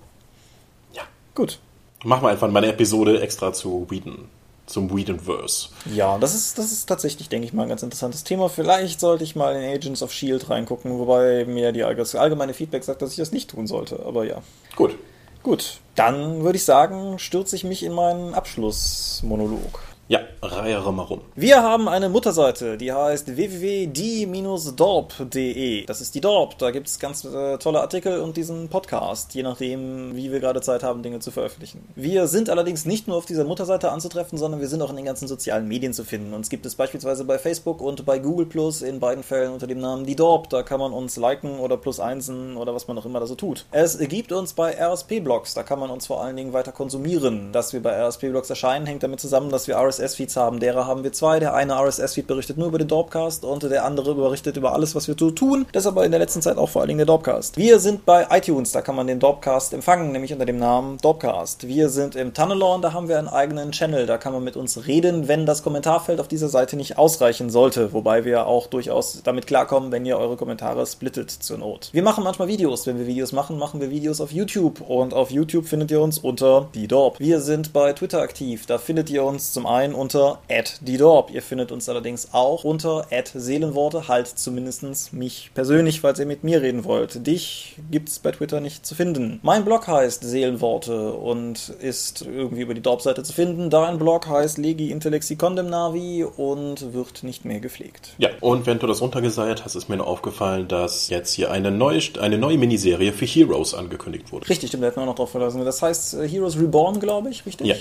Ja. 0.94 1.04
Gut. 1.34 1.60
Machen 2.04 2.24
wir 2.24 2.30
einfach 2.30 2.50
mal 2.50 2.64
eine 2.64 2.72
Episode 2.72 3.22
extra 3.22 3.52
zu 3.52 3.86
Whedon, 3.90 4.30
zum 4.66 4.96
Whedonverse. 4.96 5.70
Ja, 5.94 6.18
das 6.18 6.34
ist, 6.34 6.58
das 6.58 6.72
ist 6.72 6.86
tatsächlich, 6.86 7.28
denke 7.28 7.46
ich 7.46 7.54
mal, 7.54 7.64
ein 7.64 7.70
ganz 7.70 7.84
interessantes 7.84 8.24
Thema. 8.24 8.48
Vielleicht 8.48 9.00
sollte 9.00 9.26
ich 9.26 9.36
mal 9.36 9.56
in 9.56 9.70
Agents 9.70 10.02
of 10.02 10.12
S.H.I.E.L.D. 10.12 10.46
reingucken, 10.48 10.98
wobei 10.98 11.44
mir 11.46 11.72
die 11.74 11.84
allgemeine 11.84 12.54
Feedback 12.54 12.84
sagt, 12.84 13.02
dass 13.02 13.12
ich 13.12 13.18
das 13.18 13.32
nicht 13.32 13.50
tun 13.50 13.68
sollte, 13.68 14.06
aber 14.06 14.24
ja. 14.26 14.42
Gut. 14.76 14.96
Gut, 15.42 15.80
dann 15.96 16.44
würde 16.44 16.58
ich 16.58 16.66
sagen, 16.66 17.18
stürze 17.18 17.56
ich 17.56 17.64
mich 17.64 17.84
in 17.84 17.94
meinen 17.94 18.34
Abschlussmonolog. 18.34 19.82
Ja, 20.10 20.20
reiere 20.42 20.92
mal 20.92 21.04
rum. 21.04 21.22
Wir 21.36 21.62
haben 21.62 21.88
eine 21.88 22.10
Mutterseite, 22.10 22.78
die 22.78 22.92
heißt 22.92 23.38
www.die-dorp.de. 23.38 25.86
Das 25.86 26.02
ist 26.02 26.16
die 26.16 26.22
Dorp. 26.22 26.58
Da 26.58 26.72
gibt 26.72 26.88
es 26.88 26.98
ganz 26.98 27.24
äh, 27.26 27.60
tolle 27.60 27.82
Artikel 27.82 28.22
und 28.22 28.36
diesen 28.36 28.70
Podcast, 28.70 29.36
je 29.36 29.44
nachdem, 29.44 30.16
wie 30.16 30.32
wir 30.32 30.40
gerade 30.40 30.62
Zeit 30.62 30.82
haben, 30.82 31.04
Dinge 31.04 31.20
zu 31.20 31.30
veröffentlichen. 31.30 31.88
Wir 31.94 32.26
sind 32.26 32.50
allerdings 32.50 32.86
nicht 32.86 33.08
nur 33.08 33.18
auf 33.18 33.28
dieser 33.28 33.44
Mutterseite 33.44 33.92
anzutreffen, 33.92 34.40
sondern 34.40 34.60
wir 34.60 34.68
sind 34.68 34.82
auch 34.82 34.90
in 34.90 34.96
den 34.96 35.06
ganzen 35.06 35.28
sozialen 35.28 35.68
Medien 35.68 35.94
zu 35.94 36.04
finden. 36.04 36.34
Uns 36.34 36.50
gibt 36.50 36.66
es 36.66 36.74
beispielsweise 36.74 37.24
bei 37.24 37.38
Facebook 37.38 37.80
und 37.80 38.04
bei 38.04 38.18
Google 38.18 38.48
Plus 38.48 38.82
in 38.82 39.00
beiden 39.00 39.24
Fällen 39.24 39.54
unter 39.54 39.68
dem 39.68 39.80
Namen 39.80 40.08
die 40.08 40.16
Dorp. 40.16 40.50
Da 40.50 40.64
kann 40.64 40.80
man 40.80 40.92
uns 40.92 41.18
liken 41.18 41.60
oder 41.60 41.78
plus 41.78 42.00
einsen 42.00 42.58
oder 42.58 42.74
was 42.74 42.88
man 42.88 42.98
auch 42.98 43.06
immer 43.06 43.20
da 43.20 43.28
so 43.28 43.36
tut. 43.36 43.68
Es 43.70 44.00
gibt 44.00 44.32
uns 44.32 44.54
bei 44.54 44.76
RSP-Blogs. 44.76 45.54
Da 45.54 45.62
kann 45.62 45.78
man 45.78 45.92
uns 45.92 46.08
vor 46.08 46.24
allen 46.24 46.36
Dingen 46.36 46.54
weiter 46.54 46.72
konsumieren. 46.72 47.52
Dass 47.52 47.74
wir 47.74 47.84
bei 47.84 47.96
RSP-Blogs 48.08 48.50
erscheinen, 48.50 48.88
hängt 48.88 49.04
damit 49.04 49.20
zusammen, 49.20 49.52
dass 49.52 49.68
wir 49.68 49.78
RSP 49.78 49.99
RSS-Feeds 50.00 50.36
haben. 50.38 50.60
Derer 50.60 50.88
haben 50.88 51.04
wir 51.04 51.12
zwei. 51.12 51.40
Der 51.40 51.54
eine 51.54 51.74
RSS-Feed 51.74 52.28
berichtet 52.28 52.58
nur 52.58 52.68
über 52.68 52.78
den 52.78 52.88
Dorpcast 52.88 53.44
und 53.44 53.64
der 53.64 53.86
andere 53.86 54.16
berichtet 54.16 54.58
über 54.58 54.74
alles, 54.74 54.96
was 54.96 55.08
wir 55.08 55.16
so 55.20 55.32
tun. 55.32 55.66
Das 55.72 55.86
aber 55.86 56.06
in 56.06 56.12
der 56.12 56.20
letzten 56.20 56.42
Zeit 56.42 56.58
auch 56.58 56.70
vor 56.70 56.82
allen 56.82 56.90
Dingen 56.90 57.00
der 57.00 57.08
Dorpcast. 57.08 57.58
Wir 57.58 57.80
sind 57.80 58.06
bei 58.06 58.28
iTunes, 58.32 58.72
da 58.72 58.82
kann 58.82 58.96
man 58.96 59.08
den 59.08 59.20
Dorpcast 59.20 59.74
empfangen, 59.74 60.12
nämlich 60.12 60.34
unter 60.34 60.46
dem 60.46 60.58
Namen 60.58 60.98
Dorpcast. 60.98 61.68
Wir 61.68 61.90
sind 61.90 62.16
im 62.16 62.34
Tunnelon, 62.34 62.82
da 62.82 62.94
haben 62.94 63.08
wir 63.08 63.20
einen 63.20 63.28
eigenen 63.28 63.72
Channel. 63.72 64.06
Da 64.06 64.18
kann 64.18 64.34
man 64.34 64.44
mit 64.44 64.56
uns 64.56 64.88
reden, 64.88 65.28
wenn 65.28 65.46
das 65.46 65.64
Kommentarfeld 65.64 66.20
auf 66.20 66.28
dieser 66.28 66.50
Seite 66.50 66.76
nicht 66.76 66.98
ausreichen 66.98 67.50
sollte. 67.50 67.94
Wobei 67.94 68.26
wir 68.26 68.48
auch 68.48 68.68
durchaus 68.68 69.22
damit 69.24 69.48
klarkommen, 69.48 69.92
wenn 69.92 70.06
ihr 70.06 70.18
eure 70.18 70.38
Kommentare 70.38 70.86
splittet 70.86 71.32
zur 71.32 71.58
Not. 71.58 71.90
Wir 71.92 72.04
machen 72.04 72.24
manchmal 72.24 72.48
Videos. 72.48 72.88
Wenn 72.88 72.98
wir 72.98 73.08
Videos 73.08 73.32
machen, 73.32 73.58
machen 73.58 73.82
wir 73.82 73.90
Videos 73.90 74.22
auf 74.22 74.32
YouTube. 74.32 74.82
Und 74.82 75.14
auf 75.14 75.32
YouTube 75.32 75.66
findet 75.66 75.92
ihr 75.92 76.02
uns 76.02 76.18
unter 76.18 76.68
die 76.74 76.88
Dorp. 76.88 77.20
Wir 77.20 77.42
sind 77.42 77.74
bei 77.74 77.94
Twitter 77.94 78.22
aktiv. 78.22 78.66
Da 78.66 78.78
findet 78.78 79.10
ihr 79.10 79.24
uns 79.24 79.54
zum 79.54 79.66
einen 79.66 79.89
unter 79.94 80.40
@ddorp. 80.82 81.32
Ihr 81.32 81.42
findet 81.42 81.72
uns 81.72 81.90
allerdings 81.90 82.30
auch 82.34 82.64
unter 82.64 83.06
@seelenworte, 83.34 84.08
halt 84.08 84.28
zumindest 84.28 85.14
mich 85.14 85.52
persönlich, 85.54 86.02
falls 86.02 86.20
ihr 86.20 86.26
mit 86.26 86.44
mir 86.44 86.62
reden 86.62 86.84
wollt. 86.86 87.26
Dich 87.28 87.76
gibt 87.92 88.10
es 88.10 88.20
bei 88.20 88.32
Twitter 88.32 88.62
nicht 88.62 88.86
zu 88.86 88.96
finden. 88.96 89.40
Mein 89.44 89.66
Blog 89.66 89.88
heißt 89.88 90.24
Seelenworte 90.24 91.14
und 91.14 91.70
ist 91.82 92.22
irgendwie 92.22 92.62
über 92.62 92.74
die 92.74 92.82
Dorp-Seite 92.82 93.24
zu 93.24 93.34
finden. 93.34 93.70
Dein 93.70 93.98
Blog 93.98 94.28
heißt 94.28 94.58
Legi 94.58 94.92
Intellexi 94.92 95.36
Condemnavi 95.36 96.24
und 96.24 96.94
wird 96.94 97.24
nicht 97.24 97.46
mehr 97.46 97.60
gepflegt. 97.60 98.14
Ja, 98.18 98.30
und 98.42 98.66
wenn 98.66 98.80
du 98.80 98.88
das 98.88 99.02
runtergeseiert 99.02 99.66
hast, 99.66 99.76
ist 99.76 99.90
mir 99.90 99.98
noch 99.98 100.08
aufgefallen, 100.08 100.68
dass 100.68 101.10
jetzt 101.10 101.34
hier 101.34 101.52
eine 101.52 101.72
neue, 101.72 102.02
eine 102.20 102.38
neue 102.38 102.58
Miniserie 102.58 103.14
für 103.14 103.26
Heroes 103.26 103.74
angekündigt 103.74 104.32
wurde. 104.32 104.50
Richtig, 104.50 104.70
stimmt, 104.70 104.84
da 104.84 104.88
hätten 104.88 105.02
wir 105.02 105.06
noch 105.06 105.16
drauf 105.16 105.32
verlassen. 105.32 105.64
Das 105.66 105.82
heißt 105.82 106.16
äh, 106.16 106.28
Heroes 106.28 106.58
Reborn, 106.58 107.00
glaube 107.00 107.30
ich, 107.30 107.46
richtig? 107.46 107.68
Ja 107.68 107.76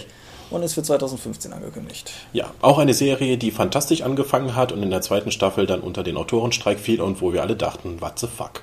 und 0.51 0.62
ist 0.62 0.74
für 0.74 0.82
2015 0.82 1.53
angekündigt. 1.53 2.12
Ja, 2.32 2.53
auch 2.61 2.78
eine 2.78 2.94
Serie, 2.94 3.36
die 3.36 3.51
fantastisch 3.51 4.03
angefangen 4.03 4.55
hat 4.55 4.72
und 4.72 4.82
in 4.82 4.90
der 4.90 5.01
zweiten 5.01 5.30
Staffel 5.30 5.66
dann 5.66 5.80
unter 5.80 6.03
den 6.03 6.16
Autorenstreik 6.16 6.78
fiel 6.78 7.01
und 7.01 7.20
wo 7.20 7.32
wir 7.32 7.42
alle 7.42 7.57
dachten, 7.57 8.01
what 8.01 8.18
the 8.18 8.26
fuck. 8.26 8.62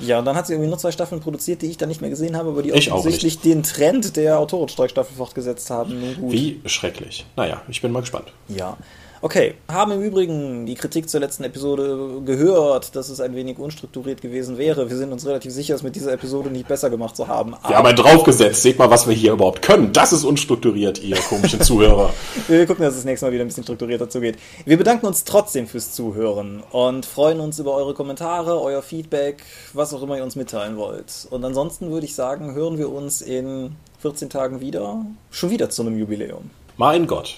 Ja, 0.00 0.18
und 0.18 0.24
dann 0.24 0.34
hat 0.34 0.46
sie 0.46 0.54
irgendwie 0.54 0.68
nur 0.68 0.78
zwei 0.78 0.92
Staffeln 0.92 1.20
produziert, 1.20 1.62
die 1.62 1.66
ich 1.66 1.76
dann 1.76 1.88
nicht 1.88 2.00
mehr 2.00 2.10
gesehen 2.10 2.36
habe, 2.36 2.50
aber 2.50 2.62
die 2.62 2.70
ich 2.70 2.90
offensichtlich 2.90 3.40
den 3.40 3.62
Trend 3.62 4.16
der 4.16 4.38
Autorenstreikstaffel 4.38 5.14
fortgesetzt 5.16 5.68
haben. 5.70 6.16
Wie 6.22 6.60
schrecklich. 6.64 7.26
Naja, 7.36 7.60
ich 7.68 7.82
bin 7.82 7.92
mal 7.92 8.00
gespannt. 8.00 8.32
Ja. 8.48 8.78
Okay, 9.22 9.52
haben 9.70 9.92
im 9.92 10.00
Übrigen 10.00 10.64
die 10.64 10.74
Kritik 10.74 11.10
zur 11.10 11.20
letzten 11.20 11.44
Episode 11.44 12.22
gehört, 12.24 12.96
dass 12.96 13.10
es 13.10 13.20
ein 13.20 13.34
wenig 13.34 13.58
unstrukturiert 13.58 14.22
gewesen 14.22 14.56
wäre. 14.56 14.88
Wir 14.88 14.96
sind 14.96 15.12
uns 15.12 15.26
relativ 15.26 15.52
sicher, 15.52 15.74
es 15.74 15.82
mit 15.82 15.94
dieser 15.94 16.14
Episode 16.14 16.48
nicht 16.48 16.66
besser 16.66 16.88
gemacht 16.88 17.16
zu 17.16 17.28
haben. 17.28 17.54
Wir 17.66 17.76
haben 17.76 17.86
einen 17.86 17.98
draufgesetzt. 17.98 18.62
Seht 18.62 18.78
mal, 18.78 18.88
was 18.88 19.06
wir 19.06 19.14
hier 19.14 19.32
überhaupt 19.32 19.60
können. 19.60 19.92
Das 19.92 20.14
ist 20.14 20.24
unstrukturiert, 20.24 21.02
ihr 21.02 21.16
komischen 21.16 21.60
Zuhörer. 21.60 22.14
wir 22.48 22.66
gucken, 22.66 22.82
dass 22.82 22.94
es 22.94 23.00
das 23.00 23.04
nächste 23.04 23.26
Mal 23.26 23.32
wieder 23.32 23.44
ein 23.44 23.48
bisschen 23.48 23.64
strukturierter 23.64 24.08
zugeht. 24.08 24.38
Wir 24.64 24.78
bedanken 24.78 25.04
uns 25.04 25.24
trotzdem 25.24 25.66
fürs 25.66 25.92
Zuhören 25.92 26.62
und 26.70 27.04
freuen 27.04 27.40
uns 27.40 27.58
über 27.58 27.74
eure 27.74 27.92
Kommentare, 27.92 28.58
euer 28.58 28.80
Feedback, 28.80 29.42
was 29.74 29.92
auch 29.92 30.02
immer 30.02 30.16
ihr 30.16 30.24
uns 30.24 30.34
mitteilen 30.34 30.78
wollt. 30.78 31.28
Und 31.28 31.44
ansonsten 31.44 31.90
würde 31.90 32.06
ich 32.06 32.14
sagen, 32.14 32.54
hören 32.54 32.78
wir 32.78 32.90
uns 32.90 33.20
in 33.20 33.76
14 33.98 34.30
Tagen 34.30 34.62
wieder. 34.62 35.04
Schon 35.30 35.50
wieder 35.50 35.68
zu 35.68 35.82
einem 35.82 35.98
Jubiläum. 35.98 36.48
Mein 36.78 37.06
Gott. 37.06 37.36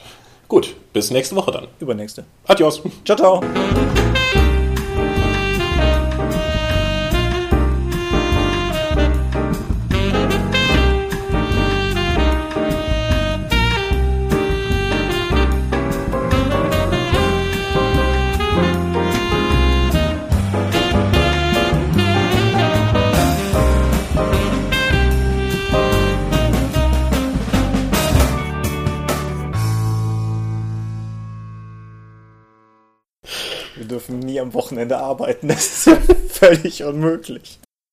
Gut, 0.53 0.77
bis 0.93 1.11
nächste 1.11 1.35
Woche 1.35 1.51
dann. 1.51 1.67
Übernächste. 1.81 2.27
Adios. 2.47 2.83
Ciao, 3.07 3.17
ciao. 3.17 4.12
Am 34.43 34.55
Wochenende 34.55 34.99
arbeiten. 34.99 35.49
Das 35.49 35.65
ist 35.65 35.87
ja 35.87 35.97
völlig 36.29 36.85
unmöglich. 36.85 37.59